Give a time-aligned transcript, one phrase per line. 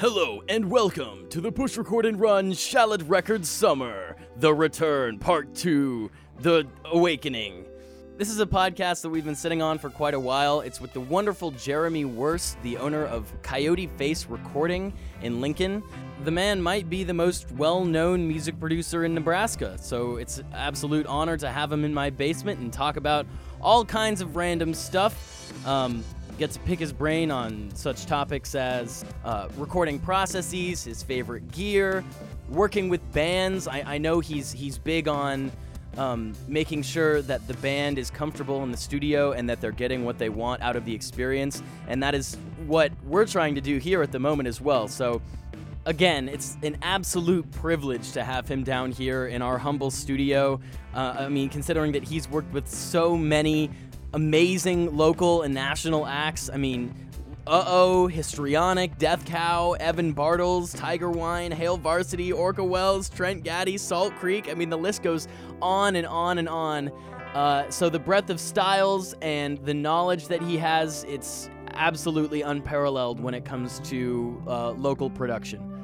[0.00, 5.54] Hello and welcome to the Push Record and Run Shallot Records Summer, The Return, Part
[5.54, 7.66] 2, The Awakening.
[8.16, 10.62] This is a podcast that we've been sitting on for quite a while.
[10.62, 15.82] It's with the wonderful Jeremy Wurst, the owner of Coyote Face Recording in Lincoln.
[16.24, 20.46] The man might be the most well known music producer in Nebraska, so it's an
[20.54, 23.26] absolute honor to have him in my basement and talk about
[23.60, 25.66] all kinds of random stuff.
[25.66, 26.02] Um,
[26.40, 32.02] get to pick his brain on such topics as uh, recording processes, his favorite gear,
[32.48, 33.68] working with bands.
[33.68, 35.52] I, I know he's he's big on
[35.98, 40.06] um, making sure that the band is comfortable in the studio and that they're getting
[40.06, 43.76] what they want out of the experience, and that is what we're trying to do
[43.76, 44.88] here at the moment as well.
[44.88, 45.20] So.
[45.86, 50.60] Again, it's an absolute privilege to have him down here in our humble studio.
[50.94, 53.70] Uh, I mean, considering that he's worked with so many
[54.12, 56.50] amazing local and national acts.
[56.52, 56.94] I mean,
[57.46, 63.78] uh oh, Histrionic, Death Cow, Evan Bartels, Tiger Wine, Hale Varsity, Orca Wells, Trent Gaddy,
[63.78, 64.48] Salt Creek.
[64.48, 65.26] I mean, the list goes
[65.60, 66.92] on and on and on.
[67.34, 73.20] Uh, so the breadth of styles and the knowledge that he has, it's absolutely unparalleled
[73.20, 75.79] when it comes to uh, local production.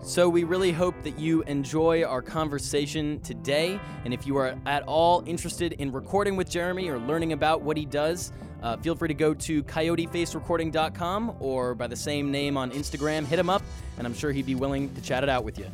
[0.00, 3.78] So, we really hope that you enjoy our conversation today.
[4.04, 7.76] And if you are at all interested in recording with Jeremy or learning about what
[7.76, 8.32] he does,
[8.62, 13.24] uh, feel free to go to coyotefacerecording.com or by the same name on Instagram.
[13.26, 13.62] Hit him up,
[13.98, 15.66] and I'm sure he'd be willing to chat it out with you.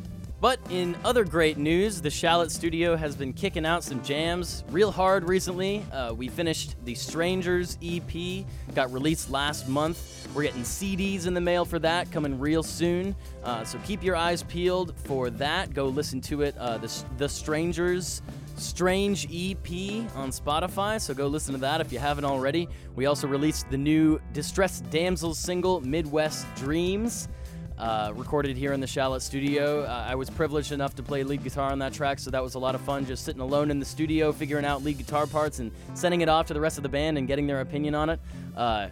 [0.45, 4.91] But in other great news, the Shallot Studio has been kicking out some jams real
[4.91, 5.83] hard recently.
[5.91, 10.27] Uh, we finished the Strangers EP, got released last month.
[10.35, 13.15] We're getting CDs in the mail for that coming real soon.
[13.43, 15.73] Uh, so keep your eyes peeled for that.
[15.73, 16.55] Go listen to it.
[16.59, 18.21] Uh, the, the Strangers
[18.55, 19.67] Strange EP
[20.15, 22.69] on Spotify, so go listen to that if you haven't already.
[22.95, 27.29] We also released the new Distressed Damsels single, Midwest Dreams.
[27.77, 29.83] Uh, recorded here in the Shallot studio.
[29.83, 32.55] Uh, I was privileged enough to play lead guitar on that track, so that was
[32.55, 35.59] a lot of fun just sitting alone in the studio, figuring out lead guitar parts
[35.59, 38.09] and sending it off to the rest of the band and getting their opinion on
[38.09, 38.19] it.
[38.55, 38.87] Uh,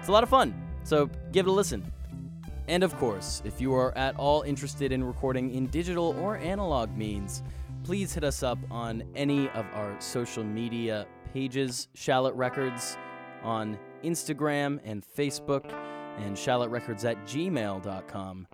[0.00, 1.84] it's a lot of fun, so give it a listen.
[2.66, 6.96] And of course, if you are at all interested in recording in digital or analog
[6.96, 7.40] means,
[7.84, 12.96] please hit us up on any of our social media pages, Shallot Records
[13.44, 15.70] on Instagram and Facebook
[16.18, 18.46] and shallotrecords at gmail.com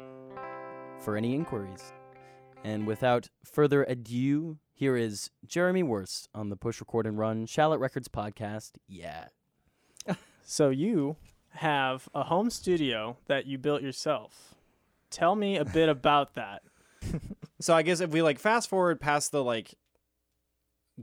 [0.99, 1.93] for any inquiries.
[2.65, 7.81] And without further ado, here is Jeremy Wurst on the Push Record and Run Shallot
[7.81, 8.73] Records podcast.
[8.89, 9.27] Yeah.
[10.43, 11.15] So you
[11.51, 14.57] have a home studio that you built yourself.
[15.09, 16.63] Tell me a bit about that.
[17.61, 19.75] So I guess if we like fast forward past the like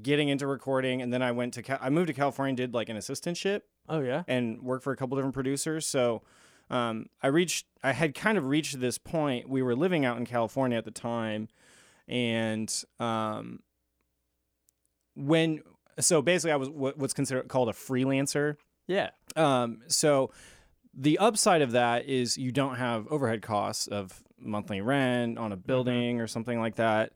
[0.01, 2.73] getting into recording, and then I went to Cal- I moved to California, and did
[2.73, 4.23] like an assistantship, Oh yeah.
[4.27, 5.85] and worked for a couple different producers.
[5.85, 6.23] So
[6.69, 9.49] um, I reached, I had kind of reached this point.
[9.49, 11.47] We were living out in California at the time,
[12.07, 13.59] and um,
[15.15, 15.61] when
[15.99, 18.57] so basically I was what's considered called a freelancer.
[18.87, 19.09] Yeah.
[19.35, 20.31] Um, so
[20.93, 25.57] the upside of that is you don't have overhead costs of monthly rent on a
[25.57, 27.13] building or something like that.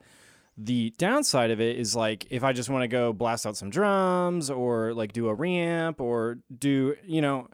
[0.57, 3.69] The downside of it is like if I just want to go blast out some
[3.69, 7.47] drums or like do a ramp or do you know,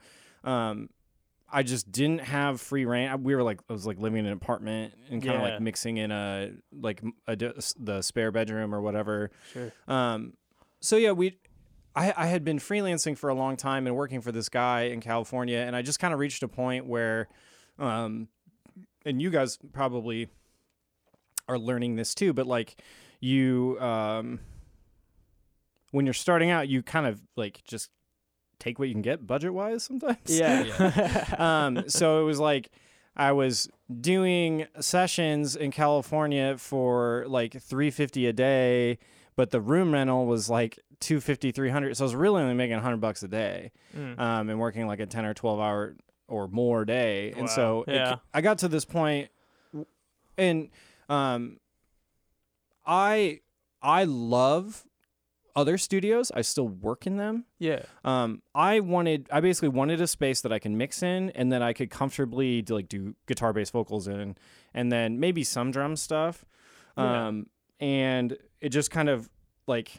[0.43, 0.89] um,
[1.49, 3.23] I just didn't have free reign.
[3.23, 5.51] We were like I was like living in an apartment and kind of Yeah.
[5.53, 7.35] like mixing in a like a,
[7.79, 9.31] the spare bedroom or whatever.
[9.53, 9.71] Sure.
[9.87, 10.33] Um,
[10.81, 11.37] so yeah, we,
[11.95, 14.99] I, I had been freelancing for a long time and working for this guy in
[15.01, 17.27] California, and I just kind of reached a point where,
[17.79, 18.27] um,
[19.05, 20.27] and you guys probably
[21.47, 22.75] are learning this too, but like
[23.21, 24.39] you, um,
[25.91, 27.89] when you're starting out, you kind of like just
[28.59, 30.17] take what you can get budget wise sometimes.
[30.27, 31.35] Yeah.
[31.37, 32.69] um, so it was like
[33.15, 33.69] I was
[34.01, 38.99] doing sessions in California for like 350 a day,
[39.35, 42.97] but the room rental was like 250 300 so I was really only making 100
[42.97, 43.71] bucks a day.
[43.95, 44.19] Mm.
[44.19, 45.95] Um, and working like a 10 or 12 hour
[46.27, 47.33] or more day.
[47.37, 47.83] And so Wow.
[47.87, 48.15] it- Yeah.
[48.33, 49.29] I got to this point
[50.37, 50.69] and
[51.09, 51.57] um
[52.85, 53.41] I
[53.81, 54.85] I love
[55.57, 56.31] other studios.
[56.33, 57.43] I still work in them.
[57.59, 57.81] yeah.
[58.05, 61.61] Um, I wanted, I basically wanted a space that I can mix in and that
[61.61, 64.35] I could comfortably do, like do guitar based vocals in,
[64.73, 66.45] and then maybe some drum stuff.
[66.97, 67.27] Yeah.
[67.27, 67.47] Um,
[67.79, 69.29] and it just kind of
[69.65, 69.91] like,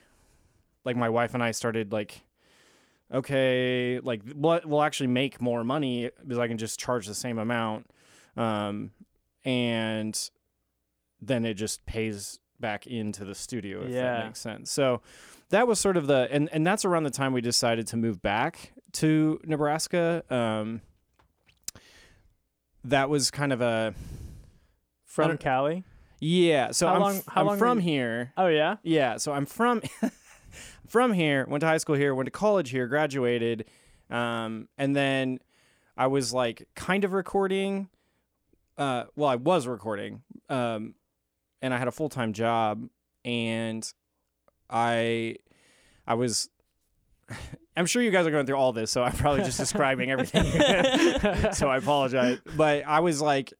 [0.85, 2.23] like my wife and I started like,
[3.13, 7.39] okay, like we'll, we'll actually make more money because I can just charge the same
[7.39, 7.91] amount.
[8.37, 8.93] Um,
[9.45, 10.31] and
[11.21, 14.03] then it just pays back into the studio if Yeah.
[14.03, 14.71] that makes sense.
[14.71, 15.01] So
[15.51, 18.21] that was sort of the and and that's around the time we decided to move
[18.23, 20.23] back to Nebraska.
[20.31, 20.81] Um,
[22.85, 23.95] that was kind of a
[25.05, 25.85] From Cali.
[26.21, 28.33] Yeah, so How I'm, long- how I'm long from you- here.
[28.37, 28.77] Oh yeah.
[28.83, 29.83] Yeah, so I'm from
[30.89, 31.47] from here.
[31.49, 32.15] Went to high school here.
[32.15, 32.87] Went to college here.
[32.89, 33.67] Graduated,
[34.11, 35.39] um, and then
[35.97, 37.89] I was like kind of recording.
[38.77, 40.95] Uh, well, I was recording, um,
[41.63, 42.89] and I had a full time job,
[43.25, 43.93] and
[44.71, 45.37] I,
[46.07, 46.49] I was.
[47.77, 50.45] I'm sure you guys are going through all this, so I'm probably just describing everything.
[51.53, 53.53] so I apologize, but I was like,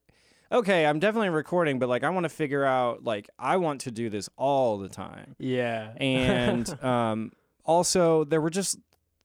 [0.51, 3.91] okay, I'm definitely recording, but like I want to figure out like I want to
[3.91, 5.35] do this all the time.
[5.37, 5.93] Yeah.
[5.97, 7.31] And um
[7.65, 8.77] also there were just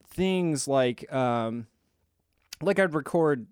[0.09, 1.67] things like um
[2.63, 3.47] like I'd record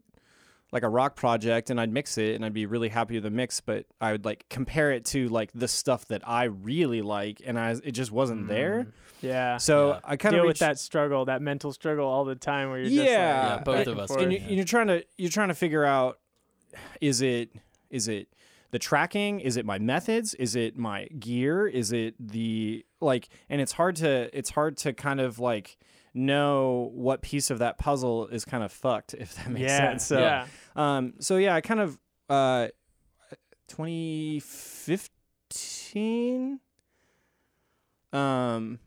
[0.72, 3.30] like a rock project and I'd mix it and I'd be really happy with the
[3.30, 7.42] mix, but I would like compare it to like the stuff that I really like
[7.44, 8.48] and I it just wasn't mm.
[8.48, 8.86] there.
[9.20, 9.58] yeah.
[9.58, 10.00] So Yeah.
[10.02, 12.78] I kind of Deal of with that struggle, that mental struggle all the time where
[12.78, 13.54] you're just like, Yeah.
[13.56, 14.22] Yeah, both of us forth.
[14.22, 14.48] and you, Yeah.
[14.48, 16.18] you're trying to you're trying to figure out
[17.02, 17.50] is it
[17.90, 18.28] is it
[18.70, 23.60] the tracking is it my methods is it my gear is it the like and
[23.60, 25.76] it's hard to it's hard to kind of like
[26.14, 29.78] know what piece of that puzzle is kind of fucked if that makes yeah.
[29.78, 30.46] sense so yeah.
[30.76, 31.98] um so yeah i kind of
[32.28, 32.68] uh
[33.68, 36.60] 2015
[38.12, 38.78] um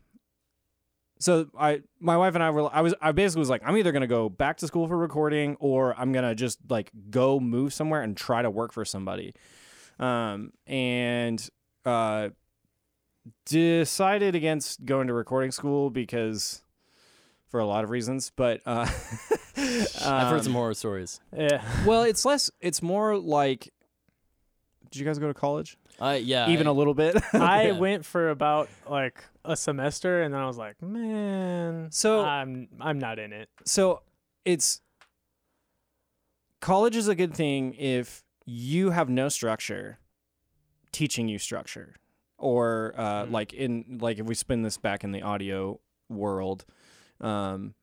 [1.18, 3.92] so I my wife and I were I was I basically was like I'm either
[3.92, 7.40] going to go back to school for recording or I'm going to just like go
[7.40, 9.34] move somewhere and try to work for somebody.
[9.98, 11.48] Um and
[11.84, 12.30] uh
[13.46, 16.62] decided against going to recording school because
[17.48, 18.86] for a lot of reasons, but uh
[19.56, 21.20] I've heard um, some horror stories.
[21.36, 21.62] Yeah.
[21.86, 22.50] well, it's less.
[22.60, 23.72] It's more like.
[24.90, 25.76] Did you guys go to college?
[26.00, 26.48] I yeah.
[26.50, 27.16] Even I, a little bit.
[27.34, 27.78] I Yeah.
[27.78, 32.98] went for about like a semester and then I was like, man, So- I'm I'm
[32.98, 33.48] not in it.
[33.64, 34.02] so
[34.44, 34.80] it's
[36.60, 39.98] college is a good thing if you have no structure
[40.92, 41.94] teaching you structure
[42.38, 43.30] or uh, Mm.
[43.32, 46.64] like in like if we spin this back in the audio world
[47.20, 47.74] um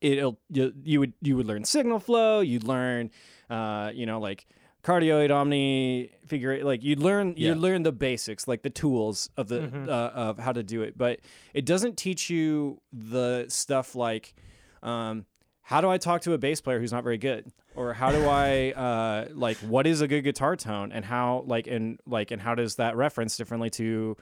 [0.00, 3.10] it'll you, you would you would learn signal flow you'd learn
[3.50, 4.46] uh you know like
[4.82, 7.50] cardioid omni figure like you'd learn Yeah.
[7.50, 9.88] you'd learn the basics like the tools of the Mhm.
[9.88, 11.20] uh, of how to do it but
[11.54, 14.34] it doesn't teach you the stuff like
[14.82, 15.24] um
[15.66, 17.50] how do I talk to a bass player who's not very good?
[17.74, 21.66] Or how do I uh, like what is a good guitar tone and how like
[21.66, 24.14] and like and how does that reference differently to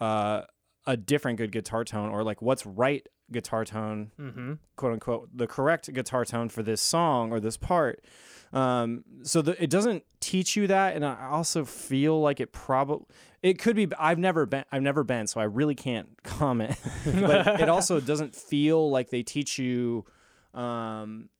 [0.00, 0.42] uh,
[0.86, 4.52] a different good guitar tone or like what's right guitar tone Mm-hmm.
[4.76, 8.04] quote unquote the correct guitar tone for this song or this part.
[8.52, 13.06] Um, so the, it doesn't teach you that, and I also feel like it probably
[13.42, 13.88] it could be.
[13.98, 14.64] I've never been.
[14.70, 16.76] I've never been, so I really can't comment.
[17.04, 20.04] but it also doesn't feel like they teach you.
[20.52, 21.30] Um,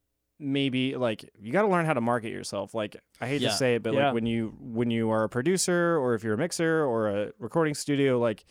[0.41, 2.75] maybe like you got to learn how to market yourself.
[2.75, 3.51] Like I hate Yeah.
[3.51, 4.07] to say it, but Yeah.
[4.07, 7.33] like when you when you are a producer or if you're a mixer or a
[7.39, 8.45] recording studio, like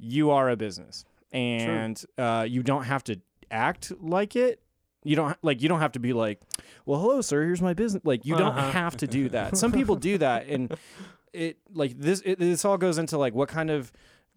[0.00, 3.20] you are a business and uh, you don't have to
[3.50, 4.62] act like it.
[5.04, 6.40] You don't like you don't have to be like,
[6.86, 7.42] well, hello, sir.
[7.42, 8.02] Here's my business.
[8.04, 8.70] Like you don't Uh-huh.
[8.72, 9.56] have to do that.
[9.62, 10.76] Some people do that, and
[11.32, 12.20] it like this.
[12.24, 13.90] It, this all goes into like what kind of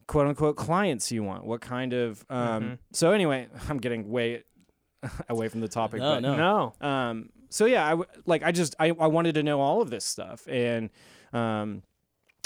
[0.08, 1.44] quote unquote clients you want.
[1.46, 2.64] What kind of um.
[2.64, 2.78] Mhm.
[2.94, 4.44] So anyway, I'm getting way
[5.30, 6.00] away from the topic.
[6.00, 6.36] No, but, no.
[6.82, 6.88] No.
[6.88, 10.04] um so yeah i like i just I, I wanted to know all of this
[10.06, 10.90] stuff and
[11.34, 11.84] um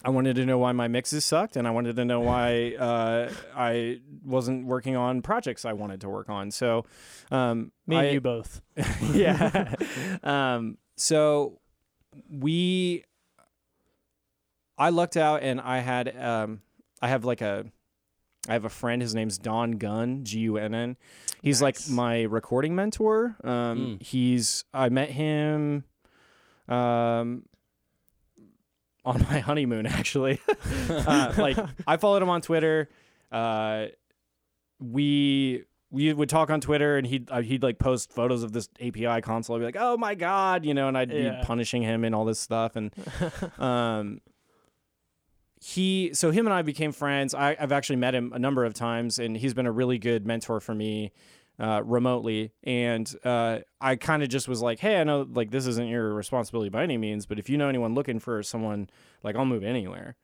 [0.05, 3.31] i wanted to know why my mixes sucked and i wanted to know why uh
[3.55, 6.85] i wasn't working on projects i wanted to work on so
[7.31, 8.61] um Me and I- you both.
[9.13, 9.73] yeah
[10.23, 11.59] um so
[12.29, 13.03] we
[14.77, 16.61] i lucked out and i had um
[17.01, 17.65] i have like a
[18.47, 20.95] i have a friend his name's don gunn g-u-n-n
[21.41, 21.87] he's Nice.
[21.89, 24.01] like my recording mentor um Mm.
[24.03, 25.83] he's i met him
[26.67, 27.43] um
[29.07, 30.39] on my honeymoon actually
[30.89, 32.89] uh, like I followed him on Twitter.
[33.31, 33.85] Uh,
[34.79, 38.69] we we would talk on Twitter, and he'd uh, he'd like post photos of this
[38.81, 39.55] API console.
[39.55, 41.39] I'd be like, "Oh my god," you know, and I'd Yeah.
[41.39, 42.75] be punishing him and all this stuff.
[42.75, 42.93] And
[43.57, 44.19] um,
[45.59, 47.33] he so him and I became friends.
[47.33, 50.25] I, I've actually met him a number of times, and he's been a really good
[50.27, 51.11] mentor for me.
[51.59, 55.65] Uh, remotely, and uh, I kind of just was like, "Hey, I know like this
[55.65, 58.89] isn't your responsibility by any means, but if you know anyone looking for someone,
[59.23, 60.17] like I'll move anywhere."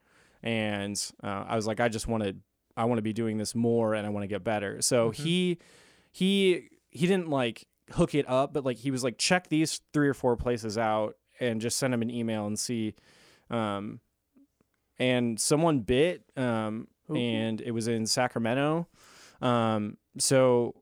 [0.43, 2.35] and uh, I was like, I just want to,
[2.75, 4.81] I want to be doing this more, and I want to get better.
[4.81, 5.15] So Mhm.
[5.15, 5.57] he,
[6.11, 10.09] he, he didn't like hook it up, but like he was like, check these three
[10.09, 12.93] or four places out, and just send him an email and see.
[13.49, 14.01] Um,
[14.99, 17.15] and someone bit, um, Ooh.
[17.15, 18.87] and it was in Sacramento.
[19.41, 20.75] Um, so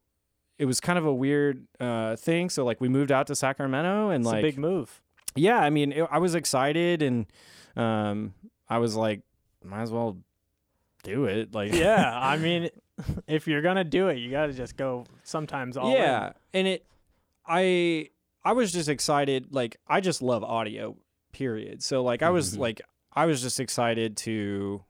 [0.61, 2.49] it was kind of a weird uh thing.
[2.49, 5.01] So like we moved out to Sacramento, and It's like a big move.
[5.35, 7.25] yeah, I mean, it, I was excited and
[7.75, 8.33] um,
[8.69, 9.21] I was like,
[9.63, 10.17] might as well
[11.03, 11.53] do it.
[11.55, 12.69] Like, yeah, I mean,
[13.27, 15.05] if you're gonna do it, you gotta just go.
[15.23, 15.93] Sometimes all in.
[15.97, 16.85] yeah, and it,
[17.45, 18.09] I,
[18.43, 19.47] I was just excited.
[19.51, 20.95] Like, I just love audio.
[21.33, 21.81] Period.
[21.81, 22.59] So like, I was Mhm.
[22.59, 22.81] like,
[23.13, 24.83] I was just excited to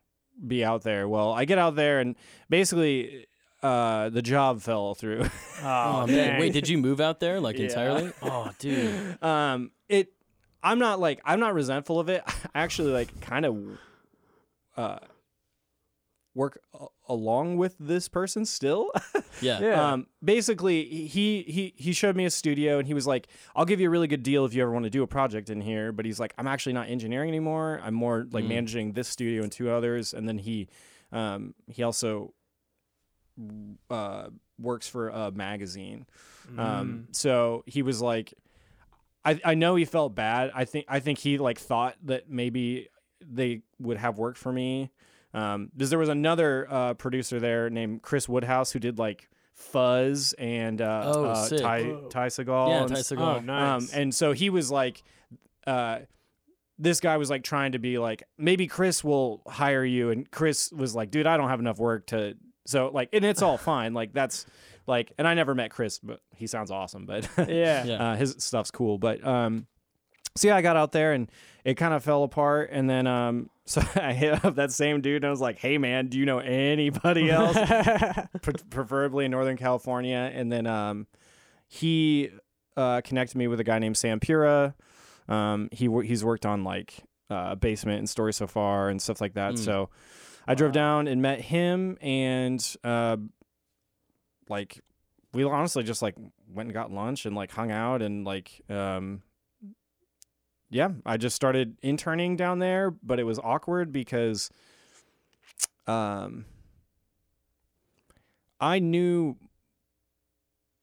[0.47, 1.07] be out there.
[1.07, 2.15] Well, I get out there and
[2.49, 3.27] basically,
[3.63, 5.25] uh, the job fell through.
[5.63, 7.65] Oh, Oh, man, wait, did you move out there like Yeah.
[7.65, 8.11] entirely?
[8.23, 9.21] Oh, dude.
[9.23, 10.11] um, it.
[10.63, 12.23] I'm not like I'm not resentful of it.
[12.55, 13.57] I actually like kind of,
[14.75, 14.97] uh,
[16.33, 18.91] work a- along with this person still.
[19.41, 19.59] Yeah.
[19.59, 19.91] Yeah.
[19.91, 23.79] Um, basically, he he he showed me a studio, and he was like, "I'll give
[23.79, 25.91] you a really good deal if you ever want to do a project in here."
[25.91, 27.79] But he's like, "I'm actually not engineering anymore.
[27.83, 28.49] I'm more like Mm.
[28.49, 30.69] managing this studio and two others." And then he,
[31.11, 32.33] um, he also
[33.89, 34.27] uh,
[34.59, 36.05] works for a magazine.
[36.53, 36.59] Mm.
[36.59, 38.33] Um, so he was like,
[39.23, 40.51] I, I know he felt bad.
[40.53, 42.89] I think I think he like thought that maybe
[43.21, 44.91] they would have work for me.
[45.33, 50.33] Um, because there was another uh, producer there named Chris Woodhouse who did like Fuzz
[50.33, 51.61] and uh, Oh, uh, sick.
[51.61, 52.07] Ty Whoa.
[52.09, 52.67] Ty Segall.
[52.69, 53.37] Yeah, and Ty s- Segall.
[53.37, 53.93] Oh, nice.
[53.93, 55.03] um, and so he was like,
[55.67, 55.99] uh,
[56.79, 60.71] this guy was like trying to be like, maybe Chris will hire you, and Chris
[60.71, 62.35] was like, dude, I don't have enough work to.
[62.65, 63.93] So like, and it's all fine.
[63.93, 64.45] Like that's
[64.87, 67.05] like, and I never met Chris, but he sounds awesome.
[67.05, 67.83] But yeah.
[67.83, 68.11] Yeah.
[68.11, 68.97] uh, his stuff's cool.
[68.97, 69.67] But um,
[70.35, 71.29] so yeah, I got out there and
[71.65, 72.69] it kind of fell apart.
[72.71, 75.77] And then um, so I hit up that same dude and I was like, hey
[75.77, 77.55] man, do you know anybody else?
[78.41, 80.31] Pre- preferably in Northern California.
[80.33, 81.07] And then um,
[81.67, 82.29] he
[82.77, 84.75] uh, connected me with a guy named Sam Pura.
[85.27, 89.21] Um, he wor- he's worked on like uh, Basement and Story So Far and stuff
[89.21, 89.53] like that.
[89.53, 89.59] Mm.
[89.59, 89.89] So
[90.47, 93.17] I drove down and met him and uh,
[94.49, 94.81] like
[95.33, 96.15] we honestly just like
[96.53, 99.21] went and got lunch and like hung out and like um
[100.69, 104.49] yeah i just started interning down there but it was awkward because
[105.87, 106.43] um
[108.59, 109.37] i knew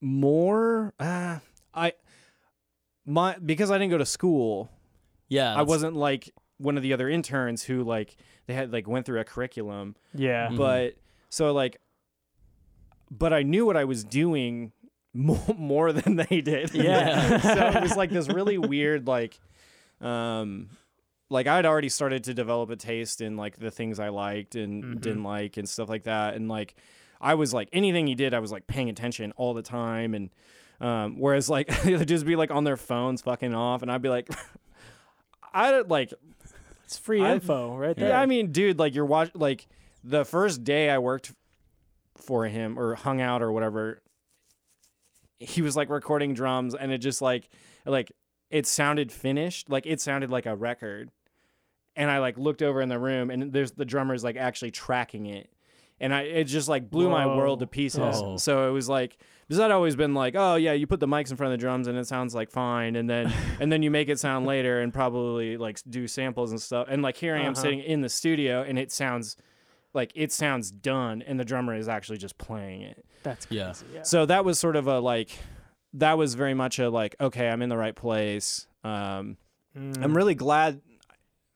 [0.00, 1.38] more uh,
[1.74, 1.92] i
[3.04, 4.70] my because i didn't go to school
[5.28, 5.54] Yeah.
[5.54, 9.20] i wasn't like one of the other interns who like they had like went through
[9.20, 10.48] a curriculum yeah.
[10.48, 10.56] Mhm.
[10.58, 10.94] but
[11.30, 11.78] so like
[13.10, 14.72] but i knew what i was doing
[15.14, 17.38] more, more than they did Yeah.
[17.72, 19.38] so it was like this really weird like
[20.00, 20.68] um
[21.30, 24.84] like i'd already started to develop a taste in like the things i liked and
[24.84, 25.00] Mhm.
[25.00, 26.74] didn't like and stuff like that and like
[27.20, 30.30] i was like anything he did i was like paying attention all the time and
[30.80, 34.08] um whereas like they'd just be like on their phones fucking off and i'd be
[34.08, 34.28] like
[35.52, 36.12] i don't like
[36.88, 38.08] It's free I- info right there.
[38.08, 39.68] yeah, I mean, dude, like you're watch like
[40.02, 41.32] the first day I worked
[42.16, 44.00] for him or hung out or whatever,
[45.38, 47.50] he was like recording drums and it just like
[47.84, 48.10] like
[48.50, 51.10] it sounded finished, like it sounded like a record.
[51.94, 55.26] And I like looked over in the room and there's the drummer's like actually tracking
[55.26, 55.50] it.
[56.00, 58.00] And I it just like blew my world to pieces.
[58.00, 58.38] Oh.
[58.38, 59.18] So it was like
[59.48, 61.62] because I'd always been like, oh yeah, you put the mics in front of the
[61.62, 64.80] drums and it sounds like fine, and then and then you make it sound later
[64.80, 66.86] and probably like do samples and stuff.
[66.90, 67.62] And like here I am Uh-huh.
[67.62, 69.36] sitting in the studio and it sounds
[69.94, 73.04] like it sounds done, and the drummer is actually just playing it.
[73.22, 73.72] That's Yeah.
[73.72, 73.86] crazy.
[73.94, 74.02] Yeah.
[74.02, 75.30] So that was sort of a like,
[75.94, 78.66] that was very much a like, okay, I'm in the right place.
[78.84, 79.38] Um,
[79.76, 80.02] Mm.
[80.02, 80.80] I'm really glad.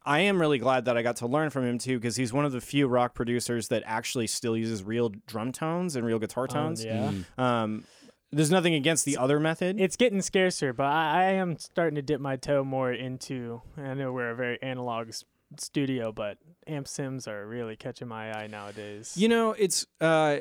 [0.04, 2.44] I am really glad that I got to learn from him too, because he's one
[2.44, 6.44] of the few rock producers that actually still uses real drum tones and real guitar
[6.44, 6.84] Um, tones.
[6.84, 7.12] yeah.
[7.38, 7.42] Mm.
[7.42, 7.84] Um,
[8.32, 9.78] there's nothing against the other method.
[9.80, 13.60] It's getting scarcer, but I, I am starting to dip my toe more into.
[13.76, 15.24] I know we're a very analog s-
[15.58, 19.14] studio, but amp sims are really catching my eye nowadays.
[19.16, 20.38] You know, it's uh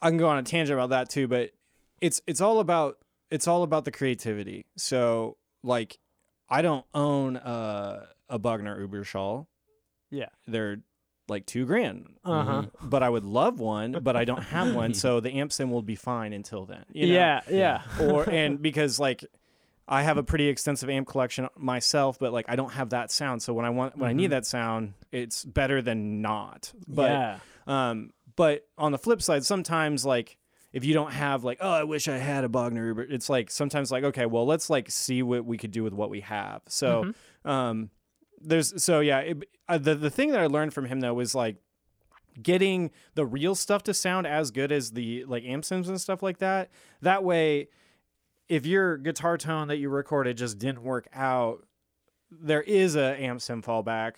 [0.00, 1.50] I can go on a tangent about that too, but
[2.00, 2.98] it's it's all about
[3.30, 4.64] it's all about the creativity.
[4.76, 5.98] So like
[6.48, 9.46] I don't own a a Bogner Uberschall.
[10.10, 10.28] Yeah.
[10.46, 10.78] They're
[11.28, 12.14] like two grand.
[12.24, 12.62] uh huh.
[12.82, 15.82] But I would love one, but I don't have one, so the amp sim will
[15.82, 16.84] be fine until then.
[16.92, 17.12] you know?
[17.14, 17.82] Yeah, yeah.
[18.00, 19.24] or and because like
[19.86, 23.42] I have a pretty extensive amp collection myself, but like I don't have that sound.
[23.42, 24.30] So when I want when I need Mhm.
[24.30, 26.72] that sound, it's better than not.
[26.86, 27.38] But yeah.
[27.66, 30.38] um, but on the flip side, sometimes like
[30.72, 33.50] if you don't have like, oh, I wish I had a Bogner Uber, it's like
[33.50, 36.62] sometimes like, okay, well, let's like see what we could do with what we have.
[36.68, 37.04] So,
[37.44, 37.50] Mhm.
[37.50, 37.90] um,
[38.40, 41.34] there's so yeah, it, uh, the the thing that I learned from him though was
[41.34, 41.56] like
[42.40, 46.22] getting the real stuff to sound as good as the like amp sims and stuff
[46.22, 46.70] like that.
[47.02, 47.68] That way,
[48.48, 51.66] if your guitar tone that you recorded just didn't work out,
[52.30, 54.12] there is a amp sim fallback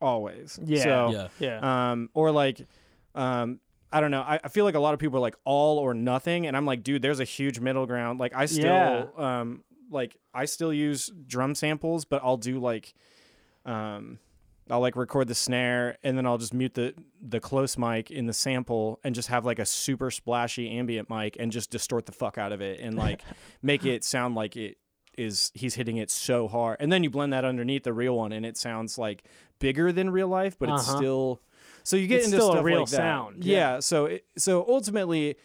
[0.00, 0.58] always.
[0.64, 0.82] Yeah.
[0.82, 1.28] So, Yeah.
[1.60, 1.90] yeah.
[1.92, 2.66] um, or like,
[3.14, 3.60] um,
[3.92, 4.22] I don't know.
[4.22, 6.64] I, I feel like a lot of people are like all or nothing, and I'm
[6.66, 8.18] like, dude, there's a huge middle ground.
[8.18, 9.40] Like, I still, Yeah.
[9.40, 12.94] um, like I still use drum samples, but I'll do like
[13.66, 14.18] um
[14.70, 18.26] I'll like record the snare and then I'll just mute the the close mic in
[18.26, 22.12] the sample and just have like a super splashy ambient mic and just distort the
[22.12, 23.22] fuck out of it and like
[23.62, 24.78] make it sound like it
[25.18, 26.78] is he's hitting it so hard.
[26.80, 29.24] And then you blend that underneath the real one and it sounds like
[29.58, 30.96] bigger than real life, but it's Uh-huh.
[30.98, 31.40] still
[31.84, 32.96] so you get It's into still a real like that.
[32.96, 33.74] sound, Yeah.
[33.74, 33.80] yeah.
[33.80, 35.36] So it, so ultimately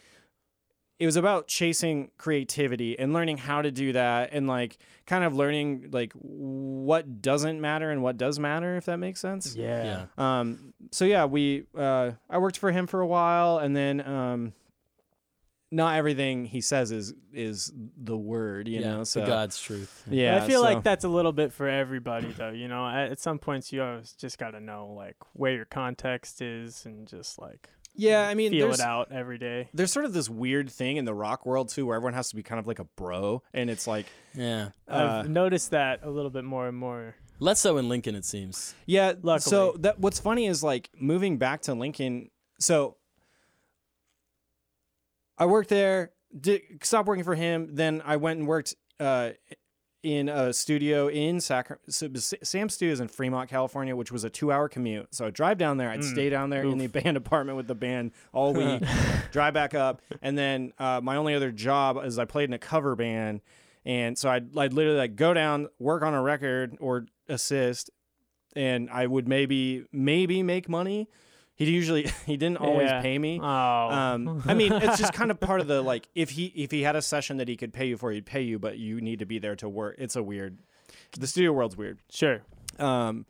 [0.99, 5.35] it was about chasing creativity and learning how to do that and like kind of
[5.35, 9.55] learning like what doesn't matter and what does matter if that makes sense.
[9.55, 10.05] Yeah.
[10.17, 10.39] Yeah.
[10.41, 14.53] Um so yeah, we uh I worked for him for a while and then um
[15.71, 18.87] not everything he says is is the word, you yeah.
[18.89, 19.03] know.
[19.03, 20.03] So the God's truth.
[20.09, 22.51] yeah, I feel so- like that's a little bit for everybody, though.
[22.51, 25.65] You know, at, at some points you always just got to know like where your
[25.65, 29.69] context is and just like Yeah, I mean feel it out every day.
[29.73, 32.35] there's sort of this weird thing in the rock world too where everyone has to
[32.35, 34.05] be kind of like a bro and it's like
[34.35, 34.69] Yeah.
[34.87, 37.15] uh, I've noticed that a little bit more and more.
[37.39, 38.73] Less so in Lincoln, it seems.
[38.85, 39.13] Yeah.
[39.21, 39.41] luckily.
[39.51, 42.29] So that what's funny is like moving back to Lincoln.
[42.59, 42.97] So
[45.37, 47.75] I worked there, did stopped working for him.
[47.75, 49.31] Then I went and worked uh,
[50.03, 51.83] in a studio in Sacramento.
[51.89, 55.13] So S- Sam Studios in Fremont, California, which was a two-hour commute.
[55.13, 55.89] So I'd drive down there.
[55.89, 56.11] I'd Mm.
[56.11, 58.81] stay down there in the band apartment with the band all week.
[59.31, 62.59] drive back up, and then uh, my only other job is I played in a
[62.59, 63.41] cover band.
[63.85, 67.89] And so I'd, I'd literally like go down, work on a record or assist,
[68.55, 71.07] and I would maybe maybe make money.
[71.57, 73.01] He usually he didn't always Yeah.
[73.01, 73.39] pay me.
[73.41, 76.71] Oh, Um, I mean, it's just kind of part of the like if he if
[76.71, 79.01] he had a session that he could pay you for, he'd pay you, but you
[79.01, 79.95] need to be there to work.
[79.97, 80.59] It's a weird.
[81.19, 81.99] The studio world's weird.
[82.11, 82.41] sure.
[82.79, 83.25] Um,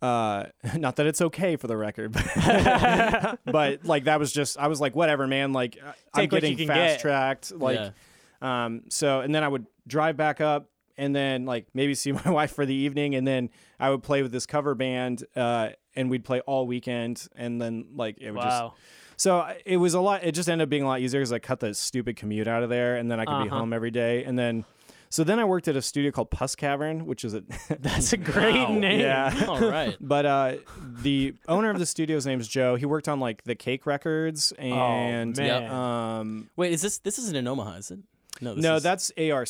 [0.00, 0.46] uh,
[0.78, 4.80] not that it's okay for the record, but, but like that was just I was
[4.80, 5.52] like whatever, man.
[5.52, 7.00] Like I- I'm Take what you getting can fast get.
[7.00, 7.52] tracked.
[7.52, 8.64] Like yeah.
[8.64, 12.30] um, so, and then I would drive back up and then like maybe see my
[12.30, 13.14] wife for the evening.
[13.14, 17.26] And then I would play with this cover band, uh, and we'd play all weekend.
[17.36, 18.72] And then like it would just,
[19.16, 21.38] so it was a lot, it just ended up being a lot easier because I
[21.38, 23.58] cut the stupid commute out of there and then I could be Uh-huh.
[23.60, 24.24] home every day.
[24.24, 24.64] And then,
[25.10, 27.42] so then I worked at a studio called Puss Cavern, which is a,
[27.80, 28.72] That's a great Wow.
[28.78, 29.00] name.
[29.00, 29.44] Yeah.
[29.48, 29.96] All right.
[30.00, 30.54] but uh,
[31.02, 32.76] the owner of the studio's name is Joe.
[32.76, 35.70] He worked on like the Cake Records and, Oh, man.
[35.70, 37.98] um, Wait, is this this isn't in Omaha, is it?
[38.40, 39.48] No, this no, is that's ARC.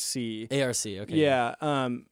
[0.51, 0.85] ARC.
[0.85, 1.05] Okay.
[1.09, 1.55] Yeah.
[1.61, 2.05] Um,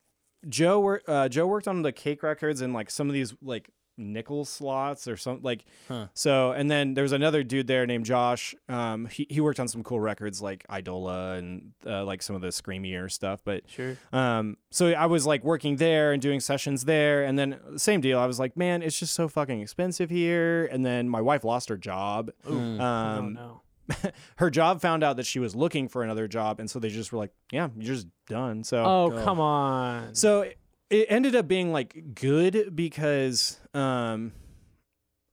[0.47, 3.69] Joe wor- uh, Joe worked on the cake records and like some of these like
[3.97, 6.07] nickel slots or something like Huh.
[6.13, 9.67] so and then there was another dude there named Josh um he, he worked on
[9.67, 13.97] some cool records like Idola and uh, like some of the screamier stuff but Sure.
[14.13, 18.17] um so I was like working there and doing sessions there and then same deal
[18.19, 21.69] I was like man it's just so fucking expensive here and then my wife lost
[21.69, 22.79] her job Mm.
[22.79, 23.61] oh um no.
[24.37, 27.11] her job found out that she was looking for another job and so they just
[27.11, 29.23] were like yeah you're just done so Oh go.
[29.23, 30.15] come on.
[30.15, 30.49] so
[30.91, 34.33] it- it ended up being like good because um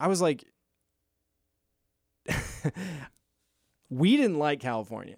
[0.01, 0.45] I was like
[3.91, 5.17] we didn't like California.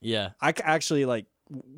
[0.00, 0.30] Yeah.
[0.40, 1.26] I actually like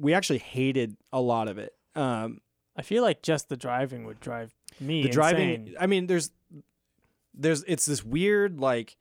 [0.01, 1.73] we actually hated a lot of it.
[1.95, 2.41] Um
[2.77, 5.75] I feel like just the driving would drive me the driving.
[5.79, 6.31] I mean there's
[7.35, 8.97] there's it's this weird like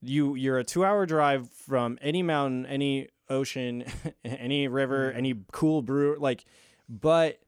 [0.00, 3.84] you you're a 2-hour drive from any mountain, any ocean,
[4.24, 6.44] any river, any cool brew like
[6.88, 7.38] but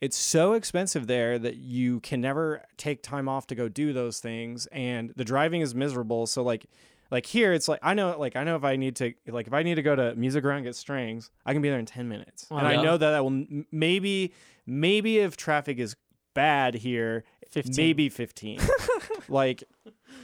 [0.00, 4.18] it's so expensive there that you can never take time off to go do those
[4.20, 6.26] things and the driving is miserable.
[6.26, 6.66] So like
[7.10, 9.52] like here it's like i know like i know if i need to like if
[9.52, 12.08] i need to go to music around get strings i can be there in 10
[12.08, 12.46] minutes.
[12.50, 14.32] Oh, and i know that i will maybe
[14.66, 15.96] maybe if traffic is
[16.34, 17.74] bad here 15.
[17.76, 18.60] maybe 15
[19.28, 19.64] like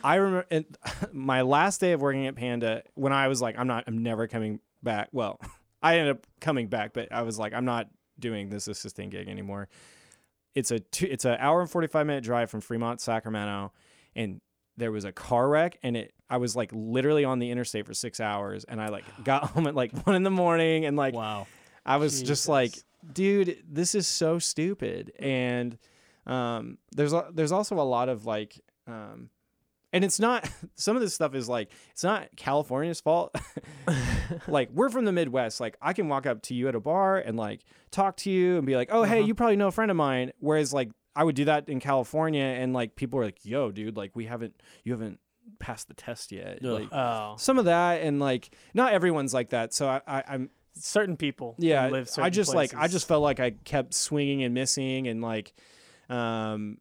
[0.05, 0.65] i remember and
[1.12, 4.29] my last day of working at panda when i was like i'm not i'm never
[4.29, 5.09] coming back.
[5.12, 5.41] Well
[5.83, 9.29] i ended up coming back but i was like i'm not doing this assistant gig
[9.29, 9.68] anymore
[10.55, 13.72] it's a two, it's an hour and 45 minute drive from fremont sacramento
[14.14, 14.40] and
[14.79, 17.94] there was a car wreck and it i was like literally on the interstate for
[17.94, 21.14] six hours and i like got home at like one in the morning and like
[21.14, 21.46] Wow.
[21.87, 22.74] I was just like,
[23.12, 25.12] dude, this is so stupid.
[25.20, 25.79] And
[26.26, 29.31] um, there's a, there's also a lot of like, um,
[29.92, 33.35] and it's not some of this stuff is like it's not California's fault.
[34.49, 35.61] like we're from the Midwest.
[35.61, 38.57] Like I can walk up to you at a bar and like talk to you
[38.59, 39.27] and be like, oh hey, Uh-huh.
[39.27, 40.33] you probably know a friend of mine.
[40.40, 43.96] Whereas like I would do that in California and like people are like, yo, dude,
[43.96, 45.18] like we haven't you haven't
[45.61, 46.59] passed the test yet.
[46.64, 46.70] Ugh.
[46.81, 49.72] Like Oh, some of that and like not everyone's like that.
[49.72, 51.55] So I, I I'm certain people.
[51.59, 55.09] yeah live i certain just like i just felt like i kept swinging and missing
[55.09, 55.55] and like
[56.11, 56.77] um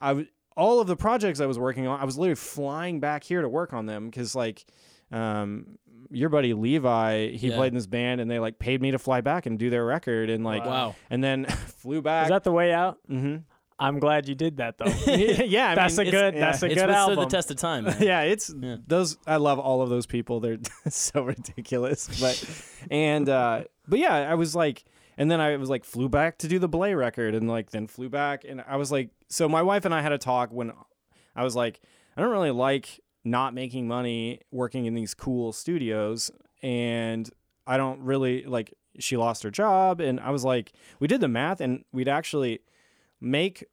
[0.00, 3.22] i w- all of the projects i was working on i was literally flying back
[3.24, 4.64] here to work on them because like
[5.12, 5.78] um,
[6.10, 7.56] your buddy Levi, he Yeah.
[7.56, 9.84] played in this band, and they like paid me to fly back and do their
[9.84, 10.96] record, and like, Wow.
[11.10, 11.44] and then
[11.78, 12.24] flew back.
[12.26, 12.98] Is that the way out?
[13.08, 13.36] hmm
[13.78, 14.86] I'm glad you did that though.
[15.06, 16.34] yeah, I That's mean, a good.
[16.34, 16.40] yeah.
[16.40, 17.16] That's a It's good withstood album.
[17.24, 17.86] the test of time.
[18.00, 18.76] yeah, it's Yeah.
[18.86, 19.16] those.
[19.28, 20.40] I love all of those people.
[20.40, 22.42] They're so ridiculous, but
[22.90, 24.84] and uh, but yeah, I was like,
[25.16, 27.86] and then I was like, flew back to do the Belay record, and like then
[27.86, 30.72] flew back, and I was like, so my wife and I had a talk when
[31.34, 31.80] I was like,
[32.16, 36.30] I don't really like not making money working in these cool studios,
[36.62, 37.28] and
[37.66, 38.74] I don't really like.
[38.98, 42.60] She lost her job, and I was like, we did the math, and we'd actually
[43.20, 43.64] make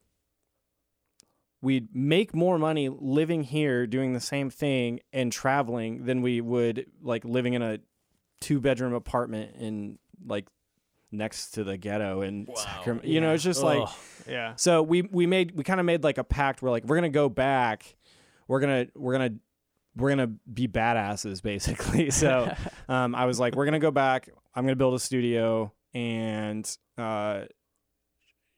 [1.63, 6.85] we'd make more money living here doing the same thing and traveling than we would
[7.01, 7.79] like living in a
[8.41, 10.45] two bedroom apartment in like
[11.13, 12.55] next to the ghetto in Wow.
[12.55, 13.07] Sacramento.
[13.07, 13.87] You know, it's just like
[14.27, 14.55] yeah.
[14.55, 17.09] so we we made we kind of made like a pact where like we're gonna
[17.09, 17.95] go back,
[18.47, 19.35] we're gonna we're gonna
[19.95, 22.09] we're gonna be badasses basically.
[22.11, 22.53] So
[22.89, 24.29] um, I was like, we're gonna go back.
[24.55, 27.41] I'm gonna build a studio, and uh,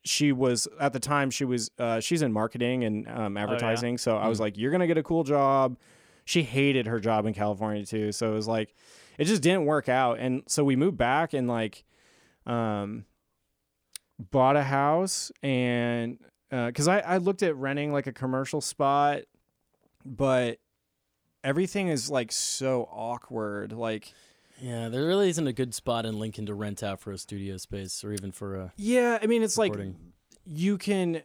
[0.03, 3.97] she was at the time she was uh, she's in marketing and um, advertising.
[3.97, 4.41] So I was Mm.
[4.41, 5.77] like, you're gonna get a cool job.
[6.25, 8.75] She hated her job in California too, so it was like
[9.17, 10.19] it just didn't work out.
[10.19, 11.83] And so we moved back and like
[12.45, 13.05] um
[14.31, 19.21] bought a house and because I, I looked at renting like a commercial spot
[20.05, 20.59] but
[21.43, 24.13] everything is like so awkward like
[24.61, 27.57] Yeah, there really isn't a good spot in Lincoln to rent out for a studio
[27.57, 29.73] space or even for a yeah i mean it's like
[30.45, 31.23] you can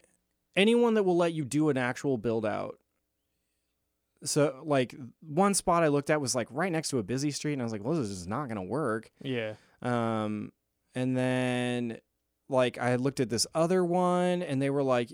[0.57, 2.79] anyone that will let you do an actual build out.
[4.25, 7.55] So like one spot i looked at was like right next to a busy street
[7.55, 9.11] and i was like well this is not gonna work.
[9.23, 9.55] Yeah.
[9.83, 10.53] Um,
[10.95, 11.99] and then
[12.49, 15.13] like I had looked at this other one, and they were like,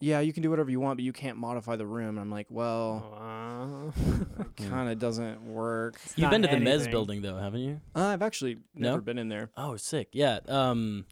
[0.00, 2.30] "Yeah, you can do whatever you want, but you can't modify the room." And I'm
[2.30, 7.36] like, "Well, Uh, it kind of doesn't work." You've been to the Mez building though,
[7.38, 7.80] haven't you?
[7.96, 8.90] Uh, I've actually No?
[8.90, 9.50] never been in there.
[9.56, 10.08] Oh, sick.
[10.12, 10.40] Yeah.
[10.48, 11.06] Um,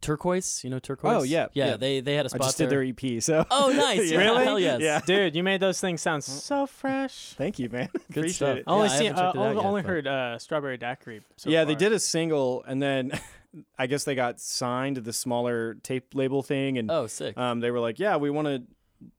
[0.00, 0.62] turquoise.
[0.64, 1.16] You know turquoise.
[1.16, 1.66] Oh, yeah, Yeah.
[1.70, 1.76] yeah.
[1.76, 2.68] They they had a I spot I just there.
[2.68, 4.10] did their EP, so Oh, nice.
[4.10, 4.20] Yeah.
[4.20, 4.80] Yeah, Hell yes.
[4.80, 5.00] Yeah.
[5.04, 7.34] Dude, you made those things sound so fresh.
[7.36, 7.88] Thank you, man.
[7.92, 8.56] Good Appreciate stuff.
[8.58, 8.64] it.
[8.66, 11.20] I only Yeah, I seen, haven't uh, it only, yet, only heard uh, Strawberry Daiquiri.
[11.36, 13.12] So yeah, they did a single, and then
[13.78, 17.36] I guess they got signed to the smaller tape label thing, and Oh, sick.
[17.38, 18.62] um, they were like, "Yeah, we want to."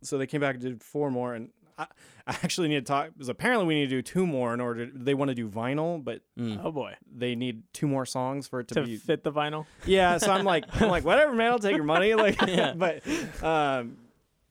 [0.01, 1.83] So they came back and did four more, and I,
[2.25, 4.87] I actually need to talk because apparently we need to do two more in order.
[4.93, 6.59] They want to do vinyl, but Mm.
[6.63, 8.97] Oh boy, they need two more songs for it to, to be.
[8.97, 9.65] fit the vinyl.
[9.85, 12.13] Yeah, so I'm like, I'm like, whatever, man, I'll take your money.
[12.13, 12.73] Like, Yeah.
[12.73, 13.01] but
[13.43, 13.97] um,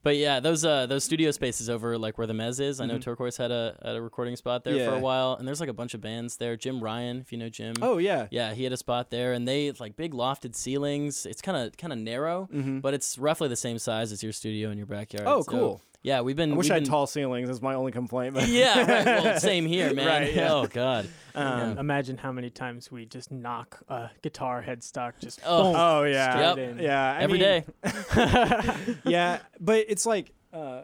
[0.03, 2.79] But yeah, those uh those studio spaces over like where the Mez is.
[2.79, 3.01] I know Mhm.
[3.01, 5.73] Turquoise had a had a recording spot there for a while, and there's like a
[5.73, 6.55] bunch of bands there.
[6.55, 7.75] Jim Ryan, if you know Jim.
[7.81, 11.25] oh yeah, Yeah, he had a spot there, and they like big lofted ceilings.
[11.25, 12.81] It's kind of kind of narrow, Mhm.
[12.81, 15.27] but it's roughly the same size as your studio in your backyard.
[15.27, 15.81] oh So, cool.
[16.03, 16.53] Yeah, we've been.
[16.53, 17.47] I wish we've I had been- tall ceilings.
[17.49, 18.33] That's my only complaint.
[18.35, 19.05] But Yeah, right.
[19.23, 20.07] Well, same here, man.
[20.07, 20.53] Right, yeah.
[20.53, 21.09] Oh god.
[21.35, 25.63] Um, Imagine how many times we just knock a guitar headstock just Oh.
[25.63, 25.75] boom.
[25.77, 26.79] Oh yeah, Straight in.
[26.79, 27.13] yeah.
[27.17, 28.95] I Every mean, day.
[29.05, 30.83] yeah, but it's like, uh,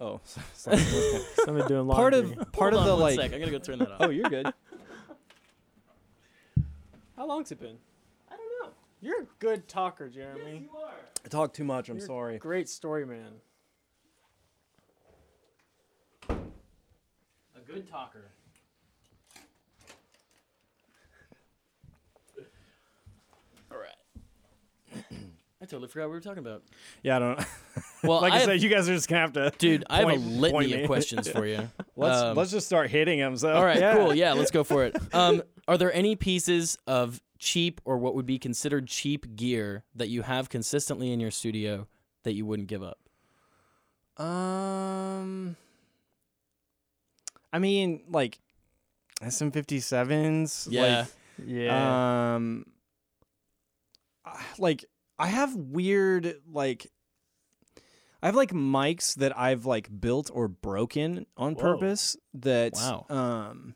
[0.00, 0.20] oh,
[0.54, 0.78] sorry.
[1.44, 3.16] Somebody doing part of part Hold of on the like.
[3.20, 3.32] sec.
[3.32, 3.96] I'm gonna go turn that off.
[4.00, 4.52] Oh, you're good.
[7.16, 7.76] How long's it been?
[8.30, 8.72] I don't know.
[9.00, 10.42] You're a good talker, Jeremy.
[10.52, 10.92] Yes, you are.
[11.24, 11.88] I talk too much.
[11.88, 12.38] I'm You're sorry.
[12.38, 13.32] Great story man.
[17.68, 18.24] Good talker.
[23.70, 25.04] All right.
[25.60, 26.62] I totally forgot what we were talking about.
[27.02, 27.40] Yeah, I don't.
[28.04, 29.52] Well, like I I, have- said, you guys are just gonna have to.
[29.58, 31.68] Dude, I have a point- point litany of questions for you.
[31.96, 33.36] Let's Um, let's just start hitting them.
[33.36, 33.96] So All right, yeah.
[33.96, 34.14] cool.
[34.14, 34.96] Yeah, let's go for it.
[35.12, 40.08] Um, are there any pieces of cheap or what would be considered cheap gear that
[40.08, 41.88] you have consistently in your studio
[42.22, 42.98] that you wouldn't give up?
[44.24, 45.56] Um,
[47.52, 48.38] I mean, like
[49.22, 50.68] SM57s.
[50.70, 51.06] Yeah.
[51.44, 52.30] Yeah.
[52.30, 52.66] Um,
[54.58, 54.84] like
[55.18, 56.86] I have weird like.
[58.20, 61.62] I have like mics that I've like built or broken on Whoa.
[61.62, 63.06] purpose that Wow.
[63.08, 63.74] um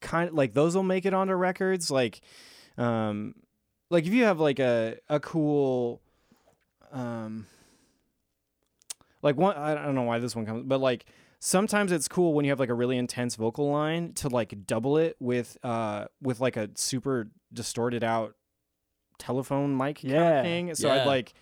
[0.00, 2.20] kind of like those will make it onto records like
[2.78, 3.34] um
[3.90, 6.00] like if you have like a a cool
[6.92, 7.46] um
[9.22, 11.04] like one I don't know why this one comes but like
[11.44, 14.96] sometimes it's cool when you have like a really intense vocal line to like double
[14.96, 18.36] it with uh with like a super distorted out
[19.18, 20.38] telephone mic kind Yeah.
[20.38, 21.02] of thing so Yeah.
[21.02, 21.32] I'd like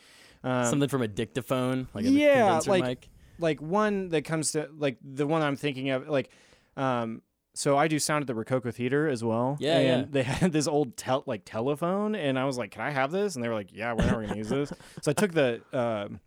[0.42, 3.08] um, Something from a dictaphone, like a yeah, like- mic.
[3.38, 6.30] like one that comes to like the one I'm thinking of like
[6.78, 7.20] um
[7.54, 9.58] so I do sound at the Rococo Theater as well.
[9.60, 10.06] Yeah, and yeah.
[10.10, 13.34] They had this old tel- like telephone, and I was like, "Can I have this?"
[13.34, 16.20] And they were like, "Yeah, we're never gonna use this." So I took the um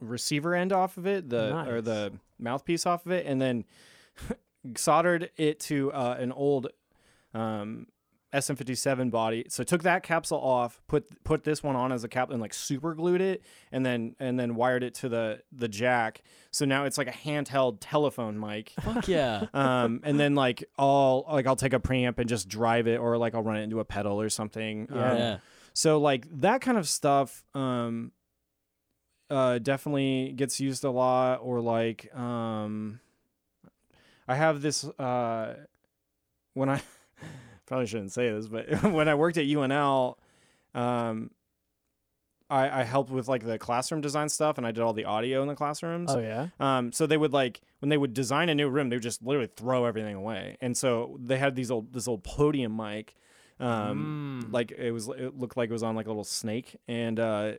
[0.00, 3.64] receiver end off of it, the or the mouthpiece off of it, and then
[4.76, 6.68] soldered it to uh, an old
[7.34, 7.86] um,
[8.34, 9.46] SM57 body.
[9.48, 12.52] So took that capsule off, put put this one on as a cap, and like
[12.52, 16.22] super glued it, and then and then wired it to the the jack.
[16.50, 18.72] So now it's like a handheld telephone mic.
[18.80, 19.46] Fuck yeah.
[19.54, 23.16] um, and then like I'll like I'll take a preamp and just drive it, or
[23.16, 24.88] like I'll run it into a pedal or something.
[24.92, 25.32] Yeah.
[25.32, 25.40] Um,
[25.72, 28.12] so like that kind of stuff um
[29.30, 33.00] uh definitely gets used a lot or like um
[34.28, 35.54] I have this uh
[36.54, 36.80] when I
[37.66, 40.16] probably shouldn't say this but when I worked at UNL
[40.74, 41.30] um
[42.48, 45.42] I, I helped with like the classroom design stuff and I did all the audio
[45.42, 46.12] in the classrooms.
[46.12, 46.46] Oh yeah.
[46.60, 49.20] Um, so they would like when they would design a new room, they would just
[49.20, 50.56] literally throw everything away.
[50.60, 53.16] And so they had these old this old podium mic,
[53.58, 54.52] um, Mm.
[54.52, 57.52] like it was it looked like it was on like a little snake, and uh,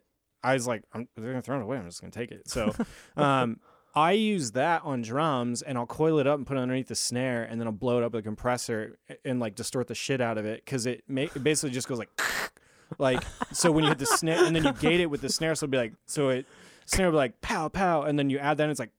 [0.43, 1.77] I was like, I'm they're gonna throw it away.
[1.77, 2.49] I'm just gonna take it.
[2.49, 2.73] So,
[3.15, 3.59] um,
[3.95, 6.95] I use that on drums, and I'll coil it up and put it underneath the
[6.95, 10.21] snare, and then I'll blow it up with a compressor and like distort the shit
[10.21, 12.09] out of it because it, ma- it basically just goes like.
[12.99, 13.21] Like
[13.51, 15.65] so, when you hit the snare and then you gate it with the snare, so
[15.65, 16.45] it'll be like so it
[16.85, 18.91] snare will be like pow pow, and then you add that, and it's like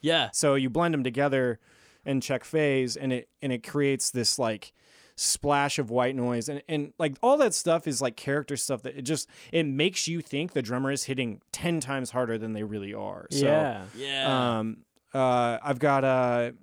[0.00, 0.30] Yeah.
[0.32, 1.58] so you blend them together
[2.06, 4.72] and check phase, and it and it creates this like
[5.16, 8.96] splash of white noise, and and like all that stuff is like character stuff that
[8.96, 12.62] it just it makes you think the drummer is hitting ten times harder than they
[12.62, 13.26] really are.
[13.30, 13.84] So, yeah.
[13.96, 14.58] Yeah.
[14.58, 14.78] Um.
[15.14, 15.58] Uh.
[15.62, 16.54] I've got a.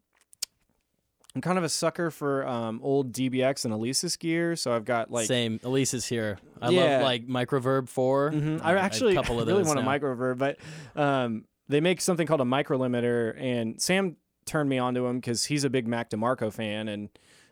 [1.35, 5.09] I'm kind of a sucker for um, old DBX and Alesis gear, so I've got
[5.09, 5.57] like Same.
[5.59, 6.37] Alesis here.
[6.61, 6.81] I Yeah.
[6.97, 8.31] love like Microverb 4.
[8.31, 8.59] Mhm.
[8.59, 9.89] Uh, I a actually couple of really want now.
[9.91, 10.57] a microverb, but
[10.95, 15.45] um, they make something called a micro limiter, and Sam turned me onto him because
[15.45, 17.09] he's a big Mac DeMarco fan, and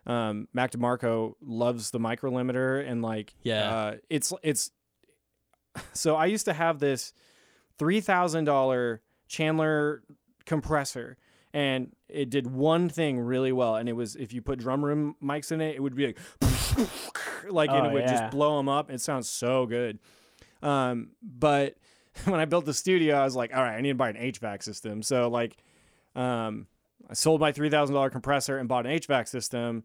[0.08, 3.72] um, Mac DeMarco loves the micro limiter, and like Yeah.
[3.72, 4.72] uh, it's it's.
[5.94, 7.14] So I used to have this
[7.78, 10.04] three thousand dollar Chandler
[10.46, 11.18] compressor.
[11.54, 15.16] And it did one thing really well, and it was if you put drum room
[15.22, 16.18] mics in it, it would be like,
[17.50, 18.12] like Oh, it would yeah.
[18.12, 18.90] just blow them up.
[18.90, 20.00] It sounds so good.
[20.64, 21.76] Um, but
[22.26, 24.16] when I built the studio, I was like, all right, I need to buy an
[24.16, 25.02] HVAC system.
[25.04, 25.58] So like,
[26.16, 26.68] um,
[27.10, 29.84] I sold my three thousand dollar compressor and bought an HVAC system.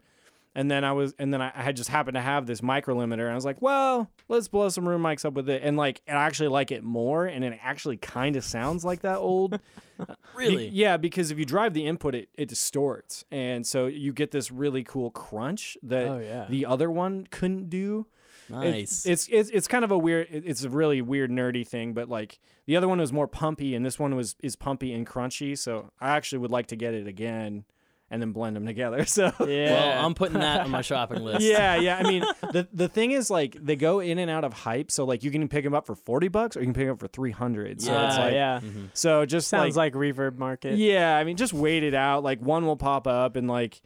[0.54, 3.24] And then I was, and then I had just happened to have this micro limiter,
[3.24, 6.00] and I was like, well, let's blow some room mics up with it, and like,
[6.06, 9.60] and I actually like it more, and it actually kind of sounds like that old.
[10.34, 10.68] Really?
[10.68, 14.50] yeah, because if you drive the input, it, it distorts, and so you get this
[14.50, 16.46] really cool crunch that Oh yeah.
[16.48, 18.06] the other one couldn't do.
[18.48, 19.06] It- Nice.
[19.06, 20.28] it's it's it's kind of a weird.
[20.30, 23.84] It's a really weird nerdy thing, but like the other one was more pumpy, and
[23.84, 25.56] this one was is pumpy and crunchy.
[25.58, 27.64] So I actually would like to get it again,
[28.08, 29.04] and then blend them together.
[29.06, 29.72] So yeah.
[29.98, 31.40] well, I'm putting that on my shopping list.
[31.44, 31.96] yeah, yeah.
[31.98, 34.92] I mean, the the thing is like they go in and out of hype.
[34.92, 36.92] So like you can pick them up for forty bucks, or you can pick them
[36.94, 37.80] up for three hundred.
[37.82, 38.06] So Yeah.
[38.06, 38.60] it's like yeah.
[38.62, 38.90] Mhm.
[38.94, 40.78] so just Sounds like, reverb market.
[40.78, 42.22] yeah, I mean, just wait it out.
[42.22, 43.80] Like one will pop up, and like,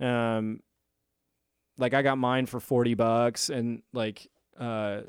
[0.00, 0.60] um,
[1.78, 5.02] like I got mine for forty bucks, and like, uh,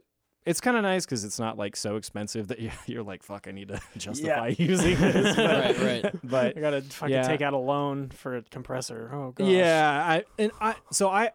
[0.46, 3.48] it's kind of nice because it's not like so expensive that you, you're like, fuck,
[3.48, 5.36] I need to justify using this.
[5.36, 6.16] But, right, right.
[6.24, 7.24] but I gotta fucking Yeah.
[7.28, 9.10] take out a loan for a compressor.
[9.14, 9.48] Oh gosh.
[9.50, 11.32] yeah, I and I so I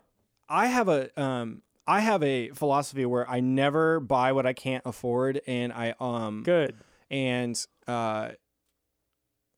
[0.48, 4.82] I have a um I have a philosophy where I never buy what I can't
[4.86, 6.74] afford, and I um Good.
[7.10, 8.30] and uh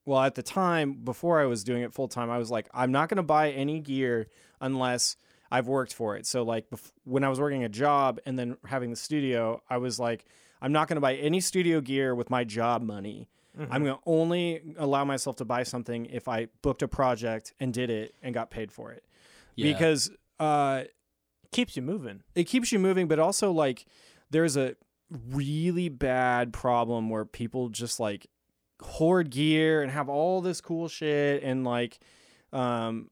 [0.05, 2.93] well at the time before i was doing it full time i was like i'm
[2.93, 4.29] not going to buy any gear
[4.61, 5.17] unless
[5.51, 8.57] i've worked for it so like bef- when i was working a job and then
[8.67, 10.25] having the studio i was like
[10.63, 13.29] i'm not going to buy any studio gear with my job money
[13.59, 13.73] Mm-hmm.
[13.73, 17.73] i'm going to only allow myself to buy something if i booked a project and
[17.73, 19.03] did it and got paid for it
[19.55, 19.73] Yeah.
[19.73, 20.85] because uh
[21.53, 22.23] Keeps you moving.
[22.35, 23.87] it keeps you moving, but also like
[24.31, 24.75] there's a
[25.31, 28.27] really bad problem where people just like
[28.83, 31.99] hoard gear and have all this cool shit and like
[32.53, 33.09] um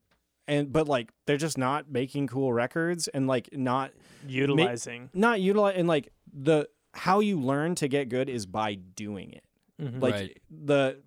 [0.48, 3.92] and but like they're just not making cool records and like not
[4.26, 5.10] Utilizing.
[5.14, 9.44] not utilize and like the how you learn to get good is by doing it
[9.82, 10.00] Mhm.
[10.00, 10.38] like Right.
[10.50, 11.00] the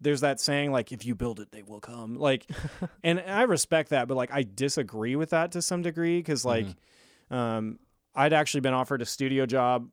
[0.00, 2.50] there's that saying like if you build it they will come like
[3.04, 6.66] and i respect that but like i disagree with that to some degree because like
[7.30, 7.78] um
[8.14, 9.88] i'd actually been offered a studio job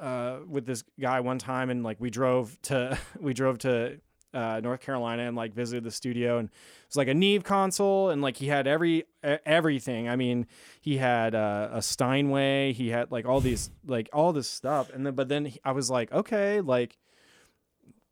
[0.00, 4.00] uh with this guy one time and like we drove to we drove to
[4.34, 6.54] uh, North Carolina and like visited the studio and it
[6.88, 10.08] was like a Neve console and like he had every everything.
[10.08, 10.46] I mean,
[10.80, 15.04] he had uh, a Steinway, he had like all these like all this stuff, and
[15.06, 16.96] then but then he- I was like, okay, like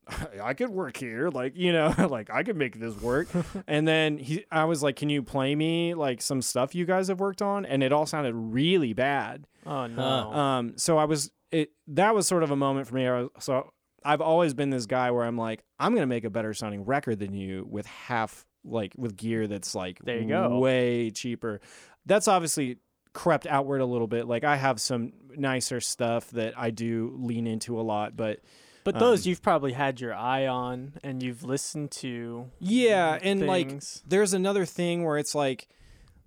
[0.42, 3.28] I could work here, like you know, like I could make this work.
[3.66, 7.08] and then he, I was like, can you play me like some stuff you guys
[7.08, 7.64] have worked on?
[7.64, 9.46] And it all sounded really bad.
[9.66, 10.02] Oh no.
[10.32, 10.38] Huh.
[10.38, 13.06] Um, so I was it that was sort of a moment for me.
[13.06, 13.72] I was, so
[14.04, 17.18] I've always been this guy where I'm like, I'm gonna make a better sounding record
[17.18, 20.58] than you with half like with gear that's like There you go.
[20.58, 21.60] way cheaper.
[22.06, 22.78] That's obviously
[23.12, 24.26] crept outward a little bit.
[24.26, 28.40] Like I have some nicer stuff that I do lean into a lot, but
[28.84, 32.50] But those Um, you've probably had your eye on and you've listened to.
[32.58, 35.68] yeah, and like there's another thing where it's like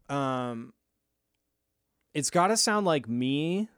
[0.10, 0.74] um
[2.14, 3.70] it's got to sound like me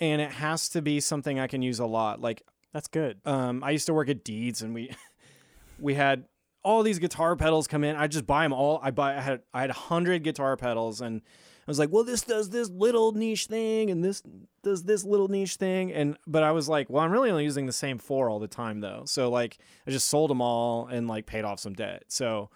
[0.00, 2.20] and it has to be something I can use a lot.
[2.20, 3.20] Like that's good.
[3.24, 4.90] um I used to work at Deeds and we
[5.78, 6.24] we had
[6.62, 7.96] all these guitar pedals come in.
[7.96, 8.80] I just buy them all.
[8.82, 11.22] I buy I had I had 100 guitar pedals and
[11.66, 14.22] I was like, "Well, this does this little niche thing and this
[14.62, 17.66] does this little niche thing." And but I was like, "Well, I'm really only using
[17.66, 21.06] the same four all the time though." So like I just sold them all and
[21.08, 22.04] like paid off some debt.
[22.08, 22.50] So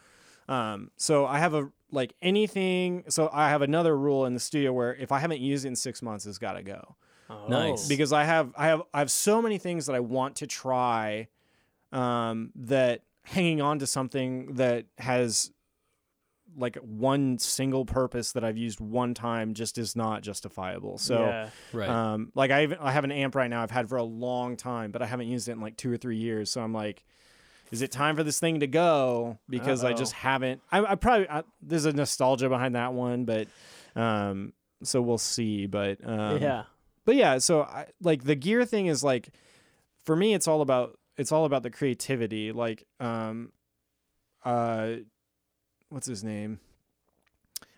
[0.48, 4.72] um so I have a like anything so I have another rule in the studio
[4.72, 6.96] where if I haven't used it in 6 months it's got to go
[7.32, 7.48] Oh.
[7.48, 7.88] Nice.
[7.88, 11.28] because I have I have I have so many things that I want to try
[11.92, 15.50] um, that hanging on to something that has
[16.56, 20.98] like one single purpose that I've used one time just is not justifiable.
[20.98, 21.50] So yeah.
[21.72, 21.88] Right.
[21.88, 24.56] um, like I even, I have an amp right now I've had for a long
[24.56, 26.50] time, but I haven't used it in like two or three years.
[26.50, 27.04] So I'm like,
[27.70, 29.38] is it time for this thing to go?
[29.48, 29.96] Because I Uh-oh.
[29.96, 30.60] just haven't.
[30.70, 33.48] I, I probably I, there's a nostalgia behind that one, but
[33.96, 35.64] um, so we'll see.
[35.66, 36.64] But um, yeah.
[37.04, 39.30] But yeah so I, like the gear thing is like
[40.04, 43.52] for me it's all about it's all about the creativity like um
[44.44, 44.94] uh
[45.88, 46.60] what's his name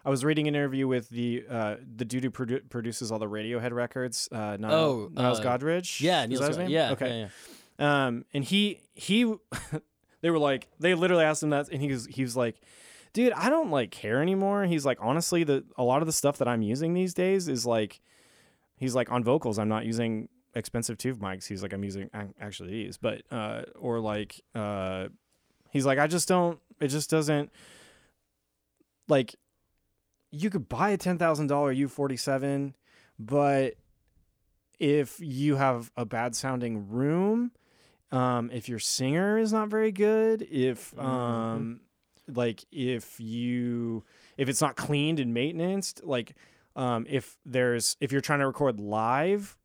[0.07, 3.25] I was reading an interview with the uh, the dude who produ- produces all the
[3.27, 4.29] Radiohead records.
[4.31, 5.99] Uh, Niles, Oh, Niles uh, Godrich.
[6.03, 6.69] yeah, Is Neil his Scott- name?
[6.71, 7.09] yeah, Okay.
[7.21, 7.29] yeah,
[7.79, 8.07] yeah.
[8.07, 9.25] Um, and he he,
[10.21, 12.57] they were like, they literally asked him that, and he was he was like,
[13.15, 14.65] dude, I don't like care anymore.
[14.67, 17.65] He's like, honestly, the a lot of the stuff that I'm using these days is
[17.65, 18.03] like,
[18.85, 21.49] he's like on vocals, I'm not using expensive tube mics.
[21.49, 25.09] He's like, I'm using actually these, but uh, or like uh,
[25.71, 26.59] he's like, I just don't.
[26.81, 27.51] It just doesn't
[29.09, 29.35] like.
[30.31, 32.75] You could buy a ten thousand dollar U forty seven,
[33.19, 33.75] but
[34.81, 37.53] if you have a bad sounding room,
[38.11, 41.05] um, if your singer is not very good, if Mhm.
[41.05, 41.81] um,
[42.27, 44.03] like if you
[44.37, 46.35] if it's not cleaned and maintained, like
[46.77, 49.57] um, if there's if you're trying to record live,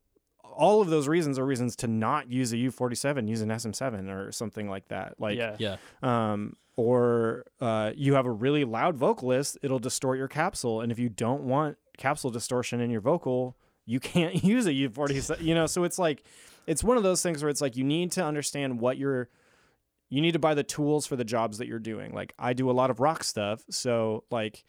[0.44, 4.32] all of those reasons are reasons to not use a U47, use an SM7 or
[4.32, 5.14] something like that.
[5.18, 5.56] Like yeah.
[5.58, 5.76] Yeah.
[6.02, 10.80] um, or uh, you have a really loud vocalist, it'll distort your capsule.
[10.80, 15.40] And if you don't want capsule distortion in your vocal, you can't use a U40.
[15.42, 16.24] You know, so it's like,
[16.66, 19.28] it's one of those things where it's like you need to understand what you're,
[20.08, 22.12] you need to buy the tools for the jobs that you're doing.
[22.14, 24.64] Like I do a lot of rock stuff, so like.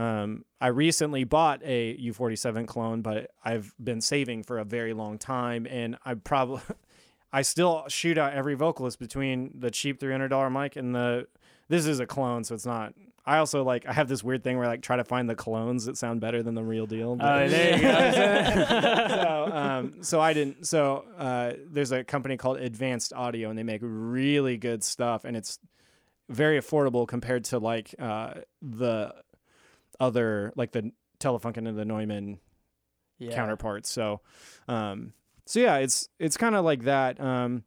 [0.00, 5.18] Um, I recently bought a U47 clone, but I've been saving for a very long
[5.18, 6.62] time, and I probably,
[7.34, 11.26] I still shoot out every vocalist between the cheap three hundred dollar mic and the.
[11.68, 12.94] This is a clone, so it's not.
[13.26, 15.34] I also like I have this weird thing where I like try to find the
[15.34, 17.18] clones that sound better than the real deal.
[17.20, 17.88] Oh, there you go.
[19.08, 20.66] so, um, so I didn't.
[20.66, 25.36] So uh, there's a company called Advanced Audio, and they make really good stuff, and
[25.36, 25.58] it's
[26.30, 29.12] very affordable compared to like uh, the
[30.00, 32.38] other like the Telefunken and the Neumann
[33.18, 33.34] yeah.
[33.34, 33.90] counterparts.
[33.90, 34.20] So,
[34.66, 35.12] um,
[35.46, 37.20] so yeah, it's it's kind of like that.
[37.20, 37.64] Um,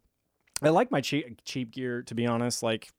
[0.61, 2.63] I like my cheap cheap gear to be honest.
[2.63, 2.89] Like,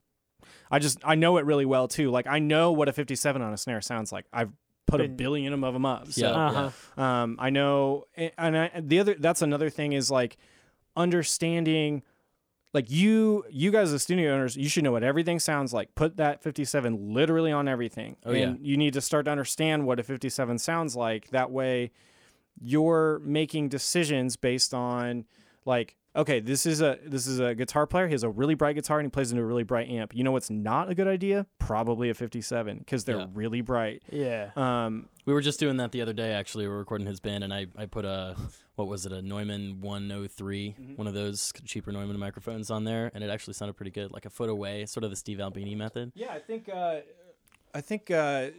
[0.71, 2.11] I just I know it really well too.
[2.11, 4.27] Like I know what a 57 on a snare sounds like.
[4.33, 4.53] I've
[4.87, 6.13] put a billion of them up.
[6.13, 6.33] So, Yeah.
[6.33, 7.03] Uh-huh.
[7.03, 10.37] um, I know, and and I, the other that's another thing is like
[10.97, 12.03] understanding.
[12.75, 15.95] Like you, you guys as studio owners, you should know what everything sounds like.
[15.95, 18.17] Put that 57 literally on everything.
[18.27, 18.71] Oh, and yeah.
[18.71, 21.31] you need to start to understand what a 57 sounds like.
[21.31, 21.93] That way,
[22.61, 25.25] you're making decisions based on
[25.65, 28.75] like okay this is a this is a guitar player he has a really bright
[28.77, 31.09] guitar and he plays into a really bright amp you know what's not a good
[31.09, 33.27] idea probably a 57 because they're Yeah.
[33.35, 34.51] really bright Yeah.
[34.57, 36.33] um We were just doing that the other day.
[36.33, 38.37] Actually, we were recording his band, and I, I put a
[38.77, 40.97] what was it a Neumann 103, Mhm.
[40.99, 44.25] one of those cheaper Neumann microphones on there, and it actually sounded pretty good, like
[44.27, 46.13] a foot away, sort of the Steve Albini method.
[46.15, 47.01] Yeah, I think uh,
[47.75, 48.51] I think uh,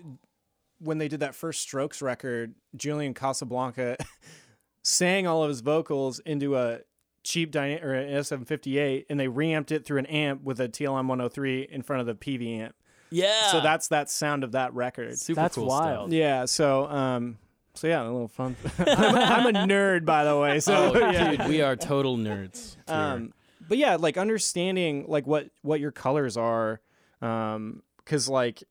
[0.80, 3.98] when they did that first Strokes record, Julian Casablancas
[4.84, 6.80] sang all of his vocals into a
[7.24, 11.08] cheap dyna- or an SM58, and they reamped it through an amp with a TLM
[11.08, 12.76] 103 in front of the Peavey amp.
[13.10, 13.52] Yeah.
[13.52, 15.18] So that's that sound of that record.
[15.18, 16.10] super That's cool wild.
[16.10, 16.18] Stuff.
[16.18, 16.46] Yeah.
[16.46, 17.38] So um,
[17.76, 18.56] so yeah, a little fun.
[18.80, 20.60] I'm, I'm a nerd, by the way.
[20.60, 21.36] So oh, yeah.
[21.36, 22.78] dude, we are total nerds.
[22.88, 23.34] um
[23.68, 26.82] but yeah like understanding like what what your colors are
[27.22, 28.64] um because like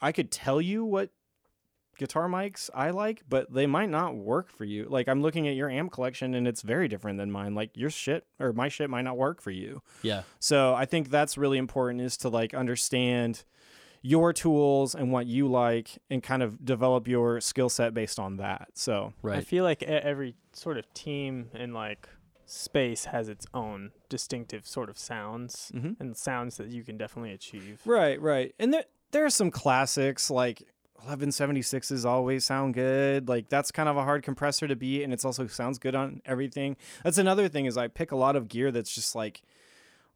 [0.00, 1.10] i could tell you what
[1.98, 4.86] guitar mics I like, but they might not work for you.
[4.88, 7.54] Like I'm looking at your amp collection and it's very different than mine.
[7.54, 9.82] Like your shit or my shit might not work for you.
[10.02, 10.22] Yeah.
[10.38, 13.44] So I think that's really important is to like understand
[14.02, 18.36] your tools and what you like and kind of develop your skill set based on
[18.36, 18.68] that.
[18.74, 22.08] So I feel like e- every sort of team and like
[22.46, 25.96] space has its own distinctive sort of sounds Mhm.
[26.00, 27.80] and sounds that you can definitely achieve.
[27.84, 28.54] Right, right.
[28.58, 30.62] And there there are some classics like
[31.06, 33.28] 1176s always sound good.
[33.28, 36.20] Like that's kind of a hard compressor to beat and it's also sounds good on
[36.24, 36.76] everything.
[37.02, 39.42] That's another thing is I pick a lot of gear that's just like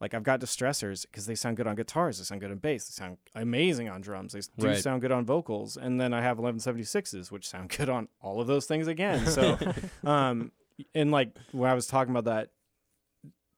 [0.01, 2.88] like I've got distressors because they sound good on guitars, they sound good on bass,
[2.88, 4.76] they sound amazing on drums, they do Right.
[4.78, 8.46] sound good on vocals, and then I have 1176s which sound good on all of
[8.46, 9.26] those things again.
[9.26, 9.59] So,
[10.05, 10.53] um,
[10.94, 12.51] and like when I was talking about that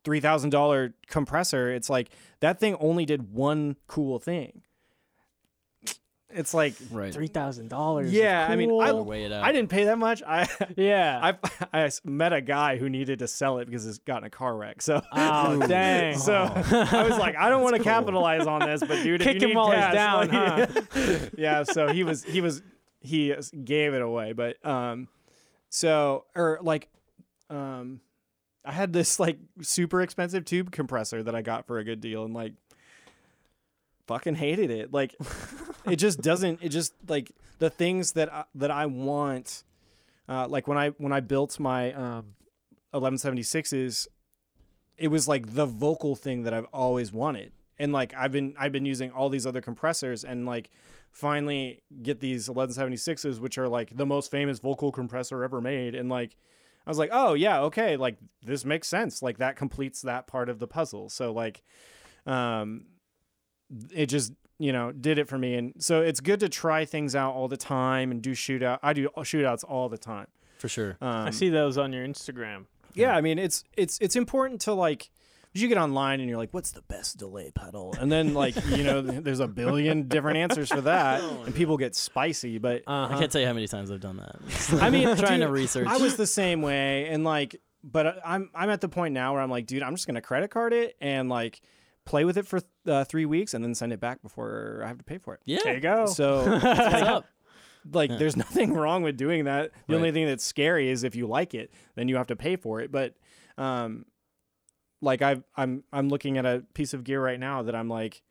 [0.05, 4.62] three thousand dollar compressor, it's like that thing only did one cool thing.
[6.35, 7.12] It's like, Right.
[7.12, 8.12] Three thousand dollars.
[8.12, 9.45] Yeah, I mean, I- weigh it out.
[9.45, 10.22] I didn't pay that much.
[10.26, 11.20] I yeah.
[11.43, 14.30] I I s- met a guy who needed to sell it because it's gotten a
[14.30, 14.83] car wreck.
[14.83, 16.18] So oh dang.
[16.18, 19.49] so I was like, I don't want to capitalize on this, but dude, Kick you
[19.49, 21.62] him while he's cash, down, like- yeah.
[21.64, 22.62] So he was he was
[23.01, 25.09] he gave it away, but um,
[25.68, 26.89] so or like
[27.51, 28.01] um,
[28.64, 32.24] I had this like super expensive tube compressor that I got for a good deal,
[32.24, 32.53] and like
[34.07, 34.92] fucking hated it.
[34.92, 35.14] Like
[35.86, 36.61] it just doesn't.
[36.62, 39.64] It just like the things that I, that I want.
[40.28, 42.34] Uh, like when I when I built my um,
[42.94, 44.07] 1176s,
[44.96, 47.53] it was like the vocal thing that I've always wanted.
[47.78, 50.70] And like I've been I've been using all these other compressors and like
[51.11, 56.09] finally get these 1176s which are like the most famous vocal compressor ever made and
[56.09, 56.36] like
[56.86, 59.22] I was like, "Oh, yeah, okay, like this makes sense.
[59.22, 61.62] Like that completes that part of the puzzle." So like
[62.26, 62.86] um
[63.95, 67.16] it just you know did it for me and so it's good to try things
[67.16, 70.27] out all the time and do shootout i do shootouts all the time
[70.59, 70.97] For sure.
[71.01, 72.66] um, I see those on your Instagram.
[72.95, 75.11] yeah, I mean it's it's it's important to like
[75.55, 77.95] you get online and you're like, what's the best delay pedal?
[78.01, 81.95] And then like you know, there's a billion different answers for that, and people get
[81.95, 82.57] spicy.
[82.59, 83.14] But Uh-huh.
[83.14, 84.37] I can't tell you how many times I've done that.
[84.83, 85.87] I mean, trying to dude, research.
[85.89, 89.43] I was the same way, and like, but I'm I'm at the point now where
[89.43, 91.61] I'm like, dude, I'm just gonna credit card it and like
[92.05, 94.98] play with it for uh, three weeks and then send it back before I have
[94.98, 95.40] to pay for it.
[95.44, 95.59] yeah.
[95.62, 96.07] There you go.
[96.07, 96.66] So What's
[97.03, 97.26] up?
[97.92, 98.16] like Yeah.
[98.16, 101.53] there's nothing wrong with doing that the only thing that's scary is if you like
[101.53, 103.14] it then you have to pay for it but
[103.59, 104.05] um
[105.00, 108.22] like i i'm i'm looking at a piece of gear right now that i'm like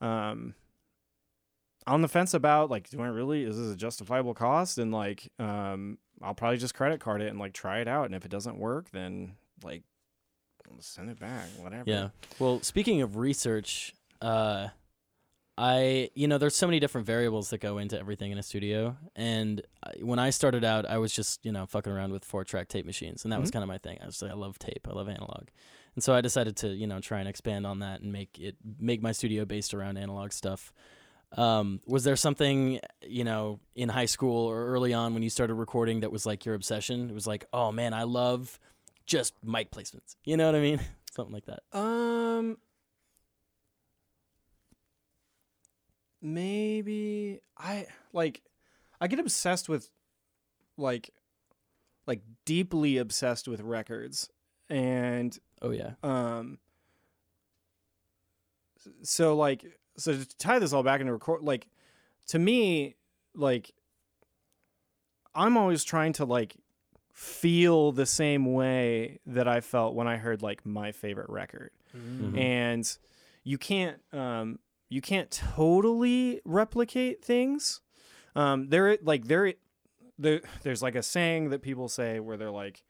[0.00, 0.54] um
[1.86, 5.30] on the fence about like do i really is this a justifiable cost and like
[5.38, 8.30] um i'll probably just credit card it and like try it out and if it
[8.30, 9.84] doesn't work then like
[10.80, 12.08] send it back whatever Yeah.
[12.38, 14.68] Well, speaking of research, uh,
[15.58, 18.96] I you know there's so many different variables that go into everything in a studio,
[19.14, 22.44] and I, when I started out, I was just you know fucking around with four
[22.44, 23.54] track tape machines, and that was Mhm.
[23.54, 23.98] kind of my thing.
[24.02, 25.48] I was like, I love tape, I love analog,
[25.94, 28.56] and so I decided to you know try and expand on that and make it
[28.78, 30.72] make my studio based around analog stuff.
[31.36, 35.54] Um, was there something you know in high school or early on when you started
[35.54, 37.10] recording that was like your obsession?
[37.10, 38.58] It was like, oh man, I love
[39.10, 40.14] just mic placements.
[40.24, 40.80] You know what I mean?
[41.12, 41.62] Something like that.
[41.76, 42.56] Um,
[46.22, 48.42] maybe I like
[49.00, 49.90] I get obsessed with
[50.76, 51.10] like
[52.06, 54.28] like deeply obsessed with records
[54.68, 55.92] and Oh yeah.
[56.02, 56.58] um
[59.02, 59.64] so like
[59.96, 61.66] so to tie this all back into record like
[62.28, 62.94] to me
[63.34, 63.72] like
[65.34, 66.56] i'm always trying to like
[67.20, 71.70] feel the same way that i felt when i heard like my favorite record.
[71.94, 72.38] Mhm.
[72.38, 72.98] and
[73.44, 74.58] you can't um
[74.88, 77.82] you can't totally replicate things.
[78.34, 79.52] Um there like there
[80.18, 82.82] there there's like a saying that people say where they're like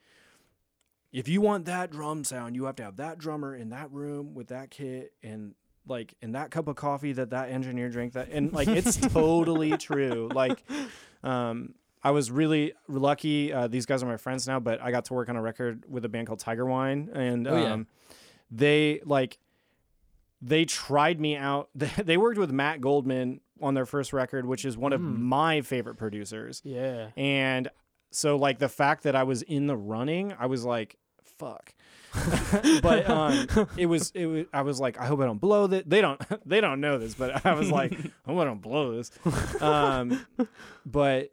[1.12, 4.32] if you want that drum sound you have to have that drummer in that room
[4.34, 5.54] with that kit and
[5.88, 9.76] like in that cup of coffee that that engineer drank that and like it's totally
[9.76, 10.28] true.
[10.32, 10.62] Like
[11.24, 13.52] um I was really lucky.
[13.52, 15.84] Uh, these guys are my friends now, but I got to work on a record
[15.88, 17.72] with a band called Tiger Wine, and Oh, yeah.
[17.74, 17.86] um,
[18.50, 19.38] they like
[20.42, 21.68] they tried me out.
[22.04, 25.18] They worked with Matt Goldman on their first record, which is one of Mm.
[25.18, 26.62] my favorite producers.
[26.64, 27.08] Yeah.
[27.16, 27.68] And
[28.10, 31.74] so, like the fact that I was in the running, I was like, "Fuck."
[32.82, 33.46] but um,
[33.76, 35.84] it was it was I was like, I hope I don't blow this.
[35.86, 38.96] They don't they don't know this, but I was like, I hope I don't blow
[38.96, 39.12] this.
[39.62, 40.26] Um,
[40.86, 41.30] but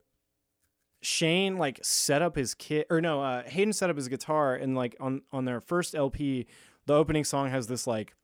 [1.01, 4.75] Shane like set up his kit or no, uh, Hayden set up his guitar and
[4.75, 6.47] like on on their first LP,
[6.85, 8.15] the opening song has this like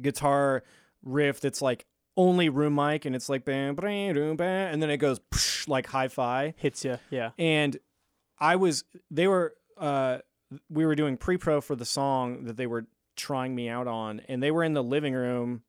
[0.00, 0.62] guitar
[1.02, 1.86] riff that's like
[2.16, 5.86] only room mic and it's like bam, bam, bam, and then it goes psh, like
[5.86, 6.98] hi-fi Hits you.
[7.10, 7.30] Yeah.
[7.38, 7.76] and
[8.38, 10.18] I was they were uh
[10.68, 12.86] we were doing pre-pro for the song that they were
[13.16, 15.62] trying me out on and they were in the living room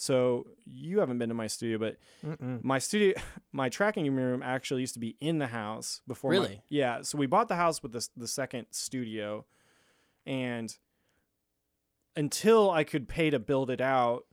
[0.00, 2.62] so you haven't been to my studio but Mm-mm.
[2.64, 3.14] my studio
[3.52, 6.62] my tracking room actually used to be in the house before my- Really?
[6.68, 9.44] yeah so we bought the house with the the second studio
[10.26, 10.76] and
[12.16, 14.24] until I could pay to build it out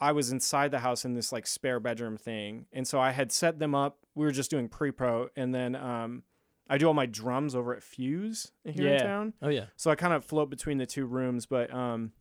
[0.00, 3.30] I was inside the house in this like spare bedroom thing and so I had
[3.32, 6.22] set them up we were just doing pre-pro and then um
[6.68, 9.66] I do all my drums over at Fuse here in town Oh yeah.
[9.76, 12.12] so I kind of float between the two rooms, but um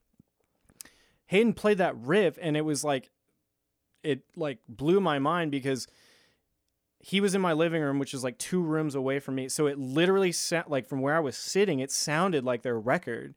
[1.28, 3.10] Hayden played that riff and it was like
[4.04, 5.88] it like blew my mind because
[7.00, 9.50] he was in my living room, which is like two rooms away from me.
[9.50, 13.36] So it literally sat like from where I was sitting, it sounded like their record.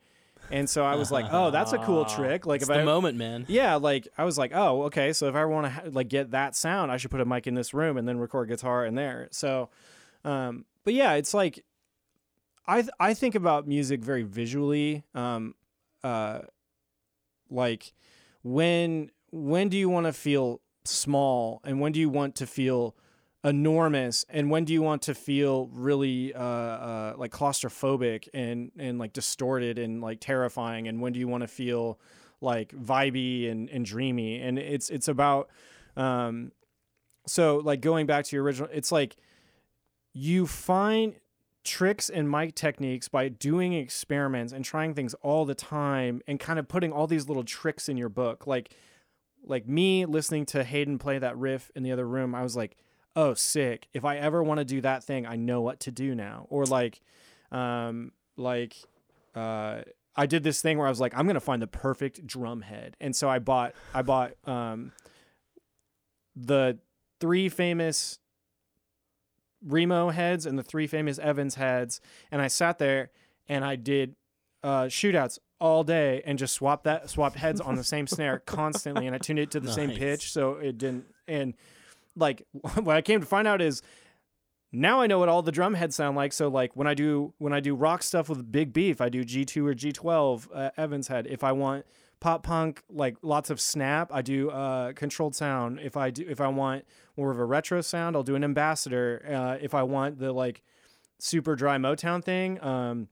[0.52, 2.84] And so I was like, "Oh, that's a cool trick!" Like It's if the I,
[2.84, 3.44] moment, man.
[3.48, 6.30] yeah, like I was like, "Oh, okay." So if I want to ha- like get
[6.30, 8.94] that sound, I should put a mic in this room and then record guitar in
[8.94, 9.26] there.
[9.32, 9.70] So,
[10.24, 11.64] um, but yeah, it's like
[12.64, 15.02] I th- I think about music very visually.
[15.16, 15.56] Um,
[16.04, 16.42] uh,
[17.50, 17.92] like
[18.42, 22.96] when when do you want to feel small and when do you want to feel
[23.44, 28.98] enormous and when do you want to feel really uh, uh, like claustrophobic and and
[28.98, 31.98] like distorted and like terrifying and when do you want to feel
[32.40, 34.40] like vibey and, and dreamy?
[34.40, 35.48] And it's it's about
[35.96, 36.52] um
[37.26, 39.16] so like going back to your original it's like
[40.12, 41.14] you find
[41.66, 46.58] tricks and mic techniques by doing experiments and trying things all the time and kind
[46.58, 48.46] of putting all these little tricks in your book.
[48.46, 48.74] Like
[49.44, 52.76] like me listening to Hayden play that riff in the other room I was like
[53.14, 53.88] oh sick.
[53.92, 56.46] If I ever want to do that thing I know what to do now.
[56.48, 57.00] Or like
[57.50, 58.76] um like
[59.34, 59.82] uh
[60.18, 62.62] I did this thing where I was like I'm going to find the perfect drum
[62.62, 62.96] head.
[63.00, 64.92] And so I bought I bought um
[66.34, 66.78] the
[67.20, 68.18] three famous
[69.64, 72.00] Remo heads and the three famous Evans heads,
[72.30, 73.10] and I sat there
[73.48, 74.14] and I did
[74.62, 79.06] uh, shootouts all day and just swapped that swapped heads on the same snare constantly,
[79.06, 81.06] and I tuned it to the same pitch so it didn't.
[81.26, 81.54] And
[82.14, 82.42] like
[82.82, 83.82] what I came to find out is
[84.72, 86.32] now I know what all the drum heads sound like.
[86.32, 89.24] So like when I do when I do rock stuff with Big Beef, I do
[89.24, 91.26] G two or G twelve uh, Evans head.
[91.28, 91.86] If I want
[92.20, 95.80] pop punk like lots of snap, I do uh, controlled sound.
[95.80, 96.84] If I do if I want
[97.16, 99.22] more of a retro sound, I'll do an ambassador.
[99.28, 100.62] Uh, if I want the like
[101.18, 103.08] super dry Motown thing, um,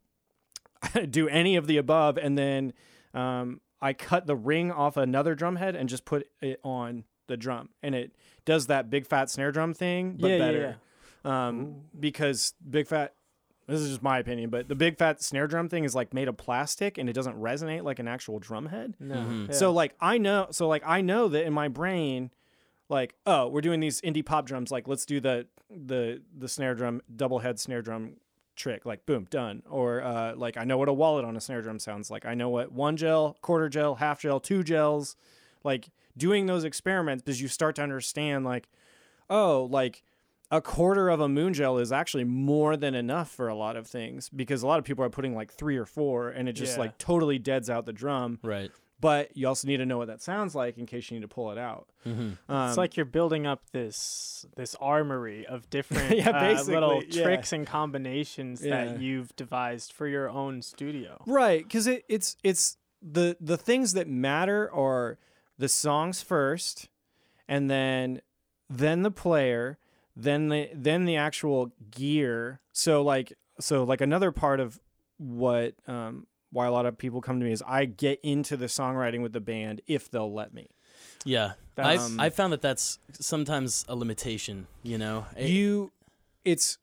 [0.94, 2.72] I do any of the above, and then
[3.12, 7.36] um, I cut the ring off another drum head and just put it on the
[7.36, 8.12] drum, and it
[8.44, 10.76] does that big fat snare drum thing, but Yeah, yeah, better.
[11.24, 13.14] Um, because big fat.
[13.66, 16.28] This is just my opinion, but the big fat snare drum thing is like made
[16.28, 18.94] of plastic and it doesn't resonate like an actual drum head.
[19.00, 19.14] No.
[19.16, 19.48] Mhm.
[19.48, 19.54] yeah.
[19.54, 22.30] So like I know, so like I know that in my brain,
[22.88, 24.70] like oh, we're doing these indie pop drums.
[24.70, 28.16] Like let's do the the the snare drum double head snare drum
[28.54, 28.84] trick.
[28.84, 29.62] Like boom, done.
[29.70, 32.26] Or uh, like I know what a wallet on a snare drum sounds like.
[32.26, 35.16] I know what one gel, quarter gel, half gel, two gels.
[35.64, 38.68] Like doing those experiments because you start to understand like
[39.30, 40.02] oh like
[40.56, 43.86] a quarter of a moon gel is actually more than enough for a lot of
[43.86, 46.74] things because a lot of people are putting like three or four and it just
[46.74, 46.80] Yeah.
[46.80, 48.70] like totally deads out the drum Right.
[49.00, 51.28] but you also need to know what that sounds like in case you need to
[51.28, 51.88] pull it out.
[52.06, 52.52] Mm-hmm.
[52.52, 57.22] Um, it's like you're building up this this armory of different Yeah, uh, little yeah.
[57.24, 58.84] tricks and combinations Yeah.
[58.84, 61.20] that you've devised for your own studio.
[61.26, 65.18] right because it, it's it's the the things that matter are
[65.58, 66.88] the songs first,
[67.48, 68.20] and then
[68.70, 69.78] then the player,
[70.16, 72.60] then the then the actual gear.
[72.72, 74.80] So like so like another part of
[75.18, 78.66] what um why a lot of people come to me is I get into the
[78.66, 80.68] songwriting with the band if they'll let me.
[81.24, 81.52] Yeah.
[81.76, 84.68] I Um, I found that that's sometimes a limitation.
[84.82, 85.26] You know.
[85.36, 85.90] It- you
[86.44, 86.78] it's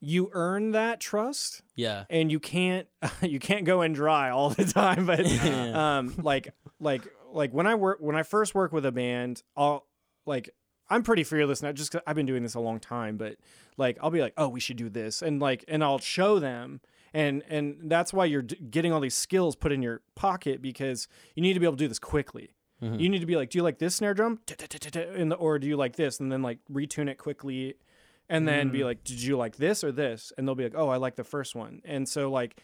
[0.00, 2.04] you earn that trust yeah.
[2.08, 2.88] and you can't
[3.22, 5.98] you can't go and dry all the time but Yeah.
[5.98, 7.02] um like like
[7.32, 9.86] like when i work when i first work with a band i'll
[10.24, 10.50] like
[10.90, 13.36] i'm pretty fearless now just 'cause i've been doing this a long time but
[13.76, 16.80] like i'll be like oh we should do this and like and i'll show them
[17.14, 21.08] and and that's why you're d- getting all these skills put in your pocket because
[21.34, 22.50] you need to be able to do this quickly.
[22.82, 22.98] Mhm.
[23.00, 24.38] you need to be like do you like this snare drum?
[25.16, 26.18] In the or do you like this?
[26.20, 27.74] and then like retune it quickly
[28.28, 30.32] and then be like did you like this or this?
[30.38, 31.82] and they'll be like oh i like the first one.
[31.84, 32.60] And so like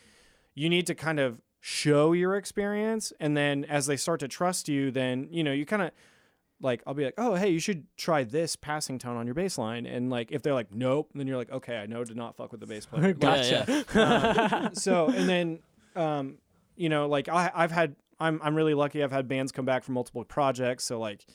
[0.55, 4.69] you need to kind of show your experience and then as they start to trust
[4.69, 5.91] you then you know you kind of
[6.61, 9.59] like i'll be like oh hey you should try this passing tone on your bass
[9.59, 9.87] line.
[9.87, 12.51] And like if they're like nope then you're like okay i know to not fuck
[12.53, 13.13] with the bass player.
[13.19, 13.85] Gotcha.
[13.95, 15.59] Yeah, um, so and then
[15.95, 16.39] um
[16.77, 19.03] you know like I, i've had I'm I'm really lucky.
[19.03, 21.27] I've had bands come back from multiple projects, so like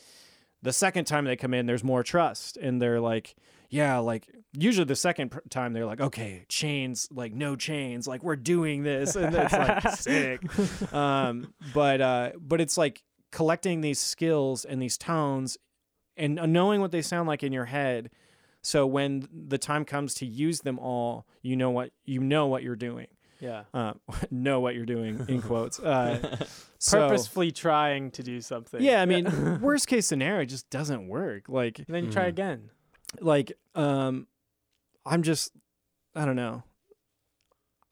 [0.61, 3.36] the second time they come in, there's more trust, and they're like,
[3.69, 8.24] yeah, like usually the second pr- time they're like, okay, chains, like no chains, like
[8.24, 10.93] we're doing this, and it's like sick.
[10.93, 15.57] Um, but uh, but it's like collecting these skills and these tones,
[16.17, 18.09] and knowing what they sound like in your head.
[18.61, 22.61] So when the time comes to use them all, you know what you know what
[22.63, 23.07] you're doing.
[23.39, 23.63] Yeah.
[23.73, 23.93] Uh,
[24.32, 25.79] know what you're doing in quotes.
[25.79, 26.38] Uh,
[26.77, 28.79] so- Purposefully trying to do something.
[28.84, 31.49] yeah, I mean, worst case scenario, it just doesn't work.
[31.49, 32.29] Like, And then you try Mhm.
[32.29, 32.69] again.
[33.19, 34.27] like, um,
[35.07, 35.53] I'm just,
[36.13, 36.61] I don't know.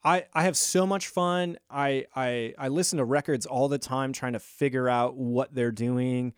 [0.02, 1.58] I I have so much fun.
[1.70, 5.72] I I I listen to records all the time, trying to figure out what they're
[5.72, 6.34] doing.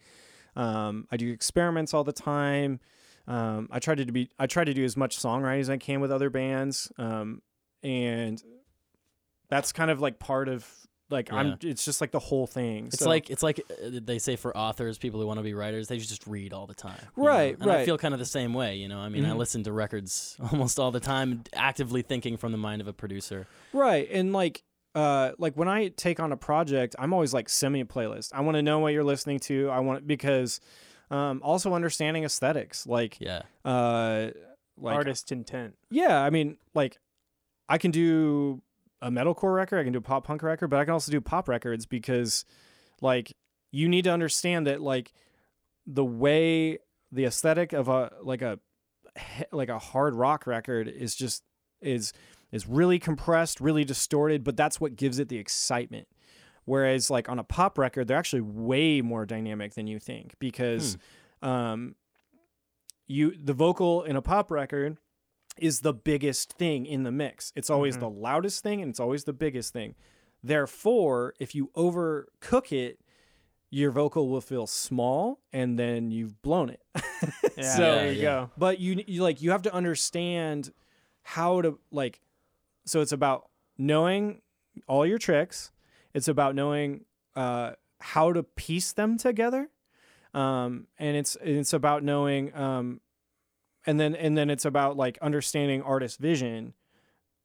[0.57, 2.81] Um, I do experiments all the time.
[3.27, 6.01] Um, I try to be I try to do as much songwriting as I can
[6.01, 6.91] with other bands.
[6.99, 7.43] Um,
[7.83, 8.43] and
[9.49, 10.67] that's kind of like part of
[11.13, 11.57] like I'm.
[11.63, 12.87] It's just like the whole thing.
[12.87, 15.55] It's So- like it's like uh, they say for authors, people who want to be
[15.55, 16.99] writers, they just read all the time.
[17.17, 17.29] you know?
[17.29, 18.77] Right, And I feel kind of the same way.
[18.77, 19.37] You know, I mean, I Mhm.
[19.37, 23.47] listen to records almost all the time, actively thinking from the mind of a producer.
[23.73, 24.09] Right.
[24.11, 27.81] And like uh like when I take on a project, I'm always like send me
[27.81, 28.33] a playlist.
[28.35, 29.71] I want to know what you're listening to.
[29.71, 30.61] I want because
[31.11, 32.87] um also understanding aesthetics.
[32.87, 34.31] Like Yeah, uh
[34.77, 35.77] like Artist intent.
[35.91, 36.99] yeah, I mean like
[37.69, 38.61] I can do
[39.03, 41.21] a metalcore record, I can do a pop punk record, but I can also do
[41.21, 42.45] pop records because
[43.03, 43.33] like
[43.73, 45.13] you need to understand that like
[45.87, 46.79] the way
[47.11, 48.61] the aesthetic of a like a
[49.53, 51.43] like a hard rock record is just
[51.83, 52.13] is
[52.53, 56.07] is really compressed, really distorted, but that's what gives it the excitement.
[56.65, 60.97] Whereas like on a pop record, they're actually way more dynamic than you think because
[61.43, 61.97] um
[63.09, 64.97] you the vocal in a pop record
[65.59, 67.53] is the biggest thing in the mix.
[67.55, 68.01] It's always Mhm.
[68.01, 69.95] the loudest thing and it's always the biggest thing.
[70.43, 72.99] Therefore, if you overcook it,
[73.71, 76.83] your vocal will feel small and then you've blown it.
[77.57, 78.23] Yeah, So- there you Yeah.
[78.47, 78.51] go.
[78.57, 80.73] but you, you like you have to understand
[81.23, 82.21] how to like
[82.85, 83.49] so it's about
[83.79, 84.43] knowing
[84.89, 85.71] all your tricks.
[86.15, 87.05] It's about knowing
[87.37, 89.71] uh how to piece them together.
[90.35, 93.01] Um and it's it's about knowing um
[93.87, 96.75] and then and then it's about like understanding artist vision.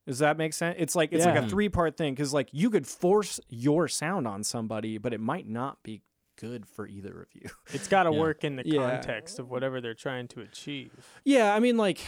[0.06, 0.76] Does that make sense?
[0.80, 4.28] It's like it's like a three part thing because like you could force your sound
[4.28, 6.02] on somebody, but it might not be
[6.40, 7.50] good for either of you.
[7.74, 8.20] It's got to Yeah.
[8.20, 8.80] work in the Yeah.
[8.80, 10.92] context of whatever they're trying to achieve.
[11.26, 12.00] Yeah, I mean, like,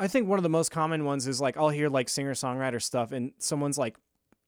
[0.00, 2.82] I think one of the most common ones is like I'll hear like singer songwriter
[2.82, 3.96] stuff, and someone's like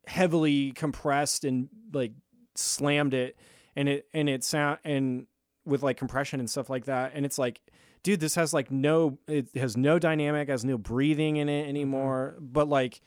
[0.06, 2.12] heavily compressed and like
[2.54, 3.36] slammed it,
[3.76, 5.26] and it and it sound and
[5.64, 7.60] with like compression and stuff like that, and it's like,
[8.06, 12.36] dude, this has like no, it has no dynamic, has no breathing in it anymore,
[12.38, 13.00] but like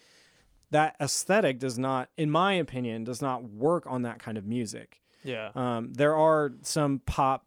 [0.72, 5.00] that aesthetic does not, in my opinion, does not work on that kind of music.
[5.24, 5.52] Yeah.
[5.56, 7.46] Um, there are some pop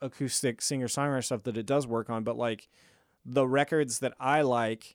[0.00, 2.68] acoustic singer songwriter stuff that it does work on, but like
[3.24, 4.94] the records that I like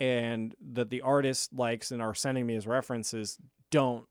[0.00, 3.38] and that the artist likes and are sending me as references
[3.70, 4.04] don't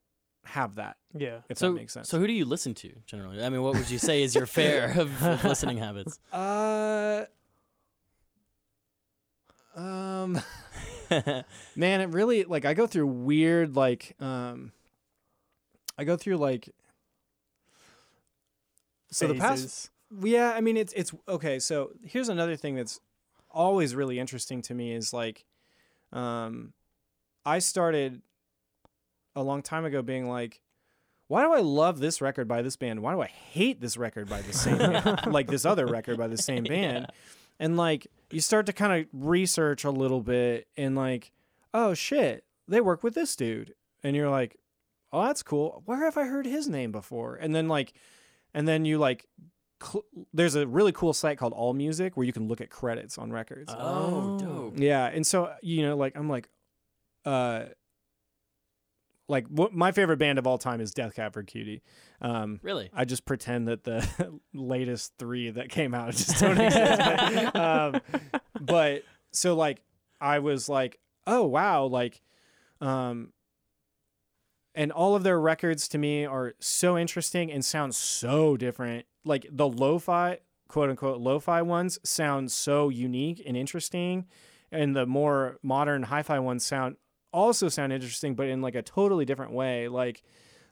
[0.45, 1.39] have that, Yeah.
[1.49, 2.09] if so that makes sense.
[2.09, 3.43] so who do you listen to generally?
[3.43, 6.19] I mean, what would you say is your fair of, of listening habits?
[6.33, 7.25] uh
[9.75, 10.41] um
[11.75, 14.71] man, it really like I go through weird like um
[15.97, 16.69] I go through like
[19.11, 19.89] so the past
[20.23, 21.59] Yeah, I mean it's it's okay.
[21.59, 22.99] So here's another thing that's
[23.49, 25.45] always really interesting to me is like,
[26.13, 26.73] um,
[27.45, 28.21] I started
[29.35, 30.61] a long time ago being like,
[31.27, 33.01] why do I love this record by this band?
[33.01, 35.21] Why do I hate this record by the same band?
[35.27, 37.07] like this other record by the same band?
[37.59, 41.31] And like you start to kind of research a little bit and like,
[41.73, 43.73] oh shit, they work with this dude,
[44.03, 44.57] and you're like,
[45.13, 45.81] oh that's cool.
[45.85, 47.35] Where have I heard his name before?
[47.35, 47.93] And then like,
[48.53, 49.25] and then you like
[49.81, 50.03] cl-
[50.33, 53.31] there's a really cool site called All Music where you can look at credits on
[53.31, 53.71] records.
[53.73, 54.39] Oh, Oh.
[54.39, 54.73] dope.
[54.79, 56.49] yeah, and so you know, like I'm like,
[57.25, 57.65] uh,
[59.31, 61.81] like what my favorite band of all time is Death Cab for Cutie.
[62.21, 62.89] Um, Really?
[62.93, 67.01] I just pretend that the latest three that came out just don't exist.
[67.01, 68.01] but, um,
[68.59, 69.81] but so like
[70.19, 72.21] I was like, oh wow, like,
[72.81, 73.31] um,
[74.75, 79.05] and all of their records to me are so interesting and sound so different.
[79.23, 84.25] Like the lo-fi, quote unquote, lo-fi ones sound so unique and interesting,
[84.71, 86.97] and the more modern hi-fi ones sound
[87.33, 89.87] also sound interesting, but in like a totally different way.
[89.87, 90.23] Like,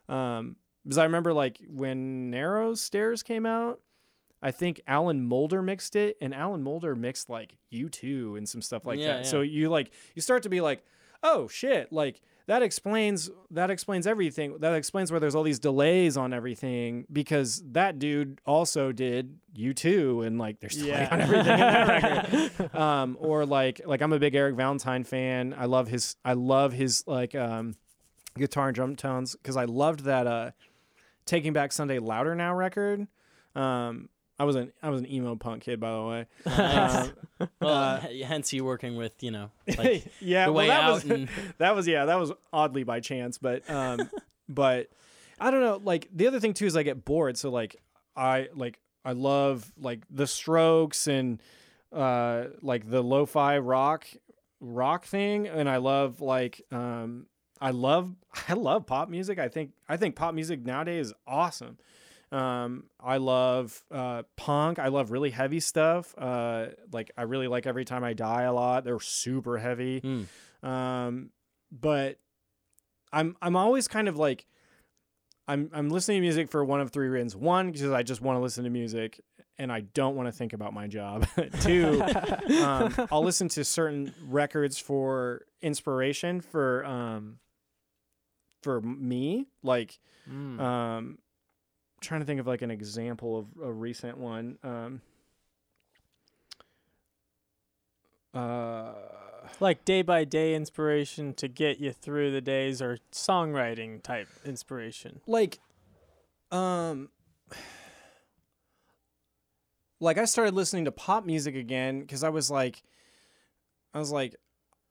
[0.08, 3.80] um, because I remember like when Narrow Stairs came out,
[4.42, 8.86] I think Alan Moulder mixed it, and Alan Moulder mixed like U2 and some stuff
[8.86, 9.26] like Yeah, that.
[9.26, 9.30] yeah.
[9.30, 10.84] So you like you start to be like,
[11.24, 14.58] oh shit, like that explains that explains everything.
[14.60, 20.26] That explains where there's all these delays on everything because that dude also did U2,
[20.26, 21.10] and like there's delay Yeah.
[21.12, 21.88] on everything in that
[22.32, 22.72] record.
[22.80, 25.54] Um, or like like I'm a big Eric Valentine fan.
[25.58, 27.76] I love his I love his like um
[28.38, 30.52] guitar and drum tones because I loved that uh
[31.26, 33.08] Taking Back Sunday Louder Now record.
[33.56, 34.10] Um,
[34.40, 36.26] I was an I was an emo punk kid by the way.
[36.46, 37.12] Nice.
[37.40, 40.94] Um, well, uh, hence you working with you know like yeah, the well, that out
[40.94, 44.10] was and that was yeah, that was oddly by chance, but um,
[44.48, 44.90] but
[45.40, 45.80] I don't know.
[45.84, 47.76] Like the other thing too is I get bored, so like
[48.16, 51.42] I like I love like the Strokes and
[51.92, 54.08] uh like the lo-fi rock
[54.62, 57.26] rock thing, and I love like um
[57.62, 58.16] I love
[58.48, 59.40] I love pop music.
[59.40, 61.78] I think I think pop music nowadays is awesome.
[62.32, 64.78] Um, I love uh, punk.
[64.80, 66.14] I love really heavy stuff.
[66.18, 68.84] Uh, like I really like Every Time I Die a lot.
[68.84, 70.02] They're super heavy.
[70.02, 70.68] Mm.
[70.68, 71.32] Um,
[71.72, 72.20] but
[73.12, 74.46] I'm I'm always kind of like
[75.48, 77.36] I'm I'm listening to music for one of three reasons.
[77.36, 79.20] One, because I just want to listen to music
[79.58, 81.28] and I don't want to think about my job.
[81.62, 82.02] Two,
[82.64, 87.40] um, I'll listen to certain records for inspiration for um
[88.62, 89.48] for me.
[89.64, 89.98] Like
[90.30, 90.60] Mm.
[90.60, 91.18] um
[92.02, 94.58] trying to think of like an example of a recent one.
[94.64, 95.02] Um
[98.34, 98.94] uh
[99.60, 105.22] like day by day inspiration to get you through the days or songwriting type inspiration.
[105.26, 105.60] like
[106.52, 107.10] um
[110.00, 112.84] like I started listening to pop music again cuz I was like
[113.94, 114.36] I was like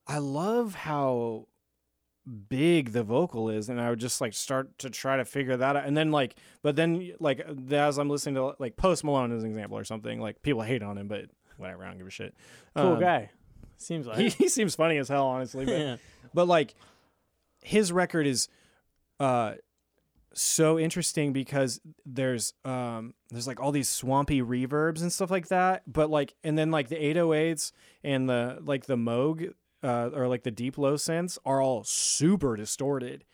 [0.07, 1.47] I love how
[2.49, 5.77] big the vocal is and I would just like start to try to figure that
[5.77, 9.43] out and then like but then like as I'm listening to like Post Malone as
[9.45, 11.27] an example or something like people hate on him but
[11.57, 12.35] whatever I don't give a shit
[12.77, 13.31] Cool Um, guy.
[13.79, 14.19] Seems like.
[14.19, 15.97] he, he seems funny as hell honestly but yeah.
[16.35, 16.75] but like
[17.63, 18.49] his record is
[19.21, 19.55] uh
[20.35, 25.83] so interesting because there's um there's like all these swampy reverbs and stuff like that
[25.87, 27.73] but like and then like the 808s
[28.05, 29.53] and the like the moog
[29.83, 33.25] uh or like the deep low synths are all super distorted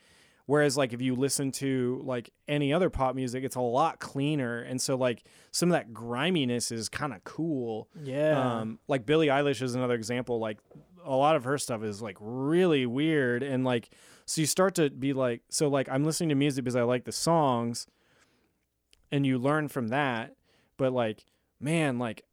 [0.45, 4.61] whereas like if you listen to like any other pop music it's a lot cleaner
[4.61, 8.59] and so like some of that griminess is kind of cool yeah.
[8.59, 10.39] um, like Billie Eilish is another example.
[10.39, 10.59] Like
[11.05, 13.89] a lot of her stuff is like really weird, and like
[14.25, 17.05] so you start to be like, so like I'm listening to music because I like
[17.05, 17.87] the songs,
[19.11, 20.35] and you learn from that.
[20.77, 21.23] But like,
[21.59, 22.23] man, like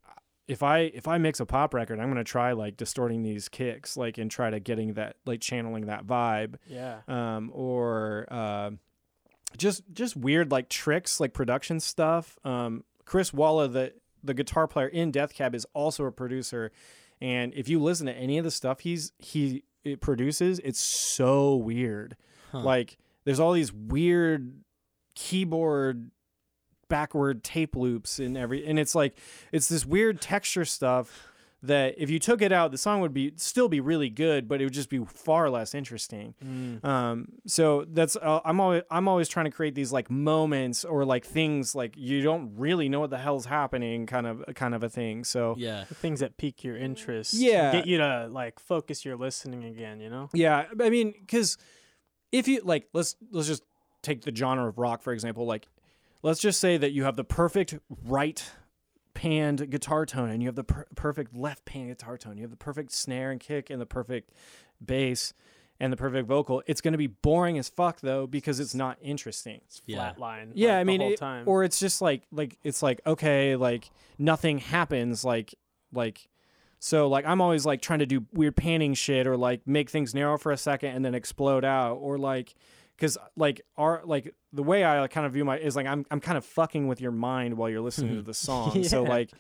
[0.49, 3.97] if I if I mix a pop record, I'm gonna try like distorting these kicks,
[3.97, 7.01] like and try to getting that like channeling that vibe yeah.
[7.09, 8.71] um, or uh,
[9.57, 12.39] just just weird like tricks, like production stuff.
[12.45, 16.73] Um, Chris Walla, the the guitar player in Death Cab, is also a producer,
[17.21, 21.55] and if you listen to any of the stuff he's he it produces, it's so
[21.55, 22.17] weird.
[22.51, 22.61] Huh.
[22.61, 24.63] Like there's all these weird
[25.15, 26.11] keyboard
[26.93, 29.17] backward tape loops and every and it's like
[29.51, 31.29] it's this weird texture stuff
[31.65, 34.61] that if you took it out the song would be still be really good but
[34.61, 36.85] it would just be far less interesting Mm.
[36.85, 41.05] um so that's uh, i'm always i'm always trying to create these like moments or
[41.05, 44.83] like things like you don't really know what the hell's happening kind of kind of
[44.83, 45.85] a thing so yeah.
[45.89, 47.33] The things that pique your interest.
[47.35, 47.71] Yeah.
[47.73, 50.29] Get you to like focus your listening again, you know?
[50.35, 51.57] Yeah, I mean, because
[52.33, 53.63] if you like, let's let's just
[54.03, 55.47] take the genre of rock for example.
[55.47, 55.69] Like,
[56.23, 58.43] let's just say that you have the perfect right
[59.15, 62.37] panned guitar tone, and you have the per- perfect left panned guitar tone.
[62.37, 64.31] You have the perfect snare and kick, and the perfect
[64.85, 65.33] bass,
[65.79, 66.63] and the perfect vocal.
[66.67, 69.61] It's going to be boring as fuck though because it's not interesting.
[69.87, 70.13] Yeah.
[70.15, 70.53] Flatline.
[70.55, 73.57] Yeah, like, I mean, the whole it- or it's just like like it's like okay,
[73.57, 75.55] like nothing happens, like
[75.93, 76.29] like
[76.79, 80.15] so like I'm always like trying to do weird panning shit or like make things
[80.15, 82.55] narrow for a second and then explode out or like
[83.03, 86.21] because like our like the way I kind of view my is like I'm I'm
[86.21, 88.85] kind of fucking with your mind while you're listening to the song.
[88.85, 89.31] So like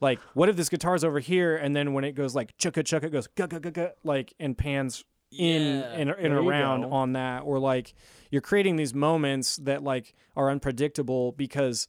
[0.00, 3.04] like what if this guitar's over here and then when it goes like chugga chugga
[3.04, 5.92] it goes ga ga ga ga like and pans in Yeah.
[5.92, 7.92] and, and around on that or like
[8.30, 11.86] you're creating these moments that like are unpredictable because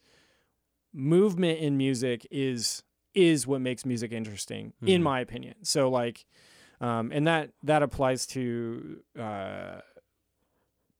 [0.93, 5.03] movement in music is is what makes music interesting in Mhm.
[5.05, 6.25] my opinion so like
[6.81, 9.79] um and that that applies to uh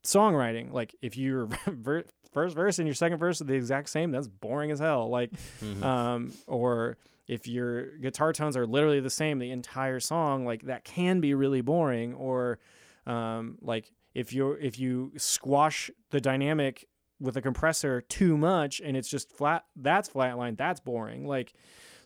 [0.04, 1.48] songwriting like if your
[2.32, 5.32] first verse and your second verse are the exact same that's boring as hell like
[5.64, 5.84] Mhm.
[5.84, 6.98] um, or
[7.28, 11.34] if your guitar tones are literally the same the entire song, like that can be
[11.34, 12.14] really boring.
[12.14, 12.60] Or
[13.06, 16.88] um, like if you if you squash the dynamic
[17.22, 21.26] with a compressor too much and it's just flat, that's flatline, that's boring.
[21.26, 21.54] Like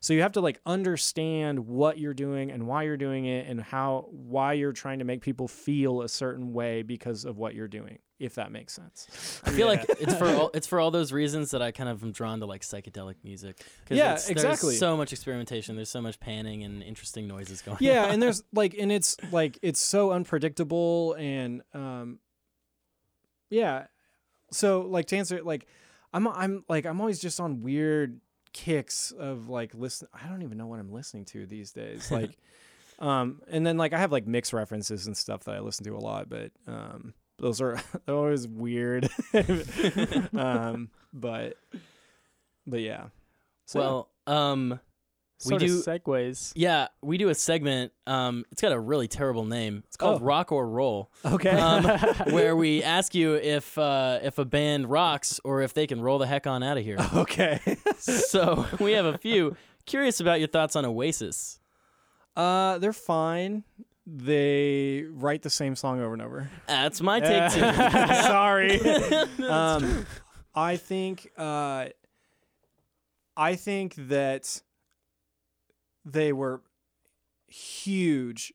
[0.05, 3.59] So you have to like understand what you're doing and why you're doing it and
[3.59, 7.67] how why you're trying to make people feel a certain way because of what you're
[7.67, 9.41] doing, if that makes sense.
[9.45, 12.03] I feel like it's for all, it's for all those reasons that I kind of
[12.03, 13.57] am drawn to like psychedelic music.
[13.87, 14.69] 'Cause Yeah, it's- exactly.
[14.73, 15.75] There's so much experimentation.
[15.75, 17.77] There's so much panning and interesting noises going.
[17.79, 18.11] yeah on.
[18.11, 22.19] and there's like and it's like it's so unpredictable and um
[23.49, 23.87] yeah
[24.51, 25.65] so like to answer like
[26.13, 28.19] i'm i'm like i'm always just on weird
[28.55, 32.37] kicks of like listen i don't even know what i'm listening to these days like
[32.99, 35.93] um and then like i have like mixed references and stuff that i listen to
[35.95, 39.09] a lot but um those are always weird.
[40.33, 41.57] Um but
[42.67, 43.07] but yeah.
[43.65, 44.79] So well, um,
[45.37, 46.53] Sort of do- segues.
[46.55, 47.91] yeah, we do a segment.
[48.07, 49.83] Um, it's got a really terrible name.
[49.87, 50.25] It's called Oh.
[50.25, 51.83] Rock or Roll, okay um,
[52.31, 56.19] where we ask you if uh, if a band rocks or if they can roll
[56.19, 56.97] the heck on out of here.
[57.15, 57.59] okay
[57.97, 59.57] so we have a few.
[59.85, 61.59] Curious about your thoughts on Oasis.
[62.35, 63.63] Uh, they're fine.
[64.07, 66.49] They write the same song over and over.
[66.67, 67.59] That's my take too.
[67.59, 68.79] Sorry.
[69.49, 70.05] um,
[70.55, 71.29] I think.
[71.37, 71.87] Uh,
[73.37, 74.61] I think that
[76.05, 76.61] they were
[77.47, 78.53] huge.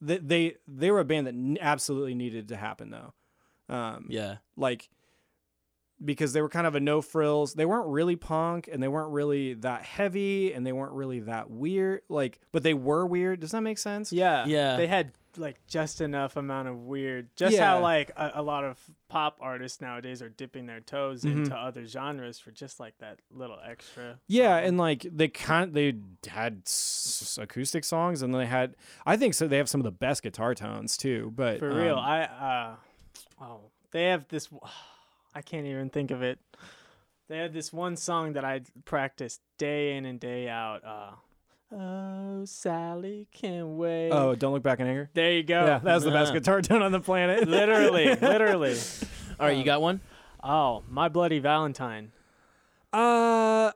[0.00, 3.14] That they they were a band that absolutely needed to happen though.
[3.74, 4.90] Um, yeah, like
[6.04, 7.54] because they were kind of a no frills.
[7.54, 11.50] They weren't really punk and they weren't really that heavy and they weren't really that
[11.50, 12.02] weird.
[12.08, 13.40] Like, but they were weird.
[13.40, 14.12] Does that make sense?
[14.12, 14.44] Yeah.
[14.46, 14.76] Yeah.
[14.76, 17.28] They had like just enough amount of weird.
[17.36, 17.66] Just Yeah.
[17.74, 18.78] how like a, a lot of
[19.08, 21.36] pop artists nowadays are dipping their toes Mhm.
[21.44, 24.18] into other genres for just like that little extra.
[24.26, 25.94] Yeah, and like they kind they
[26.28, 28.76] had s- acoustic songs, and they had
[29.06, 29.46] I think so.
[29.48, 31.32] They have some of the best guitar tones too.
[31.34, 32.76] But for real, um, I uh
[33.40, 33.60] oh
[33.90, 34.48] they have this.
[35.34, 36.38] I can't even think of it.
[37.28, 40.84] They had this one song that I practiced day in and day out.
[40.84, 41.12] Uh,
[41.72, 44.10] oh, Sally can wait.
[44.10, 45.10] oh, don't look back in anger.
[45.14, 45.64] there you go.
[45.64, 46.38] Yeah, that's the best Yeah.
[46.40, 47.48] guitar tone on the planet.
[47.48, 48.76] literally, literally.
[49.40, 50.00] all right, you got one.
[50.42, 52.12] Oh, my bloody Valentine.
[52.92, 53.72] Uh,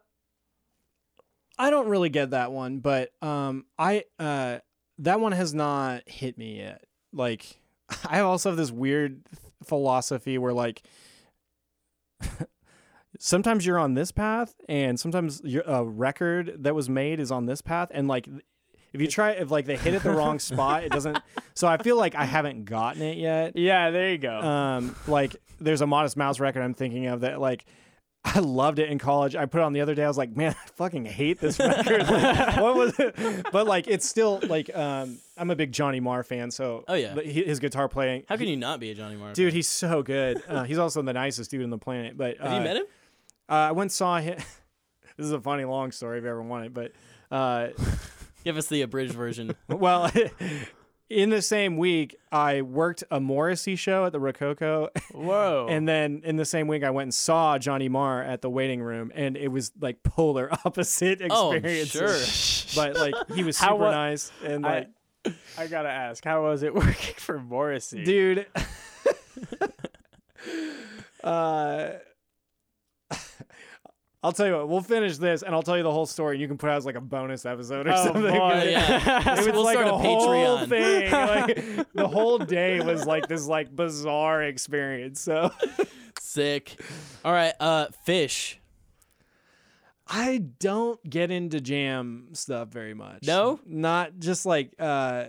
[1.59, 4.59] I don't really get that one, but um, I uh,
[4.99, 6.84] that one has not hit me yet.
[7.12, 7.59] Like,
[8.09, 9.22] I also have this weird
[9.64, 10.82] philosophy where like.
[13.18, 17.46] Sometimes you're on this path and sometimes your a record that was made is on
[17.46, 18.28] this path and like
[18.92, 21.18] if you try if like they hit it the wrong spot it doesn't
[21.54, 24.38] so i feel like i haven't gotten it yet Yeah, there you go.
[24.40, 27.64] um like there's a modest mouse record i'm thinking of that like
[28.24, 29.36] I loved it in college.
[29.36, 30.02] I put it on the other day.
[30.04, 32.02] I was like, man, I fucking hate this record.
[32.10, 33.46] Like, what was it?
[33.52, 36.50] But like, it's still like, um, I'm a big Johnny Marr fan.
[36.50, 37.14] So, Oh, yeah.
[37.14, 38.24] his guitar playing.
[38.28, 39.32] How can you not be a Johnny Marr?
[39.32, 40.42] Dude, he's so good.
[40.48, 42.18] Uh, he's also the nicest dude on the planet.
[42.18, 42.84] But have uh, you met him?
[43.49, 44.36] Uh, I went and saw him.
[45.16, 46.74] this is a funny long story if you ever want it.
[46.74, 46.92] But
[47.30, 47.68] uh,
[48.44, 49.55] Give us the abridged version.
[49.68, 50.11] well,
[51.11, 54.88] in the same week, I worked a Morrissey show at the Rococo.
[55.12, 55.66] Whoa.
[55.68, 58.80] And then in the same week, I went and saw Johnny Marr at the waiting
[58.80, 62.16] room, and it was like polar opposite Oh, sure.
[62.74, 64.86] But like he was super wa- nice, and I,
[65.24, 68.05] like, I gotta ask, how was it working for Morrissey?
[68.05, 68.46] dude.
[71.24, 71.88] uh,
[74.22, 74.68] I'll tell you what.
[74.68, 76.34] We'll finish this, and I'll tell you the whole story.
[76.34, 78.22] and You can put out as like a bonus episode or Oh, something.
[78.22, 78.66] boy.
[78.68, 79.32] yeah.
[79.38, 80.68] It was We'll like start a, a whole Patreon.
[80.68, 81.10] thing.
[81.78, 85.20] Like the whole day was like this like bizarre experience.
[85.20, 85.52] So
[86.18, 86.80] Sick.
[87.24, 88.56] All right, uh, Phish.
[90.06, 93.24] I don't get into jam stuff very much.
[93.24, 93.60] No?
[93.66, 95.26] not just like uh,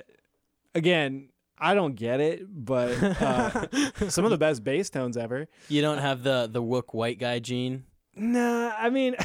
[0.74, 1.30] again.
[1.62, 3.68] I don't get it, but uh,
[4.10, 5.48] some of the best bass tones ever.
[5.68, 7.84] You don't have the the Wook white guy gene.
[8.20, 9.16] Nah, I mean,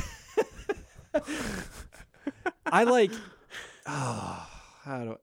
[2.67, 3.11] I like.
[3.87, 4.47] Oh,
[4.85, 5.17] how do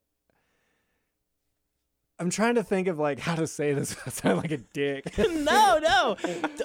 [2.19, 3.95] I'm trying to think of like how to say this.
[4.05, 5.17] without sounding like a dick.
[5.17, 6.15] no, no.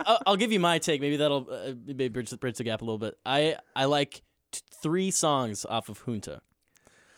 [0.05, 1.01] I'll, I'll give you my take.
[1.01, 3.17] Maybe that'll uh, maybe bridge, the- bridge the gap a little bit.
[3.25, 6.43] I I like t- three songs off of Junta,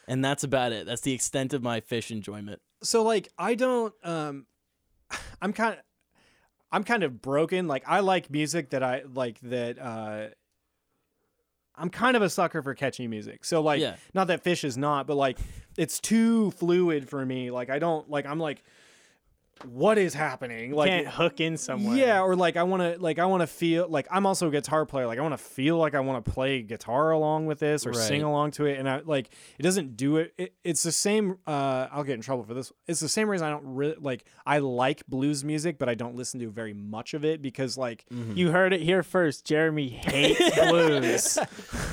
[0.07, 0.87] and that's about it.
[0.87, 2.61] That's the extent of my Phish enjoyment.
[2.83, 3.93] so like I don't.
[4.05, 4.47] Um,
[5.43, 5.81] I'm kind of.
[6.71, 7.67] I'm kind of broken.
[7.67, 9.79] Like I like music that I like that.
[9.79, 10.27] Uh,
[11.77, 13.45] I'm kind of a sucker for catchy music.
[13.45, 13.97] So like, Yeah.
[14.13, 15.39] not that Phish is not, but like,
[15.77, 17.51] it's too fluid for me.
[17.51, 18.27] Like I don't like.
[18.27, 18.63] I'm like,
[19.65, 20.73] what is happening?
[20.73, 21.97] Like Can't hook in somewhere.
[21.97, 24.51] Yeah, or like I want to like I want to feel like I'm also a
[24.51, 25.07] guitar player.
[25.07, 27.93] Like I want to feel like I want to play guitar along with this or
[27.95, 30.35] sing along to it, and I like it doesn't do it.
[30.39, 31.39] it it's the same.
[31.47, 32.73] Uh, I'll get in trouble for this.
[32.87, 34.25] It's the same reason I don't really like.
[34.47, 38.05] I like blues music, but I don't listen to very much of it because like
[38.35, 39.45] You heard it here first.
[39.45, 41.39] Jeremy hates blues.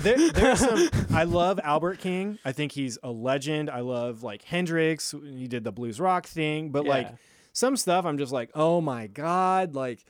[0.01, 0.89] there, there's some.
[1.11, 2.39] I love Albert King.
[2.45, 3.70] I think he's a legend.
[3.70, 5.13] I love like Hendrix.
[5.24, 7.16] He did the blues rock thing, but like Yeah.
[7.56, 10.06] Some stuff, I'm just like, oh my god, like.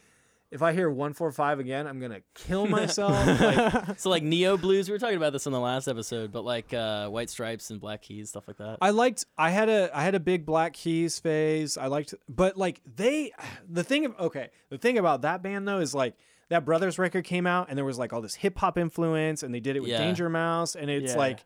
[0.52, 3.12] If I hear one four five again, I'm gonna kill myself.
[3.42, 6.46] like, So like neo blues, we were talking about this in the last episode, but
[6.46, 8.78] like uh, White Stripes and Black Keys, stuff like that.
[8.80, 9.26] I liked.
[9.38, 9.90] I had a.
[9.94, 11.78] I had a big Black Keys phase.
[11.78, 13.34] I liked, but like they,
[13.68, 16.16] the thing of okay, the thing about that band though is like
[16.50, 19.54] that Brothers record came out and there was like all this hip hop influence and
[19.54, 19.98] they did it with Yeah.
[19.98, 21.18] Danger Mouse and it's Yeah.
[21.18, 21.44] like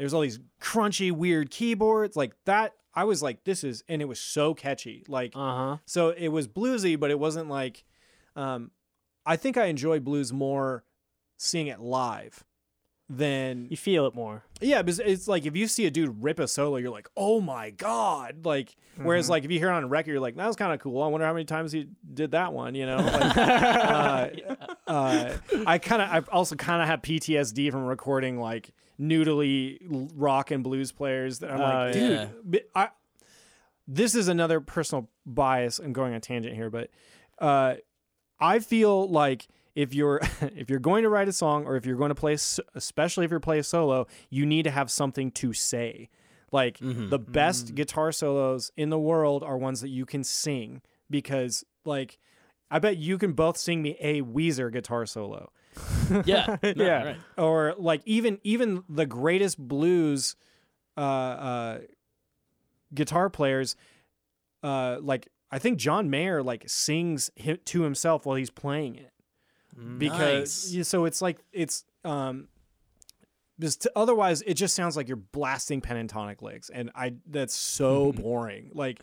[0.00, 2.72] there's all these crunchy weird keyboards like that.
[2.94, 5.04] I was like, this is, and it was so catchy.
[5.06, 5.76] Like, Uh huh.
[5.86, 7.84] so it was bluesy, but it wasn't like.
[8.34, 8.70] Um,
[9.26, 10.84] I think I enjoy blues more
[11.36, 12.44] seeing it live
[13.08, 14.44] than You feel it more.
[14.60, 17.40] yeah, because it's like if you see a dude rip a solo, you're like, oh
[17.40, 18.44] my god!
[18.46, 20.72] Like, whereas like if you hear it on a record, you're like, that was kind
[20.72, 21.02] of cool.
[21.02, 22.74] I wonder how many times he did that one.
[22.76, 24.28] You know, like, uh,
[24.86, 25.36] uh,
[25.66, 28.70] I kind of, I also kind of have PTSD from recording like
[29.00, 29.78] noodly
[30.14, 31.38] rock and blues players.
[31.40, 32.26] That I'm Oh, like, yeah.
[32.48, 32.88] dude, I.
[33.88, 35.78] This is another personal bias.
[35.80, 36.90] I'm going on a tangent here, but
[37.40, 37.74] uh,
[38.38, 40.20] I feel like if you're
[40.54, 42.36] if you're going to write a song or if you're going to play,
[42.74, 46.08] especially if you're playing solo, you need to have something to say.
[46.52, 51.64] Like the best guitar solos in the world are ones that you can sing because,
[51.84, 52.18] like,
[52.72, 55.52] I bet you can both sing me a Weezer guitar solo
[56.24, 57.04] yeah, no, Yeah.
[57.04, 57.16] right.
[57.38, 60.36] or like even even the greatest blues
[60.96, 61.78] uh, uh,
[62.94, 63.76] guitar players,
[64.62, 67.30] uh, like I think John Mayer like sings
[67.64, 69.12] to himself while he's playing it
[69.98, 70.88] because Nice.
[70.88, 72.48] so it's like it's um
[73.58, 78.12] because t- otherwise it just sounds like you're blasting pentatonic licks and I that's so
[78.16, 79.00] boring like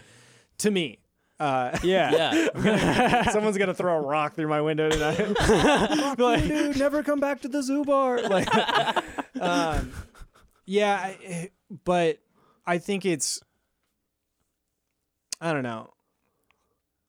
[0.60, 1.00] to me.
[1.40, 2.50] Uh, Yeah.
[2.56, 5.20] Yeah, Someone's gonna throw a rock through my window tonight.
[6.20, 8.22] like, dude, never come back to the zoo bar.
[8.22, 8.48] Like,
[9.40, 9.92] um,
[10.66, 11.52] yeah, I,
[11.86, 12.20] but
[12.66, 13.42] I think it's,
[15.40, 15.94] I don't know.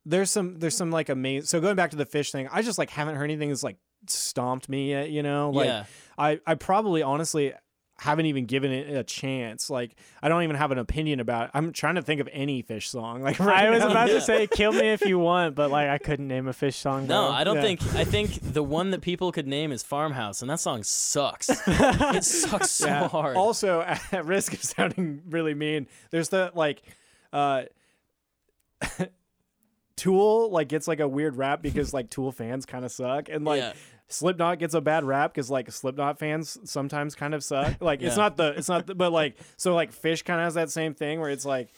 [0.05, 1.47] There's some, there's some like amazing.
[1.47, 3.77] So going back to the Phish thing, I just like haven't heard anything that's like
[4.07, 5.11] stomped me yet.
[5.11, 5.85] You know, like yeah.
[6.17, 7.53] I, I probably honestly
[8.01, 9.69] haven't even given it a chance.
[9.69, 11.51] Like, I don't even have an opinion about it.
[11.55, 13.23] I'm trying to think of any Phish song.
[13.29, 13.91] Like, right I was now.
[13.91, 14.15] about Yeah.
[14.15, 17.07] to say "Kill Me If You Want," but like I couldn't name a Phish song.
[17.09, 17.31] No, bro.
[17.35, 17.63] I don't Yeah.
[17.63, 17.95] think.
[17.95, 21.49] I think the one that people could name is Farmhouse, and that song sucks.
[21.67, 23.09] it sucks so Yeah.
[23.09, 23.37] hard.
[23.37, 26.83] Also, at risk of sounding really mean, there's the like,
[27.33, 27.63] uh,
[29.97, 33.45] Tool like gets like a weird rap because like Tool fans kind of suck, and
[33.45, 33.73] like Yeah.
[34.09, 37.81] Slipknot gets a bad rap because like Slipknot fans sometimes kind of suck.
[37.81, 40.55] Like it's not the it's not the, but like so like Phish kind of has
[40.55, 41.69] that same thing where it's like.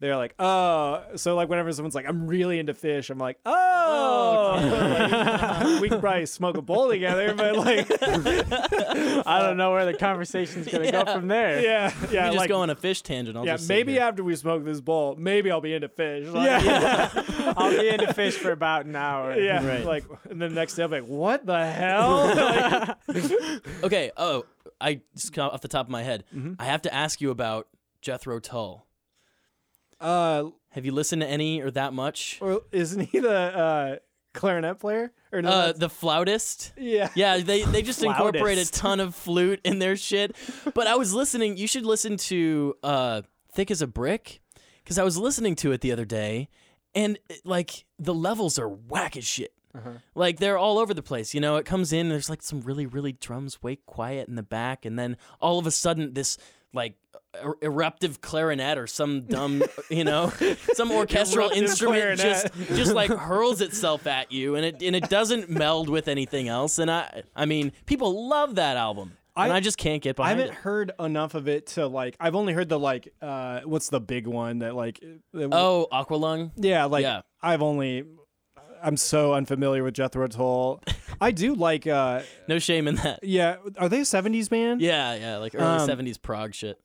[0.00, 4.58] They're like, oh, so like whenever someone's like, I'm really into Phish, I'm like, oh,
[4.60, 9.94] Like, we could probably smoke a bowl together, but like, I don't know where the
[9.94, 11.04] conversation's gonna Yeah.
[11.04, 11.60] go from there.
[11.60, 13.36] yeah, you yeah, just like, go on a Phish tangent.
[13.36, 14.02] I'll yeah, just maybe here.
[14.02, 16.32] after we smoke this bowl, maybe I'll be into Phish.
[16.32, 17.54] Like, Yeah.
[17.56, 19.36] I'll be into Phish for about an hour.
[19.38, 19.84] yeah, Right.
[19.84, 22.96] like, and then the next day I'm like, what the hell?
[23.82, 24.10] Okay.
[24.16, 24.44] Oh,
[24.80, 26.24] I just got off the top of my head.
[26.34, 26.54] Mm-hmm.
[26.58, 27.68] I have to ask you about
[28.02, 28.86] Jethro Tull.
[30.00, 32.38] Uh, Have you listened to any or that much?
[32.40, 33.96] or isn't he the uh,
[34.34, 35.12] clarinet player?
[35.32, 35.48] Or no?
[35.50, 36.72] Uh, that's- the flautist.
[36.78, 38.74] yeah, Yeah, they they just incorporate a Flautist.
[38.74, 40.34] ton of flute in their shit.
[40.74, 41.56] But I was listening.
[41.56, 43.22] You should listen to uh,
[43.52, 44.40] "Thick as a Brick"
[44.82, 46.48] because I was listening to it the other day,
[46.94, 49.52] and like the levels are whack as shit.
[50.16, 51.34] Like they're all over the place.
[51.34, 52.08] You know, it comes in.
[52.08, 55.66] There's like some really really drums way quiet in the back, and then all of
[55.68, 56.36] a sudden this
[56.74, 56.94] like
[57.42, 60.30] er- eruptive clarinet or some dumb you know
[60.74, 62.76] some orchestral instrument just clarinet.
[62.76, 66.78] just like hurls itself at you and it and it doesn't meld with anything else
[66.78, 70.38] and i i mean people love that album and I- i just can't get behind.
[70.40, 72.16] I haven't it heard enough of it to like.
[72.18, 73.14] I've only heard the like.
[73.22, 74.98] Uh, what's the big one that like?
[75.32, 77.20] that- oh aqualung yeah, like yeah.
[77.40, 78.04] I've only.
[78.82, 80.82] I'm so unfamiliar with Jethro Tull.
[81.20, 81.86] I do like.
[81.86, 84.80] uh no shame in that Yeah, are they a '70s band?
[84.80, 86.80] yeah yeah like early Um, 70s prog shit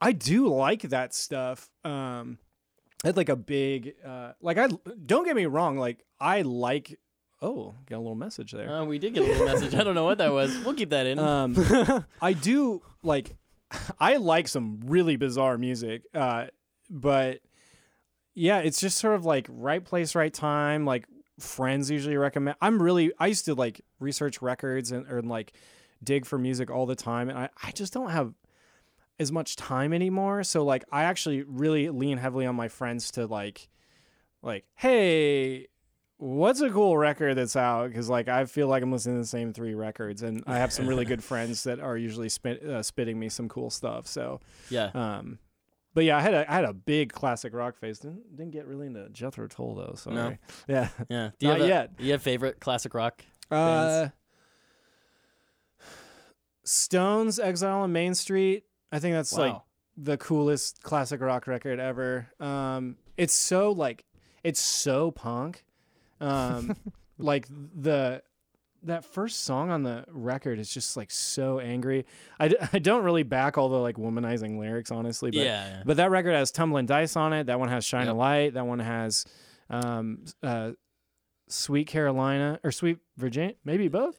[0.00, 1.68] I do like that stuff.
[1.84, 2.38] Um,
[3.04, 4.68] I had like a big, uh, like I
[5.06, 6.98] don't get me wrong, like I like.
[7.42, 8.68] Oh, got a little message there.
[8.70, 10.90] uh, we did get a little message i don't know what that was we'll keep
[10.90, 11.54] that in Um,
[12.20, 13.36] I do like.
[14.00, 16.46] I like some really bizarre music, uh,
[16.90, 17.40] but
[18.34, 20.84] yeah, it's just sort of like right place, right time.
[20.86, 21.06] Like
[21.38, 22.56] friends usually recommend.
[22.60, 25.52] I'm really I used to like research records and or like
[26.02, 28.34] dig for music all the time, and I I just don't have
[29.20, 30.44] as much time anymore.
[30.44, 33.68] So like I actually really lean heavily on my friends to like
[34.42, 35.66] like hey
[36.18, 39.26] what's a cool record that's out because like i feel like i'm listening to the
[39.26, 42.82] same three records and i have some really good friends that are usually spit, uh,
[42.82, 44.90] spitting me some cool stuff so Yeah.
[44.94, 45.38] um
[45.94, 48.66] but yeah i had a i had a big classic rock phase didn't didn't get
[48.66, 50.36] really into jethro tull though sorry No.
[50.68, 51.30] yeah Yeah.
[51.38, 51.96] Do you Not have a- yet.
[51.96, 53.24] Do you have favorite classic rock?
[53.50, 54.08] uh
[56.64, 59.56] stones exile on main street i think that's like
[59.96, 62.28] the coolest classic rock record ever.
[62.38, 64.04] Um, it's so like
[64.44, 65.64] it's so punk.
[66.20, 66.76] Um,
[67.18, 68.22] like the
[68.84, 72.06] that first song on the record is just like so angry.
[72.38, 75.68] I, d- I don't really back all the like womanizing lyrics honestly, but yeah.
[75.68, 75.82] yeah.
[75.84, 77.46] but that record has tumbling dice on it.
[77.46, 78.54] That one has shine a light.
[78.54, 79.24] That one has
[79.70, 80.72] um, uh,
[81.48, 84.16] sweet Carolina or sweet Virginia, maybe both.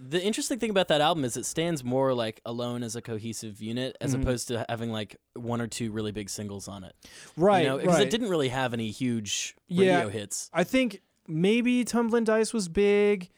[0.00, 3.60] The interesting thing about that album is it stands more like alone as a cohesive
[3.60, 4.22] unit as Mhm.
[4.22, 6.94] opposed to having like one or two really big singles on it.
[7.36, 8.06] Right, You know, because right.
[8.06, 9.96] it didn't really have any huge Yeah.
[9.96, 10.50] radio hits.
[10.52, 13.28] I think maybe Tumbling Dice was big.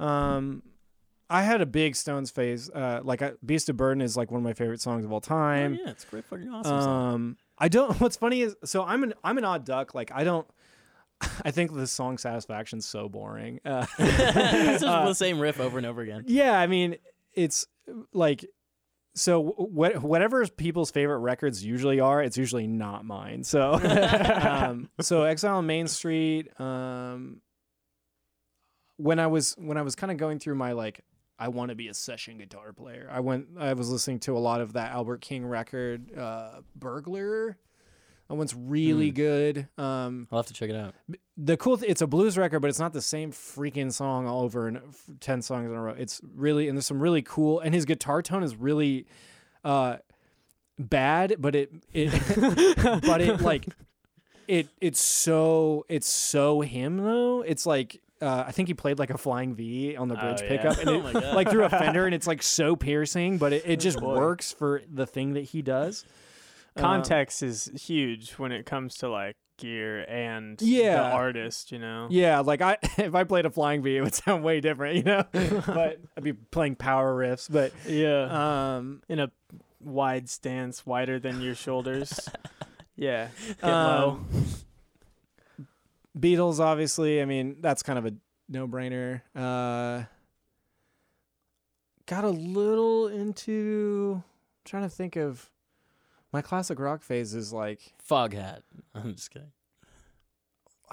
[0.00, 0.62] Um,
[1.30, 2.68] I had a big Stones phase.
[2.70, 5.16] Uh, like I, Beast of Burden is like one of my favorite songs of all
[5.18, 5.74] Oh, time.
[5.82, 7.14] yeah, it's great fucking awesome song.
[7.14, 7.98] Um, I don't.
[8.00, 9.94] What's funny is, so I'm an I'm an odd duck.
[9.94, 10.46] Like I don't.
[11.44, 13.60] I think the song Satisfaction's so boring.
[13.64, 16.24] Uh, it's just uh, the same riff over and over again.
[16.26, 16.96] yeah, I mean,
[17.32, 17.66] it's
[18.12, 18.44] like
[19.14, 23.44] so what whatever people's favorite records usually are, it's usually not mine.
[23.44, 26.48] So um, so Exile on Main Street.
[26.60, 27.40] Um,
[29.04, 31.02] when I was when I was kind of going through my like
[31.38, 33.06] I want to be a session guitar player.
[33.12, 37.58] I went I was listening to a lot of that Albert King record, uh, Burglar.
[38.30, 39.68] That one's really good.
[39.76, 40.94] Um, I'll have to check it out.
[41.36, 44.40] the cool th- it's a blues record but it's not the same freaking song all
[44.40, 47.60] over and f- 10 songs in a row it's really and there's some really cool
[47.60, 49.04] and his guitar tone is really
[49.64, 49.96] uh
[50.78, 52.10] bad but it it
[53.02, 53.66] but it like
[54.48, 59.10] it it's so it's so him though it's like uh, I think he played like
[59.10, 60.48] a flying V on the bridge Oh, yeah.
[60.48, 61.34] pickup, and Oh it, my God.
[61.36, 64.16] like through a fender, and it's like so piercing, but it, it just boy.
[64.16, 66.04] works for the thing that he does.
[66.76, 70.96] Uh, Context is huge when it comes to like gear and Yeah.
[70.96, 72.08] the artist, you know.
[72.10, 75.02] Yeah, like I if I played a flying V, it would sound way different, you
[75.04, 75.24] know.
[75.32, 77.48] but I'd be playing power riffs.
[77.52, 78.76] But Yeah.
[78.76, 79.30] um, In a
[79.80, 82.28] wide stance, wider than your shoulders.
[82.96, 83.28] yeah.
[83.60, 84.20] Get Um, low.
[86.18, 87.20] Beatles, obviously.
[87.20, 88.14] I mean, that's kind of a
[88.48, 89.22] no brainer.
[89.34, 90.04] Uh,
[92.06, 94.22] got a little into
[94.64, 95.50] trying to think of
[96.32, 98.60] my classic rock phase is like Foghat.
[98.94, 99.52] I'm just kidding.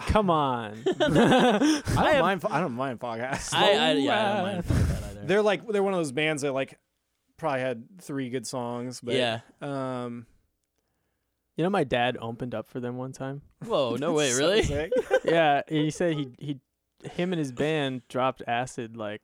[0.08, 0.82] Come on.
[1.00, 3.54] I don't I have- mind I don't mind Foghat.
[3.54, 5.22] I, I, yeah, I don't mind Foghat either.
[5.26, 6.80] they're like they're one of those bands that like
[7.38, 9.40] probably had three good songs, but yeah.
[9.62, 10.26] um
[11.58, 13.42] you know, my dad opened up for them one time.
[13.66, 14.92] Whoa, no way, really?
[15.24, 16.60] yeah, he said he he
[17.04, 19.22] him and his band dropped acid like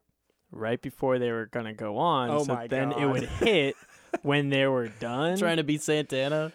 [0.51, 2.29] right before they were gonna go on.
[2.29, 3.75] Oh so my then it would hit
[4.21, 5.37] when they were done.
[5.37, 6.51] Trying to beat Santana.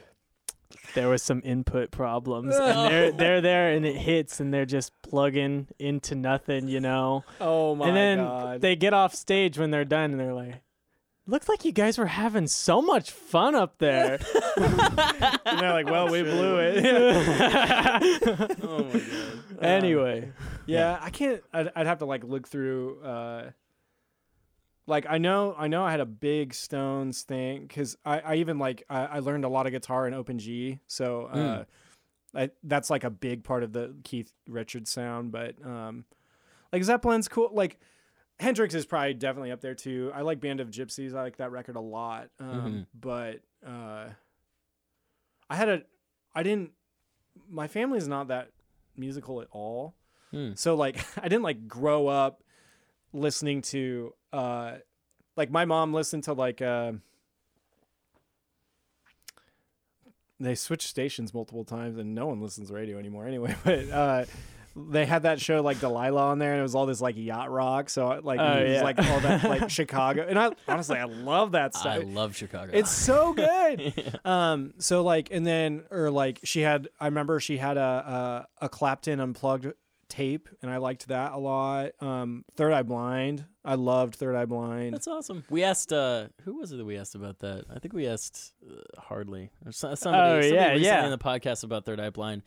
[0.95, 4.93] there was some input problems, and they're they're there, and it hits, and they're just
[5.03, 7.25] plugging into nothing, you know.
[7.41, 7.89] Oh my god.
[7.89, 8.61] and then god.
[8.61, 10.63] they get off stage when they're done, and they're like.
[11.27, 14.19] Looks like you guys were having so much fun up there.
[14.57, 16.85] and they're like, "Well, we blew it."
[18.63, 19.65] Oh my god.
[19.65, 20.33] anyway,
[20.67, 21.43] Yeah, I can't.
[21.53, 23.01] I'd, I'd have to like look through.
[23.03, 23.51] uh
[24.87, 28.59] Like I know, I know, I had a big Stones thing because I, I even
[28.59, 31.67] like I, I learned a lot of guitar in Open G, so uh, Mm.
[32.35, 35.31] I, that's like a big part of the Keith Richards sound.
[35.33, 36.05] But um,
[36.73, 37.51] like Zeppelin's cool.
[37.53, 37.79] Like
[38.41, 40.11] Hendrix is probably definitely up there too.
[40.15, 41.15] I like Band of Gypsys.
[41.15, 42.29] I like that record a lot.
[42.41, 44.07] Um, But uh,
[45.49, 45.83] I had a,
[46.35, 46.73] I didn't.
[47.49, 48.51] My family's not that
[48.97, 49.95] musical at all.
[50.33, 50.53] Hmm.
[50.55, 52.43] So like I didn't like grow up
[53.13, 54.77] listening to uh
[55.37, 56.93] like my mom listened to like uh
[60.41, 64.25] they switched stations multiple times and no one listens to radio anymore anyway but uh
[64.75, 67.51] they had that show like Delilah on there and it was all this like yacht
[67.51, 68.83] rock so like Oh, it was yeah.
[68.83, 71.95] like all that like Chicago and I honestly I love that stuff.
[71.95, 72.71] I love Chicago.
[72.73, 74.21] it's so good.
[74.25, 76.89] um, so like, and then or like she had.
[77.01, 79.67] I remember she had a a, a Clapton unplugged
[80.09, 81.93] tape, and I liked that a lot.
[82.01, 83.45] Um, Third Eye Blind.
[83.65, 84.93] I loved Third Eye Blind.
[84.95, 85.45] That's awesome.
[85.51, 87.65] We asked uh who was it that we asked about that?
[87.75, 91.05] I think we asked uh, Hardly or so- somebody, Oh, somebody yeah, recently yeah.
[91.05, 92.43] in the podcast about Third Eye Blind.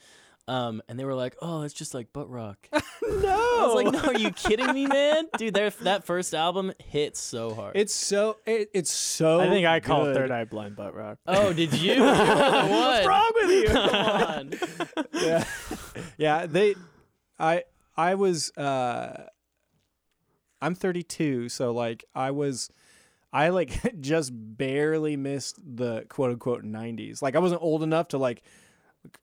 [0.48, 3.92] Um, and they were like, "Oh, it's just like butt rock." no, I was like,
[3.92, 5.54] "No, are you kidding me, man, dude?
[5.56, 9.40] Their, that first album hits so hard." It's so it, it's so.
[9.40, 10.16] I think I call good.
[10.16, 11.18] Third Eye Blind butt rock.
[11.26, 11.94] oh, did you?
[11.94, 12.70] You're the one.
[12.70, 13.68] What's wrong with you?
[13.74, 14.54] Come on.
[15.14, 15.44] yeah,
[16.18, 16.46] yeah.
[16.46, 16.76] They,
[17.40, 17.64] I,
[17.98, 18.52] I was.
[18.58, 19.28] uh
[20.62, 22.70] I'm 32, so like I was,
[23.32, 27.22] I like just barely missed the quote unquote 90s.
[27.22, 28.42] Like I wasn't old enough to like,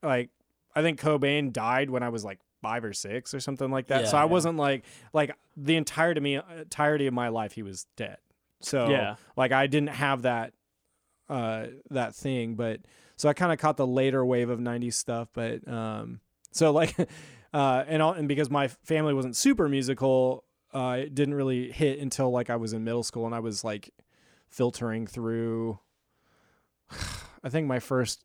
[0.01, 0.29] like
[0.75, 4.07] I think Cobain died when I was like five or six or something like that.
[4.07, 4.25] so I yeah.
[4.25, 8.17] wasn't like like the entirety of me entirety of my life he was dead.
[8.61, 9.15] So Yeah.
[9.35, 10.53] like I didn't have that
[11.29, 12.79] uh that thing, but
[13.17, 16.21] so I kind of caught the later wave of 90s stuff, but um
[16.51, 16.95] so like
[17.53, 21.99] uh and all, and because my family wasn't super musical, uh it didn't really hit
[21.99, 23.89] until like I was in middle school and I was like
[24.49, 25.79] filtering through
[27.43, 28.23] I think my first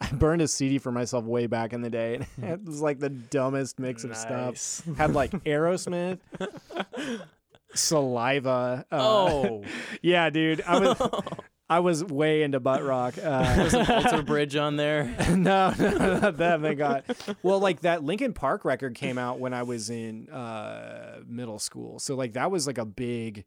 [0.00, 2.98] I burned a CD for myself way back in the day and it was like
[2.98, 4.82] the dumbest mix of stuff.
[4.96, 6.18] Had like Aerosmith,
[7.74, 8.84] Saliva.
[8.90, 9.64] Uh, Oh,
[10.02, 10.62] yeah, dude.
[10.62, 11.10] I was
[11.68, 13.14] I was way into butt rock.
[13.22, 15.04] Uh, there's an Alter Bridge on there.
[15.30, 16.60] no, no, not that.
[16.60, 17.04] Thank God.
[17.42, 21.98] Well, like that Linkin Park record came out when I was in uh, middle school,
[21.98, 23.44] so like that was like a big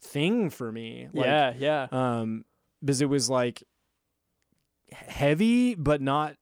[0.00, 1.08] thing for me.
[1.12, 1.86] Like, yeah, yeah.
[1.92, 2.44] Um,
[2.80, 3.62] because it was like
[4.92, 6.36] heavy, but not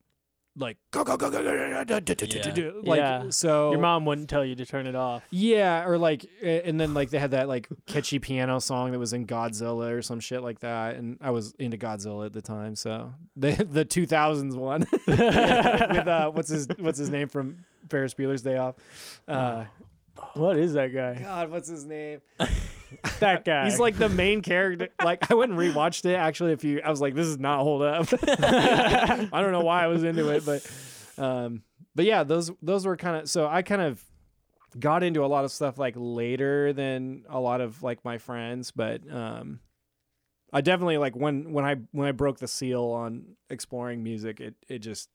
[0.56, 3.30] like go go go go go like Yeah.
[3.30, 3.70] so.
[3.70, 5.22] Your mom wouldn't tell you to turn it off.
[5.30, 8.98] Yeah, or like, a- and then like they had that like catchy piano song that
[8.98, 12.42] was in Godzilla or some shit like that, and I was into Godzilla at the
[12.42, 17.64] time, so the the two thousands one with uh, what's his what's his name from
[17.88, 18.74] Ferris Bueller's Day Off.
[19.28, 19.64] Uh,
[20.34, 21.14] What is that guy?
[21.22, 22.20] God, what's his name?
[23.20, 23.65] That guy.
[23.65, 24.89] He's like the main character.
[25.02, 26.52] Like I went and rewatched it actually.
[26.52, 28.06] If you, I was like, this is not hold up.
[28.23, 30.70] I don't know why I was into it, but
[31.23, 31.62] um,
[31.94, 34.02] but yeah, those those were kind of so I kind of
[34.78, 38.70] got into a lot of stuff like later than a lot of like my friends,
[38.70, 39.60] but um,
[40.52, 44.55] I definitely like when when I when I broke the seal on exploring music, it
[44.69, 45.10] it just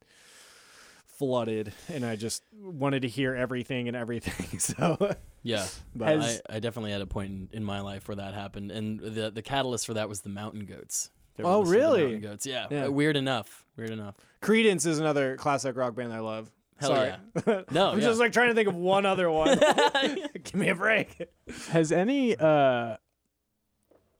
[1.06, 4.60] flooded and I just wanted to hear everything and everything.
[4.60, 8.15] So, Yeah, but Has- I, I definitely had a point in, in my life where
[8.15, 11.11] that happened, and the the catalyst for that was the Mountain Goats.
[11.38, 12.02] If Oh, listened the really?
[12.03, 12.68] Mountain Goats, yeah.
[12.70, 12.86] Yeah.
[12.86, 13.65] Uh, Weird enough.
[13.76, 14.15] Weird enough.
[14.41, 16.49] Creedence is another classic rock band I love.
[16.78, 17.14] Hell Sorry.
[17.72, 18.06] No, I'm yeah.
[18.06, 19.57] just like trying to think of one other one.
[20.44, 21.28] Give me a break.
[21.70, 22.98] Has any uh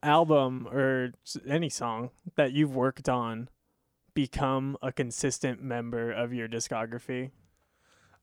[0.02, 1.12] album or
[1.46, 3.48] any song that you've worked on
[4.14, 7.30] become a consistent member of your discography?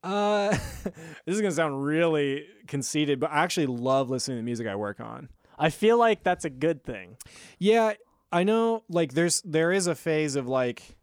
[0.03, 0.49] Uh,
[1.25, 4.75] this is gonna sound really conceited, but I actually love listening to the music I
[4.75, 5.29] work on.
[5.57, 7.17] I feel like that's a good thing.
[7.59, 7.93] Yeah,
[8.31, 8.83] I know.
[8.89, 10.97] Like, there's there is a phase of like,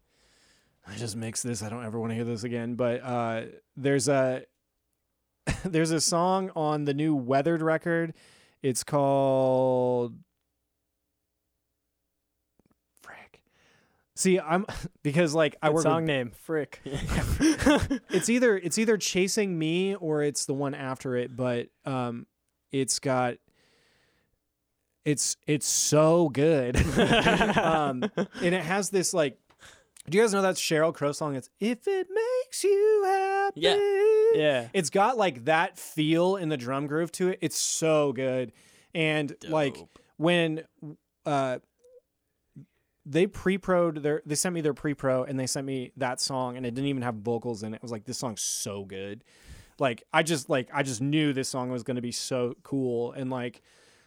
[0.87, 1.63] I just mix this.
[1.63, 2.75] I don't ever want to hear this again.
[2.75, 3.43] But uh,
[3.77, 4.43] there's a
[5.63, 8.13] there's a song on the new Weathered record.
[8.61, 10.15] It's called
[13.01, 13.41] Frick.
[14.19, 14.65] See, I'm
[15.01, 16.81] because like I Good work song with name, Frick.
[16.83, 22.27] it's either it's either chasing me or it's the one after it but um
[22.69, 23.35] it's got
[25.05, 26.75] it's it's so good
[27.57, 28.03] um
[28.41, 29.37] and it has this like
[30.09, 33.77] do you guys know that Sheryl Crow song it's if it makes you happy Yeah.
[34.33, 34.67] yeah.
[34.73, 38.51] it's got like that feel in the drum groove to it it's so good
[38.93, 39.77] and like
[40.17, 40.65] when
[41.25, 41.59] uh
[43.09, 46.65] they pre-proed their they sent me their pre-pro and they sent me that song and
[46.65, 47.77] it didn't even have vocals in it.
[47.77, 49.23] It was like this song's so good.
[49.79, 53.11] Like I just like I just knew this song was going to be so cool
[53.13, 53.61] and like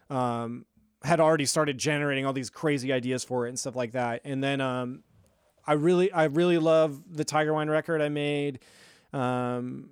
[0.09, 0.66] um
[1.03, 4.20] had already started generating all these crazy ideas for it and stuff like that.
[4.24, 5.03] And then um
[5.66, 8.61] I really I really love the Tiger's Jaw record I made.
[9.12, 9.91] Um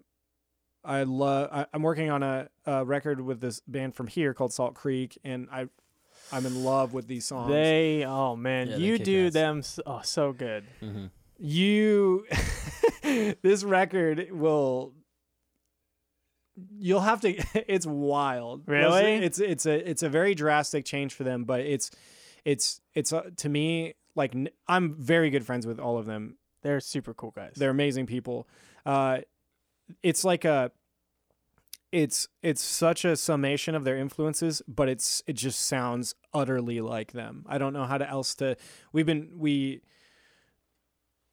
[0.85, 4.53] I love I, I'm working on a, a record with this band from here called
[4.53, 5.69] Salt Creek and I
[6.32, 7.51] I'm in love with these songs.
[7.51, 9.32] They oh man, Yeah, you do ass.
[9.32, 10.65] them s oh so good.
[10.81, 11.07] hmm
[11.43, 12.27] you
[13.43, 14.93] this record will
[16.78, 17.35] you'll have to
[17.73, 19.15] it's wild Really?
[19.15, 21.90] it's it's a it's a very drastic change for them but it's
[22.44, 26.36] it's it's uh, to me like n- i'm very good friends with all of them
[26.62, 27.55] They're super cool guys.
[27.57, 28.47] they're amazing people
[28.85, 29.20] uh
[30.02, 30.70] it's like a
[31.92, 37.12] it's it's such a summation of their influences but it's it just sounds utterly like
[37.12, 38.56] them i don't know how to else to
[38.92, 39.80] we've been we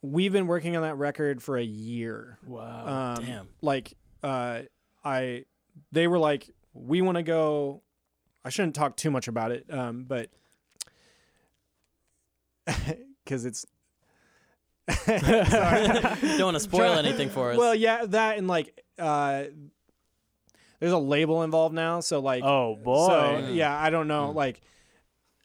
[0.01, 3.15] we've been working on that record for a year wow.
[3.17, 3.47] um, Damn.
[3.61, 3.93] like
[4.23, 4.61] uh
[5.03, 5.43] i
[5.91, 7.83] they were like we want to go
[8.43, 10.29] i shouldn't talk too much about it um but
[13.23, 13.65] because it's
[15.05, 15.21] Don't
[16.39, 17.57] want to spoil anything for us.
[17.57, 19.43] well, yeah, that and like uh,
[20.79, 23.07] there's a label involved now, so like oh boy.
[23.07, 24.31] So yeah, I don't know.
[24.31, 24.61] Like,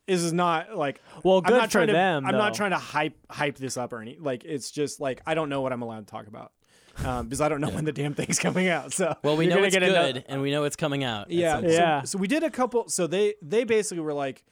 [0.07, 1.93] this is not like well, I'm good not for trying to.
[1.93, 2.27] them.
[2.27, 4.19] I'm not trying to hype hype this up or any.
[4.21, 6.53] Like, it's just like I don't know what I'm allowed to talk about
[7.05, 8.93] um, because I don't know when the damn thing's coming out.
[8.93, 11.27] So well, we know it's get good, into- and we know it's coming out.
[11.29, 11.67] at yeah, so.
[11.67, 12.03] Yeah.
[12.03, 12.89] So we did a couple.
[12.89, 14.45] So they they basically were like,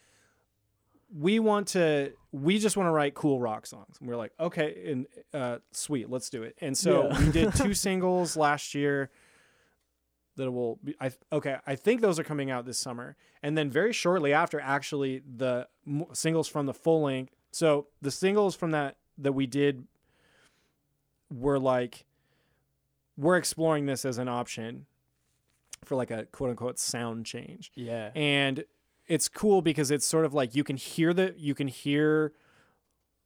[1.15, 2.12] we want to.
[2.32, 3.97] We just want to write cool rock songs.
[3.98, 6.57] And we're like, okay, and uh, sweet, let's do it.
[6.61, 7.19] And so Yeah.
[7.19, 9.11] we did two singles last year.
[10.40, 10.94] That will be.
[11.00, 11.56] I okay.
[11.66, 15.68] I think those are coming out this summer, and then very shortly after, actually, the
[15.86, 17.34] m- singles from the full length.
[17.52, 19.86] So the singles from that that we did
[21.30, 22.06] were like,
[23.16, 24.86] we're exploring this as an option
[25.84, 28.10] for like a quote unquote sound change Yeah.
[28.14, 28.64] and
[29.06, 32.32] it's cool because it's sort of like you can hear the you can hear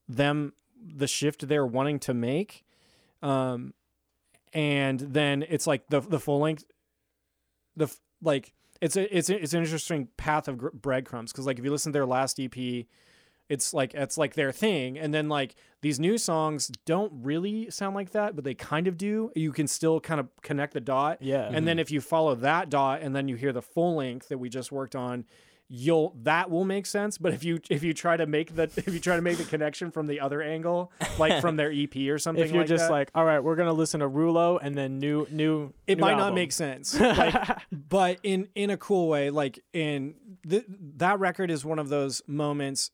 [0.09, 2.65] them the shift they're wanting to make
[3.23, 3.75] um
[4.53, 6.65] and then it's like the the full length
[7.77, 11.59] the like it's a it's a, it's an interesting path of gr- breadcrumbs because like
[11.59, 12.87] if you listen to their last EP
[13.49, 17.95] it's like it's like their thing and then like these new songs don't really sound
[17.95, 19.31] like that but they kind of do.
[19.35, 21.19] You can still kind of connect the dot.
[21.21, 21.47] Yeah.
[21.47, 21.81] and then mm-hmm.
[21.81, 24.73] if you follow that dot and then you hear the full length that we just
[24.73, 25.25] worked on,
[25.69, 27.19] you'll that will make sense.
[27.19, 29.45] But if you if you try to make the if you try to make the
[29.45, 32.89] connection from the other angle, like from their EP or something, if you're like just
[32.89, 35.73] that, like, all right, we're gonna listen to Rulo and then new new.
[35.87, 36.99] it new might not make sense.
[37.15, 40.15] Like, but in in a cool way, like in
[40.49, 40.65] th-
[40.97, 42.91] that record is one of those moments.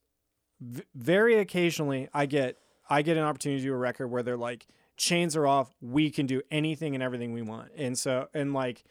[0.61, 4.37] V- very occasionally, I get I get an opportunity to do a record where they're
[4.37, 4.67] like
[4.97, 5.75] chains are off.
[5.81, 8.85] We can do anything and everything we want, and so and like.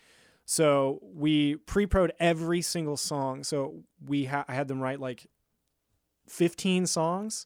[0.52, 3.44] So we pre-prod every single song.
[3.44, 5.28] So we ha- I had them write like
[6.28, 7.46] 15 songs,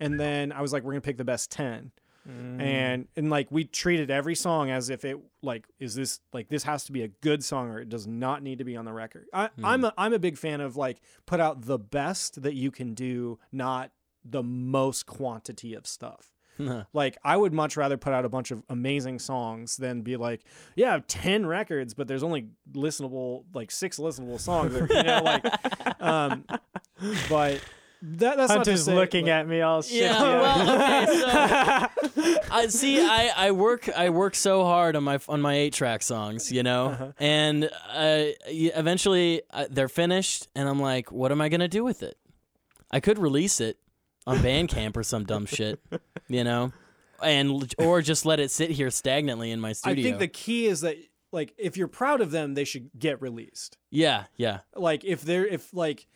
[0.00, 1.92] and then I was like, we're gonna pick the best 10
[2.28, 2.60] Mm.
[2.60, 6.64] and and like we treated every song as if it like is this like this
[6.64, 8.92] has to be a good song or it does not need to be on the
[8.92, 9.26] record.
[9.32, 12.70] I, I'm a, I'm a big fan of like put out the best that you
[12.70, 13.92] can do, not
[14.22, 16.34] the most quantity of stuff.
[16.92, 20.42] Like I would much rather put out a bunch of amazing songs than be like,
[20.76, 24.74] yeah, I have ten records, but there's only listenable like six listenable songs.
[24.74, 25.44] Or, you know, like,
[26.02, 26.44] um,
[27.28, 27.60] but
[28.00, 29.98] that, that's Hunter's say, looking like- at me all shifty.
[29.98, 31.06] Yeah, well, okay,
[32.14, 33.00] so I see.
[33.04, 33.88] I, I work.
[33.88, 37.12] I work so hard on my on my eight track songs, you know, Uh-huh.
[37.18, 37.68] and uh,
[38.46, 42.16] y- eventually uh, they're finished, and I'm like, what am I gonna do with it?
[42.90, 43.78] I could release it
[44.28, 45.80] on Bandcamp or some dumb shit,
[46.28, 46.72] you know,
[47.22, 50.00] and or just let it sit here stagnantly in my studio.
[50.00, 50.96] I think the key is that
[51.32, 53.76] like if you're proud of them, they should get released.
[53.90, 56.06] yeah, yeah, Like if they're if like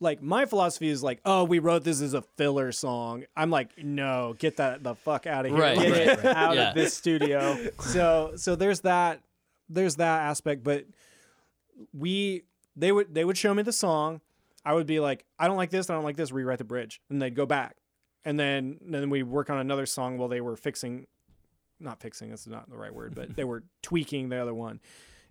[0.00, 3.22] like my philosophy is like, oh, we wrote this as a filler song.
[3.36, 5.60] I'm like, no, get that the fuck out of here.
[5.60, 6.36] Right, Like, right, Get right.
[6.36, 6.68] out Yeah.
[6.70, 7.56] of this studio.
[7.80, 9.20] so so there's that
[9.68, 10.86] there's that aspect, but
[11.92, 12.42] we
[12.76, 14.20] they would they would show me the song.
[14.64, 17.00] I would be like, I don't like this, I don't like this, rewrite the bridge.
[17.10, 17.76] And they'd go back.
[18.24, 21.06] And then and then we work on another song while they were fixing
[21.80, 24.80] not fixing, that's not the right word, but they were tweaking the other one.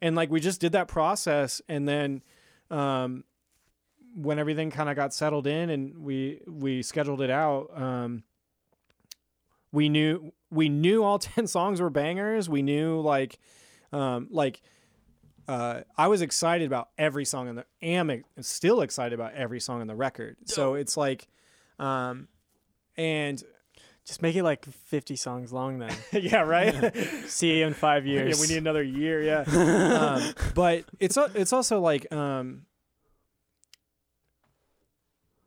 [0.01, 2.21] And like we just did that process and then
[2.69, 3.23] um
[4.13, 8.23] when everything kind of got settled in and we we scheduled it out, um
[9.71, 12.49] we knew we knew all 10 songs were bangers.
[12.49, 13.39] We knew like
[13.93, 14.61] um like
[15.51, 19.59] uh, I was excited about every song in the am ex- still excited about every
[19.59, 20.37] song on the record.
[20.45, 21.27] So it's like
[21.79, 22.27] um
[22.97, 23.43] and
[24.05, 25.93] Just make it like 50 songs long then.
[26.13, 26.95] yeah, right?
[27.27, 28.37] See you in five years.
[28.37, 29.41] yeah, we need another year, yeah.
[30.17, 32.65] um, but it's it's also like um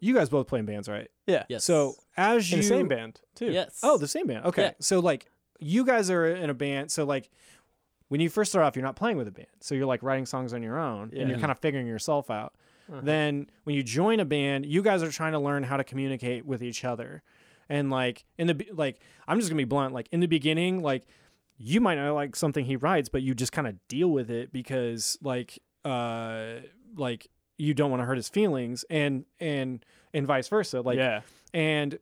[0.00, 1.08] you guys both play in bands, right?
[1.26, 1.44] yeah.
[1.48, 1.64] yes.
[1.64, 3.50] So as In you the same band too.
[3.50, 3.80] yes.
[3.82, 4.44] Oh, the same band.
[4.46, 4.62] Okay.
[4.62, 4.70] Yeah.
[4.80, 5.26] So like
[5.60, 6.90] you guys are in a band.
[6.92, 7.30] So like
[8.14, 9.48] when you first start off, you're not playing with a band.
[9.58, 11.22] So you're like writing songs on your own Yeah.
[11.22, 12.54] and you're kind of figuring yourself out.
[12.88, 13.00] Uh-huh.
[13.02, 16.46] Then when you join a band, you guys are trying to learn how to communicate
[16.46, 17.24] with each other.
[17.68, 20.80] And like in the like I'm just going to be blunt, like in the beginning,
[20.80, 21.06] like
[21.58, 24.52] you might not like something he writes, but you just kind of deal with it
[24.52, 26.60] because like uh
[26.94, 27.26] like
[27.58, 30.82] you don't want to hurt his feelings and and and vice versa.
[30.82, 31.22] Like yeah.
[31.52, 31.98] and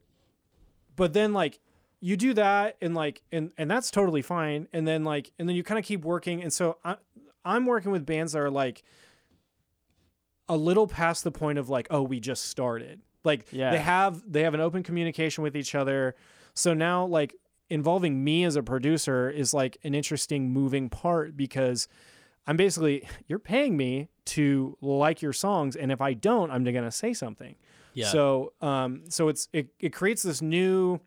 [0.95, 1.57] but then like
[2.05, 4.67] you do that and like and and that's totally fine.
[4.73, 6.43] And then like and then you kind of keep working.
[6.43, 6.97] And so I,
[7.45, 8.83] i'm working with bands that are like
[10.49, 12.99] a little past the point of like oh we just started.
[13.23, 13.71] Like Yeah.
[13.71, 16.15] they have they have an open communication with each other.
[16.53, 17.35] So now like
[17.69, 21.87] involving me as a producer is like an interesting moving part because
[22.45, 26.75] i'm basically you're paying me to like your songs and if i don't i'm going
[26.83, 27.55] to say something.
[27.93, 28.07] Yeah.
[28.07, 30.99] so um so it's it, it creates this new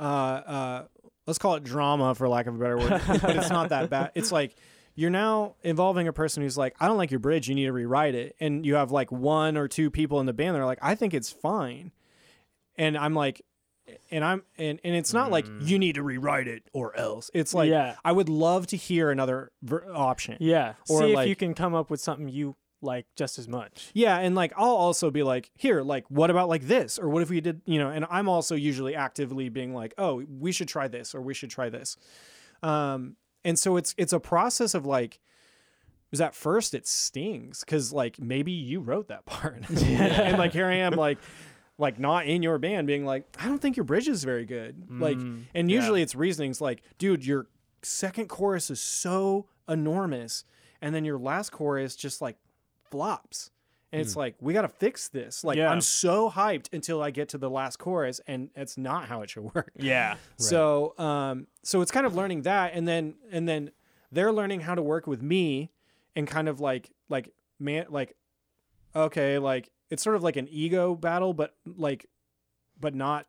[0.00, 0.84] uh, uh,
[1.26, 4.12] let's call it drama for lack of a better word, but it's not that bad.
[4.14, 4.54] It's like
[4.94, 7.72] you're now involving a person who's like, I don't like your bridge, you need to
[7.72, 10.66] rewrite it, and you have like one or two people in the band that are
[10.66, 11.92] like, I think it's fine,
[12.76, 13.42] and I'm like.
[14.10, 17.30] And I'm and, and it's not like you need to rewrite it or else.
[17.32, 17.94] It's like Yeah.
[18.04, 20.38] I would love to hear another ver- option.
[20.40, 20.72] Yeah.
[20.88, 22.56] Or, See if like- you can come up with something you
[22.86, 23.90] like just as much.
[23.92, 27.22] Yeah, and like I'll also be like, here, like, what about like this, or what
[27.22, 27.90] if we did, you know?
[27.90, 31.50] And I'm also usually actively being like, oh, we should try this, or we should
[31.50, 31.98] try this.
[32.62, 35.20] Um, and so it's it's a process of like,
[36.10, 40.66] because at first it stings because like maybe you wrote that part, and like here
[40.66, 41.18] I am like.
[41.78, 44.86] Like not in your band, being like, I don't think your bridge is very good.
[44.88, 45.76] Like, Mm, and yeah.
[45.76, 47.48] usually it's reasonings like, dude, your
[47.82, 50.44] second chorus is so enormous,
[50.80, 52.38] and then your last chorus just like
[52.90, 53.50] flops.
[53.92, 55.44] And it's like, we got to fix this.
[55.44, 55.70] Like, Yeah.
[55.70, 59.30] I'm so hyped until I get to the last chorus, and it's not how it
[59.30, 59.70] should work.
[59.76, 60.16] Yeah.
[60.38, 63.70] So, um, so it's kind of learning that, and then and then
[64.12, 65.70] they're learning how to work with me,
[66.14, 68.16] and kind of like like man like,
[68.94, 72.06] okay, like it's sort of like an ego battle, but like,
[72.78, 73.26] but not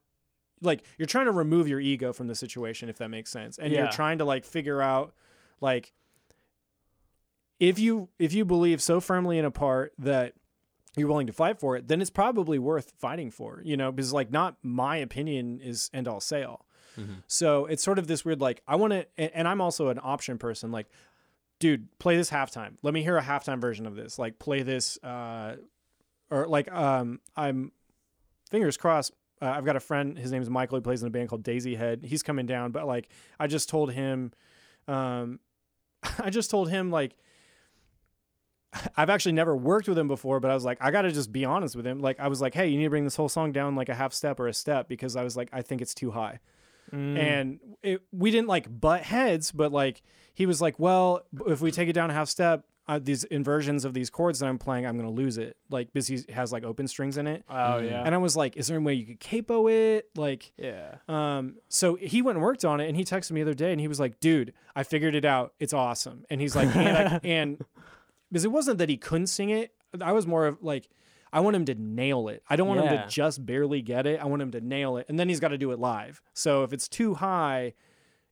[0.61, 3.71] like you're trying to remove your ego from the situation, if that makes sense, and
[3.71, 5.13] you're trying to like figure out
[5.61, 5.93] like
[7.59, 10.33] if you if you believe so firmly in a part that
[10.95, 14.11] you're willing to fight for it, then it's probably worth fighting for, you know, because
[14.13, 16.65] like not my opinion is end all say all.
[17.27, 19.99] So it's sort of this weird like I want to, and, and I'm also an
[20.01, 20.71] option person.
[20.71, 20.87] Like,
[21.59, 22.77] dude, play this halftime.
[22.81, 24.17] Let me hear a halftime version of this.
[24.17, 25.57] Like, play this, uh,
[26.31, 27.71] or like, um, I'm
[28.49, 29.13] fingers crossed.
[29.39, 30.17] Uh, I've got a friend.
[30.17, 30.79] His name is Michael.
[30.79, 32.01] He plays in a band called Daisy Head.
[32.03, 33.09] He's coming down, but like,
[33.39, 34.31] I just told him,
[34.87, 35.39] um,
[36.19, 37.15] I just told him like.
[38.97, 41.31] I've actually never worked with him before, but I was like, I got to just
[41.31, 41.99] be honest with him.
[41.99, 43.95] Like, I was like, hey, you need to bring this whole song down like a
[43.95, 46.39] half step or a step because I was like, I think it's too high
[46.93, 47.17] Mm.
[47.17, 50.01] and it, we didn't like butt heads, but like
[50.33, 53.83] he was like, "Well, if we take it down a half step, uh, these inversions
[53.83, 56.63] of these chords that I'm playing, I'm gonna lose it." Like because he has like
[56.63, 58.03] open strings in it, oh yeah.
[58.05, 60.95] and I was like, "Is there any way you could capo it?" Like, yeah.
[61.09, 63.73] um, so he went and worked on it, and he texted me the other day,
[63.73, 65.55] and he was like, "Dude, I figured it out.
[65.59, 67.65] It's awesome." And he's like, and, I, and
[68.31, 69.71] because it wasn't that he couldn't sing it,
[70.01, 70.89] I was more of like.
[71.33, 72.41] I want him to nail it.
[72.49, 73.03] I don't want him Yeah.
[73.03, 74.21] to just barely get it.
[74.21, 75.07] I want him to nail it.
[75.09, 76.21] And then he's got to do it live.
[76.33, 77.73] So if it's too high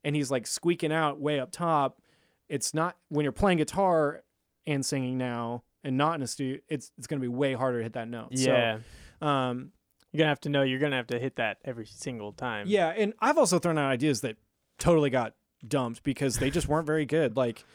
[0.05, 2.01] and he's like squeaking out way up top,
[2.47, 4.23] it's not when you're playing guitar
[4.65, 7.79] and singing now and not in a studio, it's it's going to be way harder
[7.79, 8.29] to hit that note.
[8.31, 8.77] Yeah.
[9.19, 9.71] So, um,
[10.13, 10.61] You're gonna have to know.
[10.63, 12.67] You're gonna have to hit that every single time.
[12.69, 14.37] yeah, and I've also thrown out ideas that
[14.79, 15.33] totally got
[15.67, 17.35] dumped because they just weren't very good.
[17.35, 17.65] Like,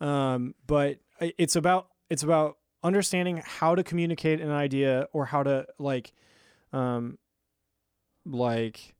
[0.00, 5.66] um, but it's about it's about understanding how to communicate an idea or how to
[5.78, 6.12] like,
[6.72, 7.18] um,
[8.24, 8.94] like,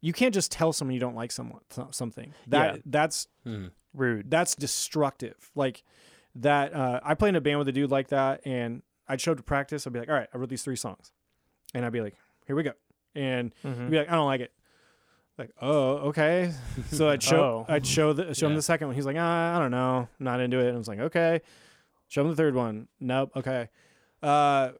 [0.00, 2.32] you can't just tell someone you don't like someone so- something.
[2.48, 2.80] That Yeah.
[2.86, 3.66] that's Hmm.
[3.94, 4.30] Rude.
[4.30, 5.50] that's destructive.
[5.54, 5.82] Like
[6.34, 6.72] that.
[6.74, 9.38] Uh, I played in a band with a dude like that, and I'd show up
[9.38, 9.86] to practice.
[9.86, 11.12] I'd be like, "All right, I wrote these three songs,"
[11.74, 12.72] and I'd be like, "Here we go,"
[13.14, 13.82] and Mhm.
[13.84, 14.52] he'd be like, "I don't like it."
[15.38, 16.52] Like, oh, okay.
[16.90, 17.72] So I'd show, Oh.
[17.72, 18.94] I'd show the show him the second one.
[18.94, 20.66] He's like, ah, I don't know, I'm not into it.
[20.66, 21.40] And I was like, okay.
[22.08, 22.88] Show him the third one.
[23.00, 23.32] Nope.
[23.34, 23.68] Okay.
[24.22, 24.72] Uh,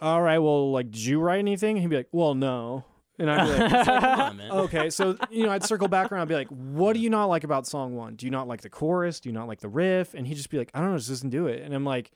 [0.00, 0.38] all right.
[0.38, 1.76] Well, like, did you write anything?
[1.76, 2.84] And he'd be like, well, no.
[3.18, 3.86] And I'd be like, like,
[4.16, 7.10] come okay, so you know, I'd circle back around and be like, "What do you
[7.10, 8.14] not like about song one?
[8.14, 9.18] Do you not like the chorus?
[9.18, 11.08] Do you not like the riff?" And he'd just be like, "I don't know, just
[11.08, 12.12] doesn't do it." And I'm like,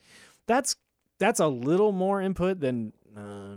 [0.46, 0.76] "That's
[1.18, 3.56] that's a little more input than, uh,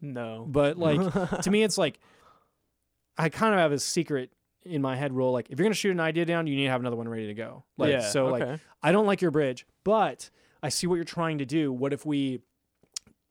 [0.00, 0.46] no.
[0.48, 1.00] but like
[1.42, 2.00] to me, it's like
[3.18, 4.30] I kind of have a secret
[4.64, 5.32] in my head rule.
[5.32, 7.26] Like, if you're gonna shoot an idea down, you need to have another one ready
[7.26, 7.64] to go.
[7.76, 8.00] Like, yeah.
[8.00, 8.60] so like.
[8.82, 10.30] I don't like your bridge, but
[10.62, 11.72] I see what you're trying to do.
[11.72, 12.40] What if we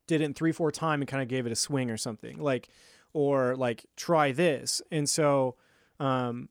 [0.06, 2.40] did it in three, four time and kind of gave it a swing or something?
[2.40, 2.68] Like,
[3.14, 4.82] or like try this.
[4.91, 5.56] And so,
[5.99, 6.49] um,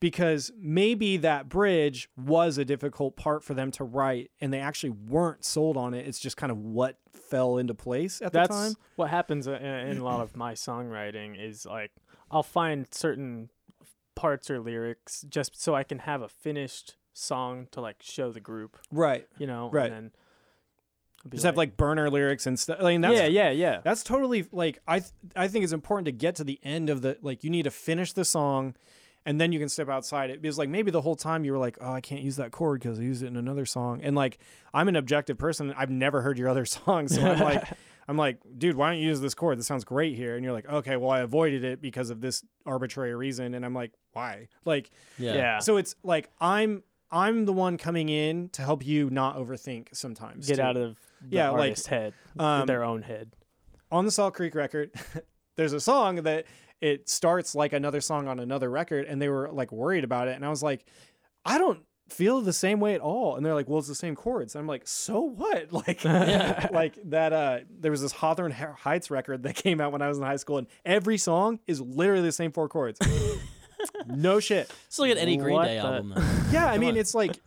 [0.00, 4.90] because maybe that bridge was a difficult part for them to write and they actually
[4.90, 6.06] weren't sold on it.
[6.06, 8.74] It's just kind of what fell into place at That's the time.
[8.96, 11.40] what happens uh, in in a lot of my songwriting.
[11.40, 11.92] Is like
[12.30, 13.50] I'll find certain
[14.14, 18.40] parts or lyrics just so I can have a finished song to like show the
[18.40, 18.78] group.
[18.90, 19.26] Right.
[19.38, 19.70] You know.
[19.72, 19.92] Right.
[19.92, 20.10] And
[21.30, 22.78] Just have like burner lyrics and stuff.
[22.80, 23.80] I mean, that's, yeah, yeah, yeah.
[23.84, 27.02] That's totally like I th- I think it's important to get to the end of
[27.02, 28.74] the like you need to finish the song
[29.26, 31.58] and then you can step outside it because like maybe the whole time you were
[31.58, 34.16] like oh I can't use that chord because I used it in another song and
[34.16, 34.38] like
[34.72, 37.62] I'm an objective person I've never heard your other songs so I'm like
[38.08, 40.52] I'm like dude why don't you use this chord this sounds great here and you're
[40.54, 44.48] like okay well I avoided it because of this arbitrary reason and I'm like why
[44.64, 45.34] like Yeah.
[45.34, 45.58] yeah.
[45.58, 50.46] so it's like I'm I'm the one coming in to help you not overthink sometimes
[50.48, 50.62] Get too.
[50.62, 53.30] out of the Yeah, like, head, um, their own head.
[53.92, 54.90] on the Salt Creek record,
[55.56, 56.46] there's a song that
[56.80, 60.36] it starts like another song on another record and they were like worried about it
[60.36, 60.84] and I was like
[61.44, 64.14] I don't feel the same way at all and they're like well it's the same
[64.14, 69.10] chords and I'm like so what like like that uh there was this Hawthorne Heights
[69.10, 72.22] record that came out when I was in high school and every song is literally
[72.22, 73.00] the same four chords
[74.06, 76.12] no shit Let's look at any Green What Day the- album.
[76.14, 76.44] Then.
[76.52, 77.38] yeah I mean it's like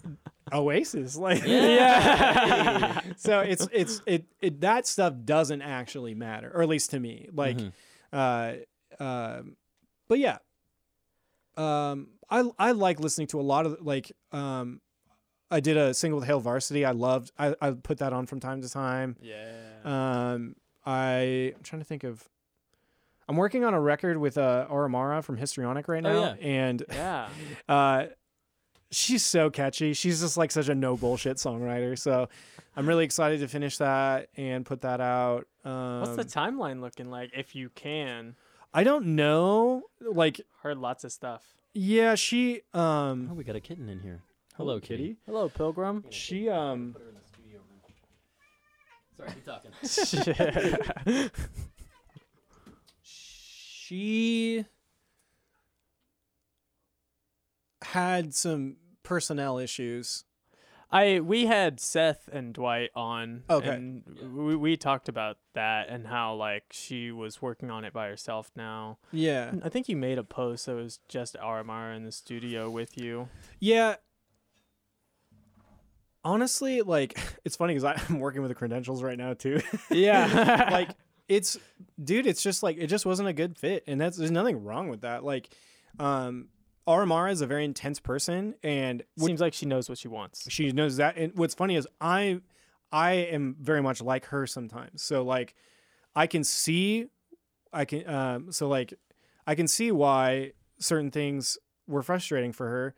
[0.52, 3.02] Oasis like Yeah.
[3.18, 7.30] so it's it's it, it that stuff doesn't actually matter or at least to me
[7.34, 7.72] like Mhm.
[8.12, 8.54] uh
[9.00, 9.56] um
[10.08, 10.38] but yeah
[11.58, 14.80] um i i like listening to a lot of like um
[15.52, 18.40] i did a single with hail varsity i loved i i put that on from
[18.40, 19.52] time to time Yeah.
[19.86, 20.56] um
[20.86, 22.28] i i'm trying to think of
[23.28, 26.48] i'm working on a record with uh Oramara from histrionic right Oh, now yeah.
[26.48, 27.30] and yeah.
[27.70, 28.06] uh
[28.92, 32.28] she's so catchy she's just like such a no bullshit songwriter so
[32.76, 37.12] i'm really excited to finish that and put that out um What's the timeline looking
[37.12, 38.36] like if you can?
[38.74, 41.44] I don't know like Heard lots of stuff.
[41.74, 44.22] yeah she Oh, um we got a kitten in here.
[44.56, 45.04] Hello, Hello, kitty.
[45.10, 45.18] kitty.
[45.26, 46.04] Hello, Pilgrim.
[46.10, 46.96] she um
[49.18, 49.72] Sorry, keep talking.
[53.02, 54.66] she
[57.82, 60.26] had some personnel issues
[60.92, 63.44] I we had Seth and Dwight on.
[63.50, 63.70] Okay.
[63.70, 64.04] And
[64.36, 68.50] we we talked about that and how like she was working on it by herself
[68.56, 68.98] now.
[69.12, 72.98] yeah I think you made a post that was just RMR in the studio with
[72.98, 73.30] you.
[73.60, 73.96] yeah
[76.24, 80.68] honestly like it's funny because i'm working with the credentials right now too Yeah.
[80.72, 80.90] like
[81.28, 81.58] it's
[82.04, 84.90] dude it's just like it just wasn't a good fit and that's there's nothing wrong
[84.90, 85.50] with that like
[86.00, 86.48] um
[86.88, 90.50] Aramara is a very intense person and what- seems like she knows what she wants.
[90.50, 92.42] she knows that and what's funny is I
[92.92, 95.54] I am very much like her sometimes so like
[96.16, 97.08] I can see
[97.72, 98.94] I can um so like
[99.46, 101.58] I can see why certain things
[101.88, 102.96] were frustrating for her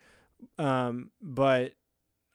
[0.63, 1.73] um but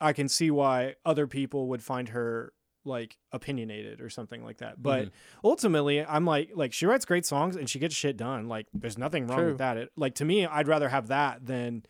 [0.01, 2.53] I can see why other people would find her
[2.87, 4.83] like opinionated or something like that.
[4.83, 5.11] But Mhm.
[5.45, 8.49] ultimately, I'm like like she writes great songs and she gets shit done.
[8.49, 9.49] Like there's nothing wrong True.
[9.49, 9.77] with that.
[9.77, 11.85] It, like to me, I'd rather have that than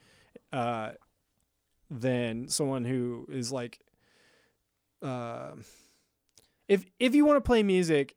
[0.53, 0.93] uh
[1.91, 3.81] than someone who is like
[5.03, 5.53] uh,
[6.69, 8.17] if if you want to play music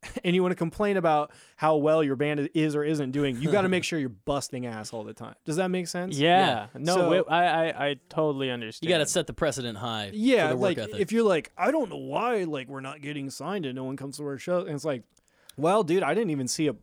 [0.24, 3.50] and you want to complain about how well your band is or isn't doing, you
[3.50, 5.34] got to make sure you're busting ass all the time.
[5.44, 6.16] Does that make sense?
[6.16, 6.66] Yeah.
[6.74, 8.88] No, So- wi- I, I I totally understand.
[8.88, 10.10] You got to set the precedent high.
[10.12, 11.00] Yeah, for the work like ethic.
[11.00, 13.96] if you're like, I don't know why, like we're not getting signed and no one
[13.96, 15.02] comes to our show, and it's like,
[15.56, 16.74] well, dude, I didn't even see a,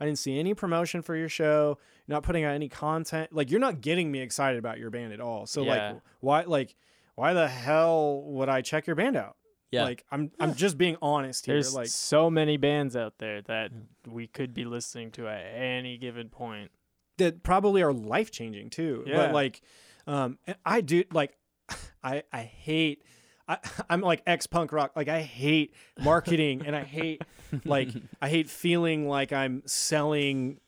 [0.00, 1.78] I didn't see any promotion for your show.
[2.06, 3.32] You're not putting out any content.
[3.32, 5.46] Like you're not getting me excited about your band at all.
[5.46, 5.70] So Yeah.
[5.92, 6.74] like, why, like,
[7.14, 9.36] why the hell would I check your band out?
[9.70, 9.84] Yeah.
[9.84, 11.54] Like I'm, I'm just being honest here.
[11.54, 13.70] There's like, so many bands out there that
[14.06, 16.70] we could be listening to at any given point.
[17.18, 19.04] that probably are life changing too.
[19.06, 19.16] Yeah.
[19.16, 19.60] But like,
[20.06, 21.36] um, I do like,
[22.02, 23.02] I I hate.
[23.46, 23.58] I,
[23.90, 24.92] I'm like ex punk rock.
[24.96, 27.22] Like I hate marketing and I hate
[27.64, 27.90] like
[28.22, 30.60] I hate feeling like I'm selling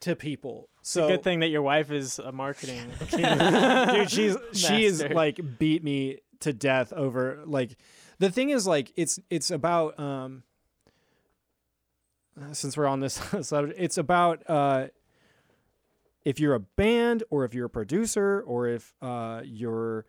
[0.00, 0.68] to people.
[0.82, 2.90] So Good thing that your wife is a marketing.
[3.10, 5.14] dude, she's she's Master.
[5.14, 7.76] like beat me to death over like
[8.18, 10.42] the thing is like it's it's about um
[12.52, 14.86] since we're on this subject it's about uh
[16.24, 20.04] if you're a band or if you're a producer or if uh you're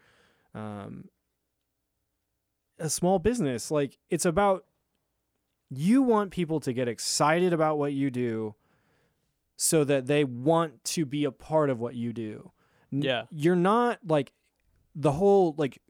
[0.53, 1.09] um
[2.79, 4.65] a small business like it's about
[5.69, 8.55] you want people to get excited about what you do
[9.57, 12.51] so that they want to be a part of what you do
[12.91, 13.23] Yeah.
[13.31, 14.31] you're not like
[14.95, 15.81] the whole like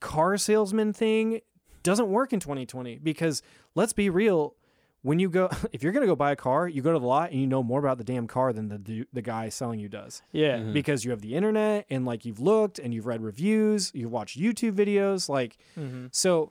[0.00, 1.40] car salesman thing
[1.82, 3.42] doesn't work in 2020 because
[3.74, 4.54] let's be real
[5.02, 7.06] when you go if you're going to go buy a car you go to the
[7.06, 9.78] lot and you know more about the damn car than the du- the guy selling
[9.80, 10.58] you does yeah.
[10.58, 10.72] Mhm.
[10.72, 14.38] because you have the internet and like you've looked and you've read reviews you've watched
[14.38, 16.50] YouTube videos like hmm so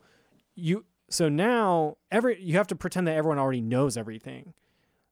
[0.56, 4.54] you so now every you have to pretend that everyone already knows everything.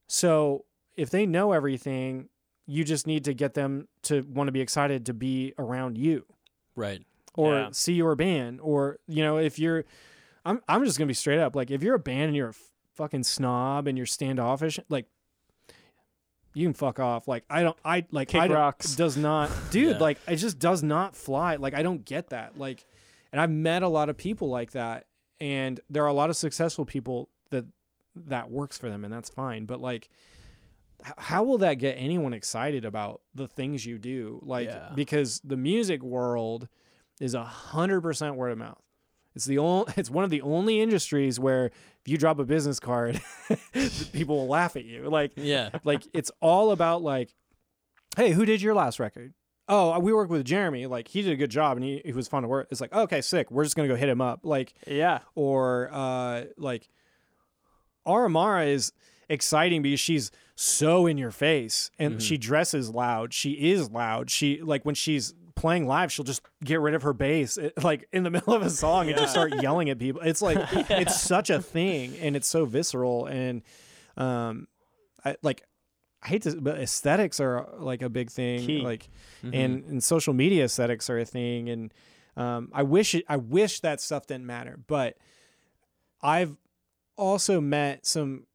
[0.07, 0.65] So
[0.95, 2.30] if they know everything,
[2.65, 6.26] you just need to get them to want to be excited to be around you
[6.76, 7.01] right.
[7.38, 7.69] Or Yeah.
[7.72, 9.85] see your band or you know if you're
[10.45, 12.49] I'm I'm just going to be straight up like if you're a band and you're
[12.49, 12.55] a
[12.95, 15.05] fucking snob and you're standoffish like
[16.53, 18.95] you can fuck off like I don't I like Kick I rocks.
[18.95, 19.97] does not dude Yeah.
[19.99, 22.85] like it just does not fly like I don't get that like
[23.31, 25.05] and I've met a lot of people like that
[25.39, 27.65] and there are a lot of successful people that
[28.15, 30.09] that works for them and that's fine but like
[31.19, 34.89] how will that get anyone excited about the things you do like Yeah.
[34.95, 36.68] because the music world
[37.19, 38.81] is a hundred percent word of mouth
[39.35, 39.91] It's the only.
[39.98, 43.22] It's one of the only industries where if you drop a business card,
[44.14, 45.10] people will laugh at you.
[45.10, 45.69] Like Yeah.
[45.84, 47.34] like it's all about like,
[48.15, 49.34] hey, who did your last record?
[49.69, 50.85] Oh, we worked with Jeremy.
[50.88, 52.68] Like he did a good job and he, he was fun to work.
[52.72, 53.52] It's like okay, sick.
[53.52, 54.41] We're just gonna go hit him up.
[54.44, 55.19] Like Yeah.
[55.35, 56.88] or uh like
[58.07, 58.94] Aramara is
[59.30, 63.34] exciting because she's so in your face and she dresses loud.
[63.34, 64.30] She is loud.
[64.31, 68.07] She like when she's playing live, she'll just get rid of her bass it- like
[68.13, 70.21] in the middle of a song and just start yelling at people.
[70.21, 70.57] It's like
[70.89, 73.61] it's such a thing and it's so visceral and
[74.15, 74.67] um
[75.25, 75.63] I like
[76.23, 78.81] I hate to but aesthetics are like a big thing Key.
[78.81, 79.09] like
[79.43, 81.93] and and social media aesthetics are a thing and
[82.38, 85.17] um I wish it, I wish that stuff didn't matter but
[86.21, 86.55] I've
[87.17, 88.45] also met some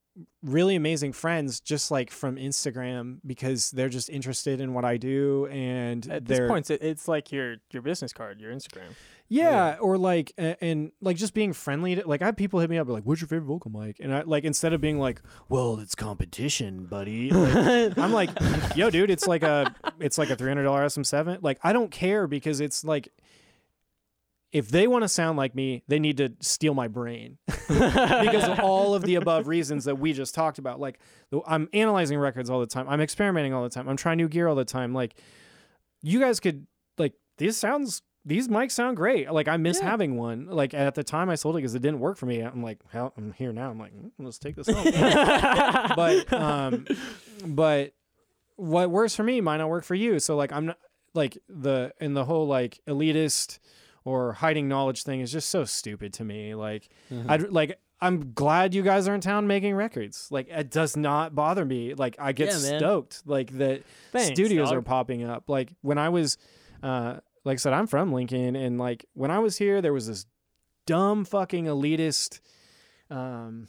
[0.43, 5.47] really amazing friends just like from Instagram because they're just interested in what I do
[5.47, 8.91] and At this they're point, it's like your your business card, your Instagram.
[9.29, 12.69] yeah, or like a- and like just being friendly to like I have people hit
[12.69, 14.01] me up like what's your favorite vocal mic?
[14.01, 18.31] And I like instead of being like well it's competition buddy like, I'm like
[18.77, 22.61] yo dude it's like a it's like a $300 SM7 like I don't care because
[22.61, 23.09] it's like
[24.53, 27.39] if they want to sound like me they need to steal my brain.
[27.69, 30.99] Because of all of the above reasons that we just talked about like
[31.47, 34.47] I'm analyzing records all the time I'm experimenting all the time I'm trying new gear
[34.49, 35.15] all the time like
[36.03, 36.67] you guys could
[36.99, 39.33] like these sounds these mics sound great.
[39.33, 39.89] Like i miss Yeah.
[39.91, 40.47] having one.
[40.47, 42.41] Like at the time i sold it because it didn't work for me.
[42.41, 43.71] I'm like hell i'm here now.
[43.71, 44.85] I'm like "Mm, let's take this home.
[45.97, 46.85] But um
[47.47, 47.95] but
[48.57, 50.19] what works for me might not work for you.
[50.19, 50.79] So like i'm not
[51.15, 53.59] like the in the whole like elitist
[54.05, 56.89] or hiding knowledge thing is just so stupid to me like
[57.29, 61.35] i'd like i'm glad you guys are in town making records like it does not
[61.35, 64.79] bother me like i get Yeah, stoked like that Thanks, studios dog.
[64.79, 65.49] are popping up.
[65.49, 66.37] Like when I was,
[66.83, 70.07] uh, like I said, I'm from Lincoln, and like when I was here, there was
[70.07, 70.27] this
[70.87, 72.41] dumb fucking elitist,
[73.11, 73.69] um,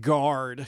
[0.00, 0.66] guard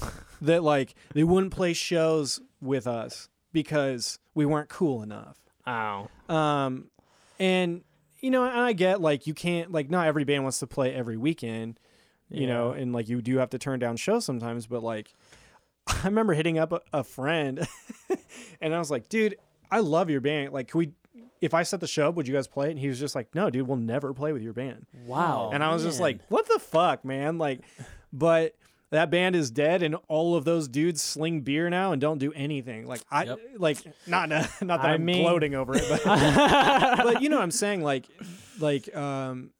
[0.40, 5.38] that like they wouldn't play shows with us because we weren't cool enough.
[5.66, 6.08] Ow.
[6.28, 6.90] Um,
[7.38, 7.82] and
[8.20, 10.94] you know, and I get like you can't like not every band wants to play
[10.94, 11.78] every weekend,
[12.30, 14.66] you know, and like you do have to turn down shows sometimes.
[14.66, 15.12] But like,
[15.86, 17.66] I remember hitting up a, a friend,
[18.60, 19.36] and I was like, dude,
[19.70, 20.52] I love your band.
[20.52, 20.92] Like, can we?
[21.42, 22.70] If I set the show up, would you guys play it?
[22.70, 24.86] And he was just like, no, dude, we'll never play with your band.
[25.04, 25.50] Wow.
[25.52, 27.36] and I was just like, what the fuck, man?
[27.36, 27.60] Like,
[28.10, 28.56] but
[28.90, 32.32] that band is dead, and all of those dudes sling beer now and don't do
[32.34, 32.86] anything.
[32.86, 33.38] Like, I Yep.
[33.58, 36.02] like not not that I I'm mean- gloating over it, but
[37.02, 38.06] but you know what I'm saying like
[38.60, 39.50] like um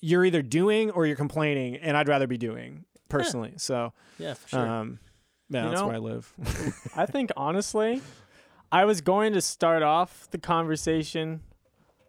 [0.00, 3.54] you're either doing or you're complaining and I'd rather be doing personally.
[3.56, 4.66] So Yeah, for sure.
[4.66, 4.98] um
[5.48, 6.32] yeah, You that's know- where I live.
[6.96, 8.02] I think honestly,
[8.72, 11.40] I was going to start off the conversation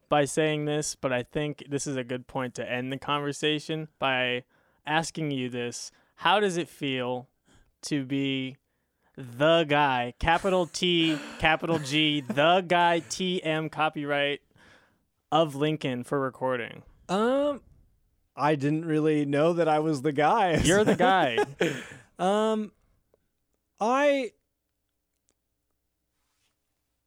[0.09, 3.89] by saying this, but I think this is a good point to end the conversation
[3.99, 4.43] by
[4.87, 5.91] asking you this.
[6.15, 7.27] How does it feel
[7.83, 8.57] to be
[9.15, 14.41] the guy, capital T, capital G, the guy TM copyright
[15.31, 16.83] of Lincoln for recording?
[17.09, 17.61] um
[18.35, 20.57] I didn't really know that I was the guy.
[20.63, 21.37] You're the guy.
[22.19, 22.71] um
[23.79, 24.31] I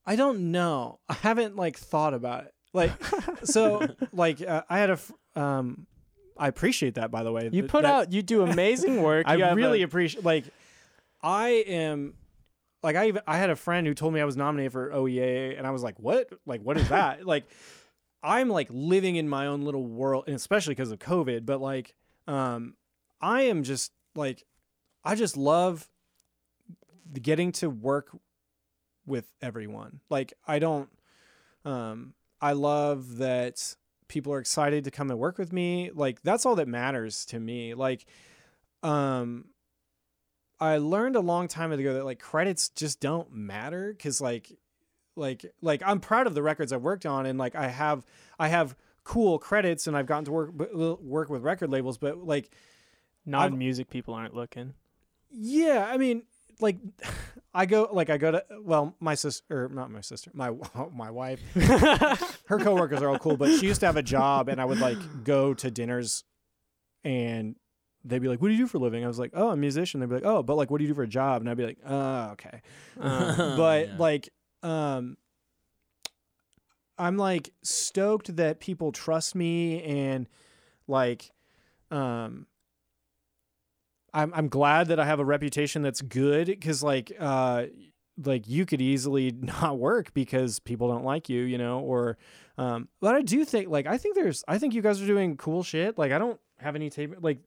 [0.07, 0.99] I don't know.
[1.09, 2.55] I haven't like thought about it.
[2.73, 2.93] Like
[3.45, 4.99] so like uh, I had a
[5.41, 5.87] um
[6.41, 7.49] I appreciate that by the way.
[7.53, 9.27] You put that- out, you do amazing work.
[9.29, 10.45] I really a- appreciate like
[11.23, 12.15] I am
[12.83, 15.57] like I even I had a friend who told me I was nominated for OEA
[15.59, 16.29] and I was like, "What?
[16.47, 17.45] Like what is that?" like
[18.23, 21.95] I'm like living in my own little world and especially because of COVID, but like
[22.27, 22.75] um
[23.21, 24.45] I am just like
[25.05, 25.89] I just love
[27.21, 28.17] getting to work
[29.07, 30.01] with everyone.
[30.09, 30.89] Like I don't
[31.65, 33.77] um I love that
[34.11, 35.91] people are excited to come and work with me.
[35.95, 37.73] Like that's all that matters to me.
[37.75, 38.05] Like
[38.83, 39.47] um
[40.59, 44.53] I learned a long time ago that like credits just don't matter cuz like
[45.17, 48.05] like like I'm proud of the records I've worked on and like I have
[48.39, 52.51] I have cool credits and I've gotten to work work with record labels but like
[53.25, 54.75] non-music people aren't looking.
[55.31, 56.25] yeah, I mean,
[56.63, 56.79] like,
[57.55, 60.51] I go, like, I go to, well, my sister, or not my sister, my
[60.95, 61.41] my wife,
[62.47, 64.79] her coworkers are all cool, but she used to have a job, and I would
[64.81, 66.23] like go to dinners,
[67.03, 67.57] and
[68.05, 69.55] they'd be like, "What do you do for a living?" I was like, "Oh, I'm
[69.55, 71.43] a musician." They'd be like, "Oh, but like, what do you do for a job?"
[71.43, 72.63] And I'd be like, "Oh, okay."
[73.01, 73.97] Uh, but Yeah.
[73.99, 74.29] like,
[74.63, 75.17] um,
[76.99, 80.29] I'm like stoked that people trust me and
[80.87, 81.31] like,
[81.91, 82.47] um,
[84.15, 87.67] I'm I'm glad that I have a reputation that's good because like uh
[88.23, 92.19] like you could easily not work because people don't like you, you know, or
[92.59, 95.37] um but I do think like I think there's I think you guys are doing
[95.37, 95.97] cool shit.
[95.99, 97.39] Like I don't have any tape like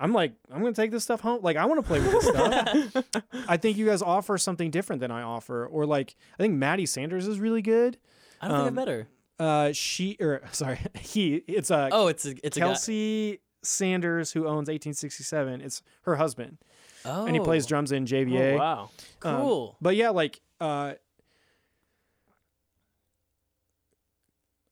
[0.00, 1.40] I'm like I'm going to take this stuff home.
[1.42, 3.24] Like I want to play with this stuff.
[3.48, 6.86] I think you guys offer something different than I offer or like I think Maddie
[6.86, 7.98] Sanders is really good.
[8.40, 9.08] I don't think I Um, met her.
[9.40, 12.60] Uh she or sorry, he it's uh Oh, it's a it's a.
[12.60, 15.60] Kelsey Sanders who owns 1867.
[15.60, 16.58] It's her husband
[17.04, 18.54] Oh, and he plays drums in JVA.
[18.54, 18.90] Oh, wow.
[19.22, 19.76] Um, Cool.
[19.80, 20.94] but yeah, like uh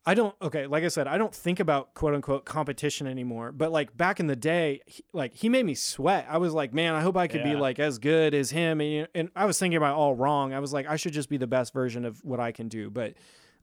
[0.08, 3.50] I don't okay, like I said, I don't think about quote unquote competition anymore.
[3.50, 6.26] But like back in the day, he, like he made me sweat.
[6.30, 8.80] I was like, man, I hope I could be like as good as him.
[8.80, 10.54] And, and I was thinking about it all wrong.
[10.54, 12.88] I was like, I should just be the best version of what I can do.
[12.88, 13.14] But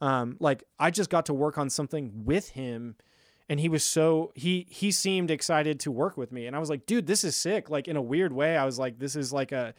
[0.01, 2.95] um, like I just got to work on something with him,
[3.53, 6.71] and he was so he he seemed excited to work with me, and I was
[6.71, 7.69] like, dude, this is sick.
[7.69, 9.75] Like in a weird way, I was like, this is like a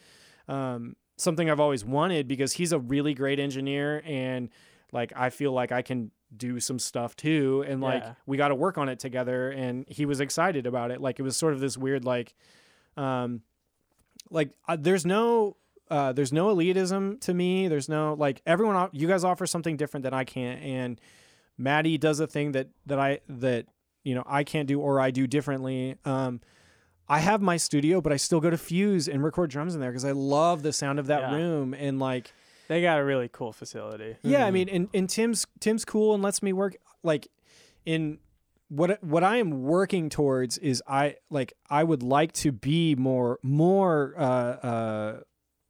[0.47, 4.49] um, something I've always wanted because he's a really great engineer and
[4.93, 7.65] like I feel like I can do some stuff too.
[7.67, 8.15] And like Yeah.
[8.27, 9.51] we got to work on it together.
[9.51, 11.01] And he was excited about it.
[11.01, 12.35] Like it was sort of this weird like
[12.97, 13.43] um
[14.31, 15.57] like uh, there's no
[15.91, 17.67] uh there's no elitism to me.
[17.67, 20.63] There's no like everyone you guys offer something different than I can't.
[20.63, 21.01] And
[21.59, 23.66] Maddie does a thing that that I that
[24.02, 26.40] you know I can't do or I do differently um
[27.09, 29.90] I have my studio, but I still go to Fuse and record drums in there
[29.90, 31.35] because I love the sound of that Yeah.
[31.35, 31.74] room.
[31.74, 32.32] And like,
[32.66, 34.16] They got a really cool facility.
[34.22, 34.52] yeah, I Mhm.
[34.55, 37.28] mean, and, and Tim's Tim's cool and lets me work like
[37.85, 38.20] in
[38.70, 43.39] what what I am working towards is I like I would like to be more
[43.43, 45.20] more uh, uh,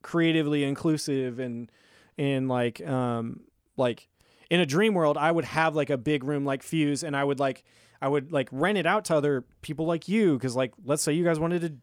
[0.02, 1.70] creatively inclusive and
[2.16, 3.40] and like um
[3.77, 4.09] like
[4.51, 7.25] in a dream world I would have like a big room like Fuse and I
[7.25, 7.65] would like
[8.01, 11.12] I would like rent it out to other people like you because like let's say
[11.12, 11.75] you guys wanted to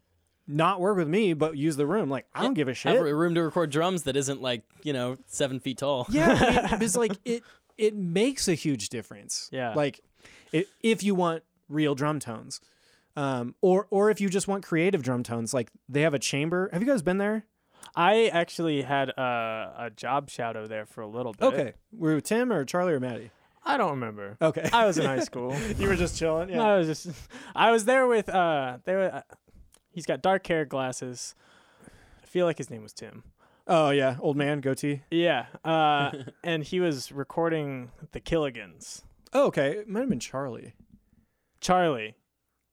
[0.46, 3.06] not work with me but use the room like I don't give a shit Have
[3.06, 6.06] a room to record drums that isn't like you know seven feet tall.
[6.10, 7.42] yeah, I mean, because like it
[7.78, 9.48] it makes a huge difference.
[9.52, 9.74] Yeah.
[9.74, 10.00] Like
[10.52, 12.60] i if you want real drum tones.
[13.16, 16.68] Um or or if you just want creative drum tones, like they have a chamber.
[16.72, 17.46] Have you guys been there?
[17.94, 21.44] I actually had a, a job shadow there for a little bit.
[21.46, 21.72] Okay.
[21.92, 23.30] Were you Tim or Charlie or Maddie?
[23.64, 24.36] I don't remember.
[24.40, 24.68] Okay.
[24.72, 25.56] I was in high school.
[25.78, 26.48] you were just chilling.
[26.48, 26.62] Yeah.
[26.62, 27.08] I was just,
[27.54, 29.22] I was there with, uh, they were, uh,
[29.90, 31.34] he's got dark hair, glasses.
[32.22, 33.24] I feel like his name was Tim.
[33.66, 35.02] Oh yeah, old man goatee.
[35.10, 35.46] Yeah.
[35.64, 36.10] Uh,
[36.44, 39.02] and he was recording the Killigans.
[39.32, 39.70] Oh, okay.
[39.78, 40.74] It might have been Charlie.
[41.60, 42.16] Charlie.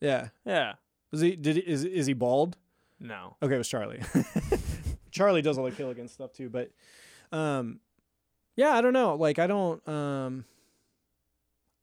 [0.02, 0.30] Yeah.
[0.46, 0.74] Yeah.
[1.12, 2.58] Was he did he, is is he bald?
[3.00, 3.36] No.
[3.42, 4.02] Okay, it was Charlie.
[5.12, 6.72] Charlie does all the Killigan stuff too, but
[7.32, 7.80] um
[8.56, 9.16] yeah, I don't know.
[9.16, 10.46] Like I don't um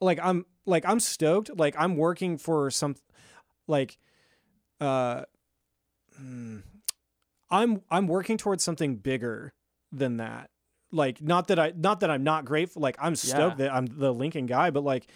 [0.00, 1.56] like I'm like I'm stoked.
[1.56, 2.96] Like I'm working for some
[3.66, 3.98] like
[4.80, 5.22] uh
[6.16, 6.58] hmm,
[7.50, 9.52] I'm I'm working towards something bigger
[9.92, 10.50] than that.
[10.92, 12.82] Like not that I not that I'm not grateful.
[12.82, 15.06] Like I'm stoked that I'm the Lincoln guy, but like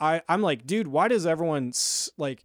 [0.00, 1.72] I I'm like, dude, why does everyone
[2.16, 2.44] like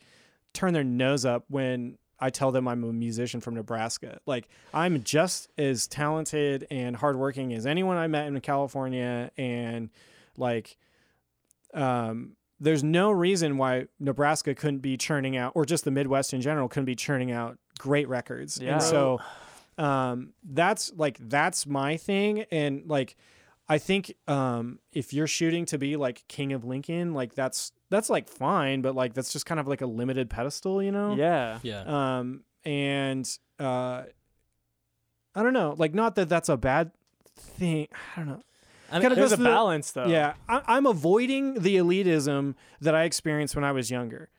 [0.53, 4.19] turn their nose up when I tell them I'm a musician from Nebraska?
[4.25, 9.89] Like I'm just as talented and hardworking as anyone I met in California, and
[10.37, 10.77] like,
[11.73, 16.41] um, there's no reason why Nebraska couldn't be churning out, or just the Midwest in
[16.41, 18.59] general couldn't be churning out great records.
[18.59, 18.73] Yeah.
[18.73, 19.19] And so,
[19.77, 23.15] um, that's like that's my thing, and like.
[23.69, 28.09] I think um, if you're shooting to be like King of Lincoln, like that's that's
[28.09, 31.15] like fine, but like that's just kind of like a limited pedestal, you know?
[31.15, 31.59] Yeah.
[31.63, 31.83] Yeah.
[32.19, 33.27] Um, and
[33.59, 34.03] uh,
[35.35, 36.91] I don't know, like not that that's a bad
[37.37, 37.87] thing.
[38.15, 38.41] I don't know.
[38.89, 40.07] I mean, Kinda There's goes a to the- balance though.
[40.07, 44.29] Yeah, I, I'm avoiding the elitism that I experienced when I was younger,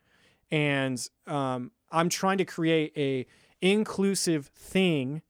[0.51, 3.27] and um, I'm trying to create a
[3.61, 5.21] inclusive thing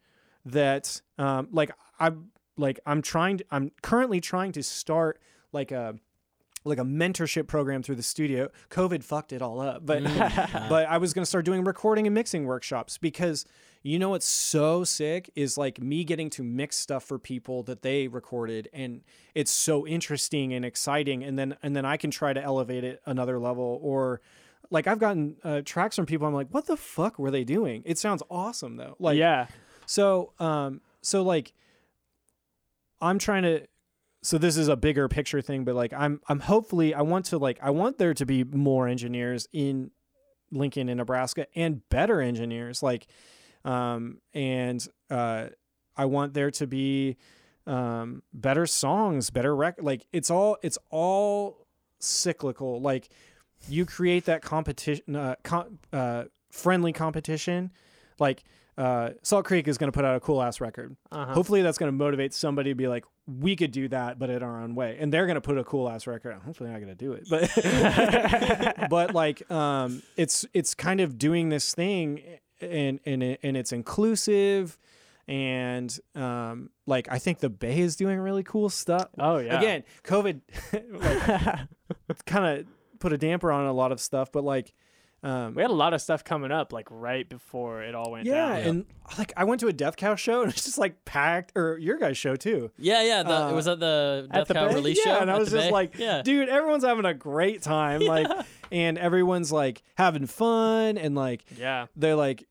[0.45, 5.21] that, um, like I'm like I'm trying to, I'm currently trying to start
[5.53, 5.97] like a
[6.65, 8.49] like a mentorship program through the studio.
[8.71, 10.69] COVID fucked it all up, but Mm.
[10.69, 13.45] but I was gonna start doing recording and mixing workshops because
[13.83, 17.83] you know what's so sick is like me getting to mix stuff for people that
[17.83, 19.03] they recorded and
[19.35, 23.01] it's so interesting and exciting and then and then I can try to elevate it
[23.07, 24.21] another level or
[24.71, 27.83] like I've gotten uh, tracks from people I'm like what the fuck were they doing?
[27.87, 28.97] It sounds awesome though.
[28.99, 29.47] Like yeah.
[29.87, 31.53] so um so like
[33.01, 33.67] I'm trying to
[34.23, 37.39] so this is a bigger picture thing but like I'm I'm hopefully I want to
[37.39, 39.91] like I want there to be more engineers in
[40.51, 43.07] Lincoln and Nebraska and better engineers like
[43.65, 45.47] um and uh
[45.97, 47.17] I want there to be
[47.67, 51.67] um better songs better rec like it's all it's all
[52.01, 53.09] cyclical like
[53.69, 57.73] you create that competition uh, com- uh friendly competition
[58.19, 58.45] like
[58.79, 60.97] uh, Salt Creek is going to put out a cool ass record.
[61.11, 61.35] Uh-huh.
[61.35, 64.43] Hopefully, that's going to motivate somebody to be like, we could do that, but in
[64.43, 64.97] our own way.
[64.99, 66.33] And they're going to put a cool ass record.
[66.33, 66.43] out.
[66.43, 71.51] Hopefully, not going to do it, but but like, um, it's it's kind of doing
[71.51, 72.23] this thing,
[72.61, 74.79] and and and it's inclusive,
[75.27, 79.09] and um, like I think the Bay is doing really cool stuff.
[79.19, 79.59] Oh yeah.
[79.59, 80.41] Again, COVID,
[82.09, 82.67] like, kind of
[82.99, 84.73] put a damper on a lot of stuff, but like.
[85.23, 88.27] Um, we had a lot of stuff coming up like right before it all went
[88.27, 88.67] yeah, down.
[88.69, 88.85] and
[89.19, 91.99] like I went to a Death Cow show and it's just like packed, or your
[91.99, 92.71] guys' show too.
[92.79, 93.23] Yeah, yeah.
[93.25, 94.75] The, Uh, it was at the Death the Cow Bay?
[94.75, 95.21] release yeah, show.
[95.23, 95.73] and I was just Bay.
[95.73, 96.23] like, yeah.
[96.23, 98.29] dude, everyone's having a great time, like,
[98.71, 101.87] and everyone's like having fun, and like Yeah.
[101.97, 102.47] they're like,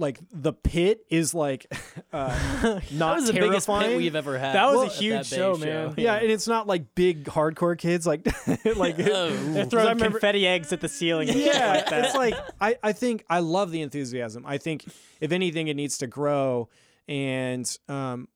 [0.00, 1.66] like the pit is like
[2.12, 2.28] uh,
[2.62, 3.90] that not was the biggest terrifying.
[3.90, 4.54] pit we've ever had.
[4.56, 5.94] That was a huge show, man.
[5.96, 8.26] yeah, and it's not like big hardcore kids, like
[8.76, 9.30] like Oh.
[9.30, 11.28] They're 'cause throwing I remember- confetti eggs at the ceiling.
[11.28, 12.04] And shit yeah, like that.
[12.06, 14.44] it's like I, I think I love the enthusiasm.
[14.46, 14.86] I think
[15.20, 16.68] if anything, it needs to grow,
[17.06, 18.26] and um,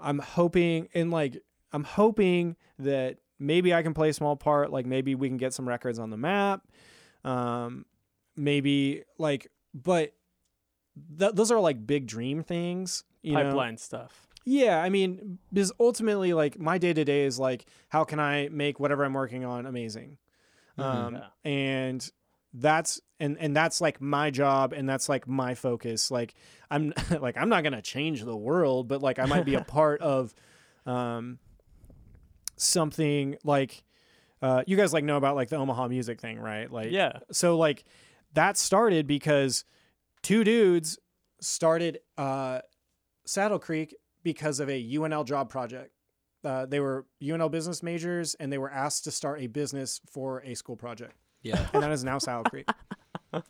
[0.00, 4.70] I'm hoping and like I'm hoping that maybe I can play a small part.
[4.70, 6.62] Like maybe we can get some records on the map.
[7.24, 7.86] Um,
[8.36, 10.12] maybe like, but
[11.18, 13.04] th- those are like big dream things.
[13.22, 13.42] You know?
[13.44, 14.26] pipeline stuff.
[14.44, 18.48] Yeah, I mean, because ultimately, like my day to day is like, how can I
[18.52, 20.18] make whatever I'm working on amazing?
[20.78, 21.26] Um, Yeah.
[21.44, 22.10] and
[22.54, 26.10] that's and and that's like my job, and that's like my focus.
[26.12, 26.34] Like
[26.70, 30.00] I'm like I'm not gonna change the world, but like I might be a part
[30.00, 30.32] of,
[30.86, 31.38] um,
[32.56, 33.82] something like,
[34.42, 36.70] uh, you guys like know about like the Omaha music thing, right?
[36.70, 37.18] Like, Yeah.
[37.32, 37.84] so like
[38.34, 39.64] that started because
[40.26, 40.98] two dudes
[41.40, 42.58] started uh,
[43.26, 43.94] Saddle Creek
[44.24, 45.92] because of a UNL job project.
[46.44, 50.40] Uh, they were UNL business majors and they were asked to start a business for
[50.40, 51.68] a school project, yeah.
[51.72, 52.68] and that is now Saddle Creek.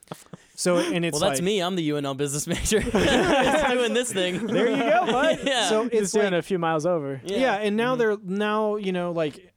[0.57, 1.61] So and it's Well, that's like, me.
[1.61, 2.81] I'm the UNL business major.
[2.91, 4.47] Just doing this thing.
[4.47, 5.41] There you go, bud.
[5.45, 5.69] yeah.
[5.69, 7.21] So Just it's doing like, a few miles over.
[7.25, 7.57] yeah.
[7.57, 9.53] and now they're now you know like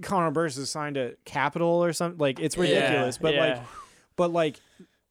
[0.00, 2.16] Conor Oberst is signed to Capitol or something.
[2.16, 3.60] Like it's ridiculous, but like
[4.14, 4.60] but like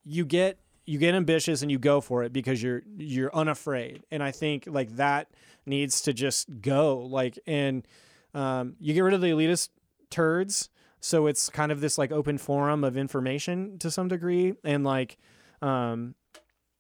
[0.04, 4.04] you get you get ambitious and you go for it because you're you're unafraid.
[4.12, 5.30] And i think like that
[5.66, 7.88] needs to just go like and
[8.34, 9.70] um, you get rid of the elitist
[10.10, 10.70] turds.
[11.00, 15.18] So it's kind of this like open forum of information to some degree and like
[15.62, 16.16] um,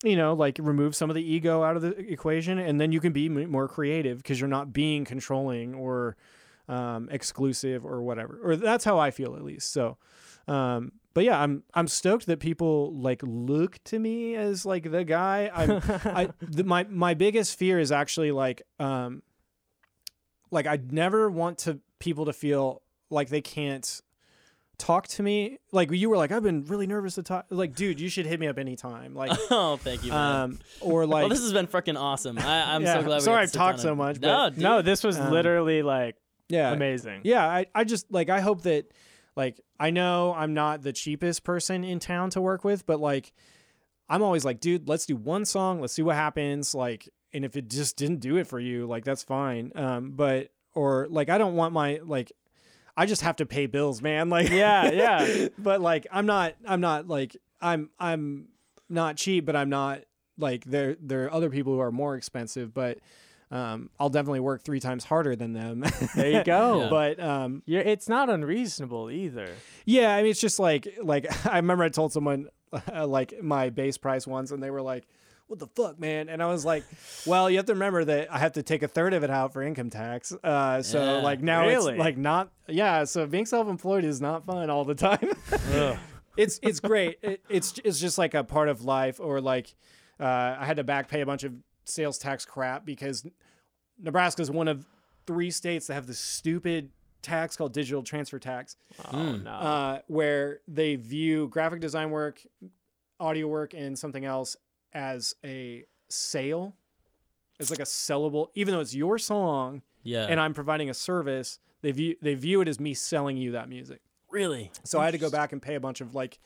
[0.03, 2.59] you know like remove some of the ego out of the equation.
[2.59, 6.17] And then you can be more creative because you're not being controlling or
[6.67, 9.71] um, exclusive or whatever or that's how i feel at least.
[9.71, 9.97] So
[10.47, 15.03] um, but yeah, I'm I'm stoked that people like look to me as like the
[15.03, 15.49] guy.
[15.51, 15.81] I'm
[16.15, 19.23] I the, my my biggest fear is actually like um
[20.51, 24.01] like I never want to people to feel like they can't
[24.77, 25.57] talk to me.
[25.71, 27.45] Like you were like I've been really nervous to talk.
[27.49, 29.15] Like dude, you should hit me up anytime.
[29.15, 30.11] Like Oh, thank you.
[30.11, 30.41] Man.
[30.41, 32.37] um or like well, this has been freaking awesome.
[32.37, 33.15] I, I'm Yeah, so glad.
[33.15, 34.59] We sorry got I've talked down so and- much, No, dude.
[34.59, 36.17] No, this was Um, literally like
[36.49, 36.71] yeah.
[36.73, 37.21] amazing.
[37.23, 38.91] Yeah, I, I just like I hope that
[39.35, 43.33] like I know I'm not the cheapest person in town to work with, but like
[44.09, 46.75] I'm always like, dude, let's do one song, let's see what happens.
[46.75, 49.71] Like, and if it just didn't do it for you, like that's fine.
[49.75, 52.31] Um, but or like I don't want my like
[52.95, 54.29] I just have to pay bills, man.
[54.35, 55.47] Like Yeah, yeah.
[55.57, 58.49] but like I'm not I'm not like I'm I'm
[58.89, 60.01] not cheap, but I'm not
[60.37, 62.99] like there there are other people who are more expensive, but
[63.51, 65.83] um, I'll definitely work three times harder than them.
[66.15, 66.81] There you go.
[66.83, 66.89] Yeah.
[66.89, 69.49] But um, You're, it's not unreasonable either.
[69.85, 72.49] yeah, I mean, it's just like like I remember I told someone
[72.93, 75.05] uh, like my base price once, and they were like,
[75.47, 76.83] "What the fuck, man?" And I was like,
[77.25, 79.53] "Well, you have to remember that I have to take a third of it out
[79.53, 80.33] for income tax.
[80.43, 81.21] Uh, so Yeah.
[81.21, 81.93] like now Really?
[81.93, 83.03] it's like not yeah.
[83.05, 85.29] So being self-employed is not fun all the time.
[86.37, 87.17] It's it's great.
[87.21, 89.73] It, it's it's just like a part of life, or like
[90.19, 90.23] uh,
[90.59, 91.53] I had to back pay a bunch of
[91.85, 93.25] sales tax crap because
[93.99, 94.85] Nebraska is one of
[95.25, 96.91] three states that have this stupid
[97.21, 98.75] tax called digital transfer tax
[99.11, 99.43] Oh Mm.
[99.43, 99.51] no.
[99.51, 102.39] uh, where they view graphic design work,
[103.19, 104.55] audio work, and something else
[104.93, 106.75] as a sale.
[107.59, 110.25] It's like a sellable, even though it's your song Yeah.
[110.29, 111.59] and I'm providing a service.
[111.81, 114.01] They view they view it as me selling you that music.
[114.29, 114.69] really.
[114.83, 116.39] So I had to go back and pay a bunch of like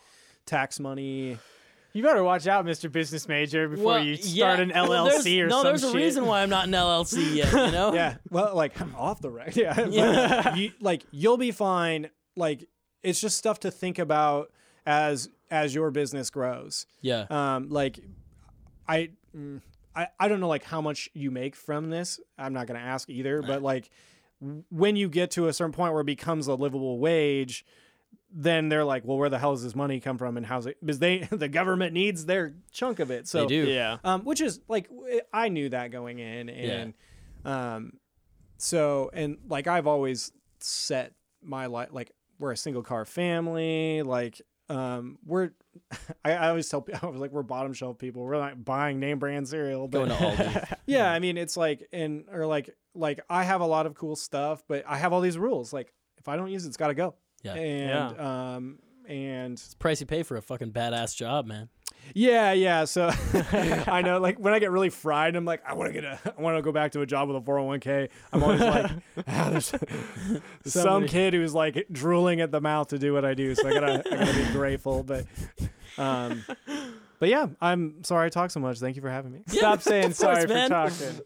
[0.45, 1.37] tax money.
[1.99, 2.91] You better watch out, Mr.
[2.91, 4.53] Business Major, before Well, you yeah.
[4.55, 5.93] start an LLC there's- or no, some No, there's shit.
[5.93, 7.51] a reason why I'm not an LLC yet.
[7.51, 7.93] You know.
[7.99, 9.55] Yeah, well, like I'm off the record.
[9.57, 10.55] Yeah, Yeah.
[10.55, 12.09] You, like you'll be fine.
[12.35, 12.67] Like
[13.03, 14.51] it's just stuff to think about
[14.85, 16.85] as as your business grows.
[17.01, 17.25] Yeah.
[17.29, 17.99] um like
[18.87, 19.61] i mm,
[19.95, 22.85] i i don't know like how much you make from this i'm not going to
[22.85, 23.89] ask either but like
[24.69, 27.65] when you get to a certain point where it becomes a livable wage
[28.31, 30.77] then they're like, well, where the hell does this money come from, and how's it?
[30.81, 33.27] Because they the government needs their chunk of it.
[33.27, 33.65] So they do.
[33.67, 33.97] Yeah.
[34.03, 34.89] um, which is like
[35.33, 36.93] I knew that going in, and
[37.45, 37.93] um,
[38.57, 44.41] so and like I've always set my life like we're a single car family, like
[44.69, 45.51] um, we're
[46.25, 48.23] I, I always tell people I was like we're bottom shelf people.
[48.23, 50.73] We're not buying name brand cereal, but Going to Aldi.
[50.85, 54.15] yeah, I mean it's like and or like like I have a lot of cool
[54.15, 55.73] stuff, but I have all these rules.
[55.73, 57.15] Like if I don't use it, it's got to go.
[57.43, 57.53] Yeah.
[57.55, 61.69] And um and It's the price you pay for a fucking badass job, man.
[62.13, 62.85] yeah, yeah.
[62.85, 63.09] So
[63.87, 66.19] I know, like when I get really fried, I'm like, I want to get a,
[66.37, 68.09] I want to go back to a job with a 401k.
[68.31, 68.91] I'm always like,
[69.27, 69.73] ah, there's
[70.65, 73.55] some kid who's like drooling at the mouth to do what I do.
[73.55, 75.01] So I gotta, I gotta be grateful.
[75.03, 75.25] But,
[75.97, 76.43] um,
[77.19, 78.79] but yeah, I'm sorry I talk so much.
[78.79, 79.39] Thank you for having me.
[79.47, 81.21] Stop saying Of sorry course, for talking.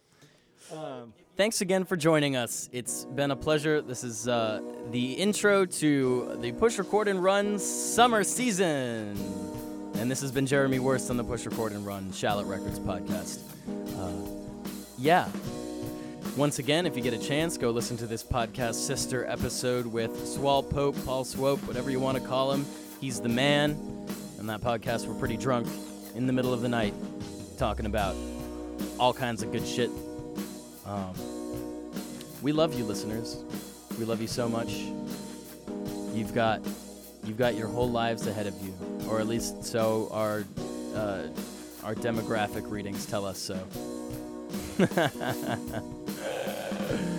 [0.72, 2.69] Um, Thanks again for joining us.
[2.72, 3.81] It's been a pleasure.
[3.81, 4.61] This is uh,
[4.91, 9.18] the intro to the Push Record and Run summer season.
[9.95, 13.39] And this has been Jeremy Wurst on the Push Record and Run Shallot Records podcast.
[13.97, 14.30] Uh,
[14.99, 15.27] yeah.
[16.38, 20.27] Once again, if you get a chance, go listen to this podcast sister episode with
[20.27, 22.64] Swall Pope, Paul Swope, whatever you want to call him.
[23.01, 23.72] He's the man.
[24.38, 25.68] And that podcast, we're pretty drunk
[26.14, 26.93] in the middle of the night
[27.57, 28.15] talking about
[28.99, 29.89] all kinds of good shit.
[30.94, 31.15] Um,
[32.44, 33.44] we love you, listeners.
[33.98, 34.74] We love you so much.
[36.14, 36.61] You've got,
[37.24, 38.76] you've got your whole lives ahead of you,
[39.10, 40.44] or at least so our,
[40.94, 41.24] uh,
[41.84, 43.68] our demographic readings tell us so.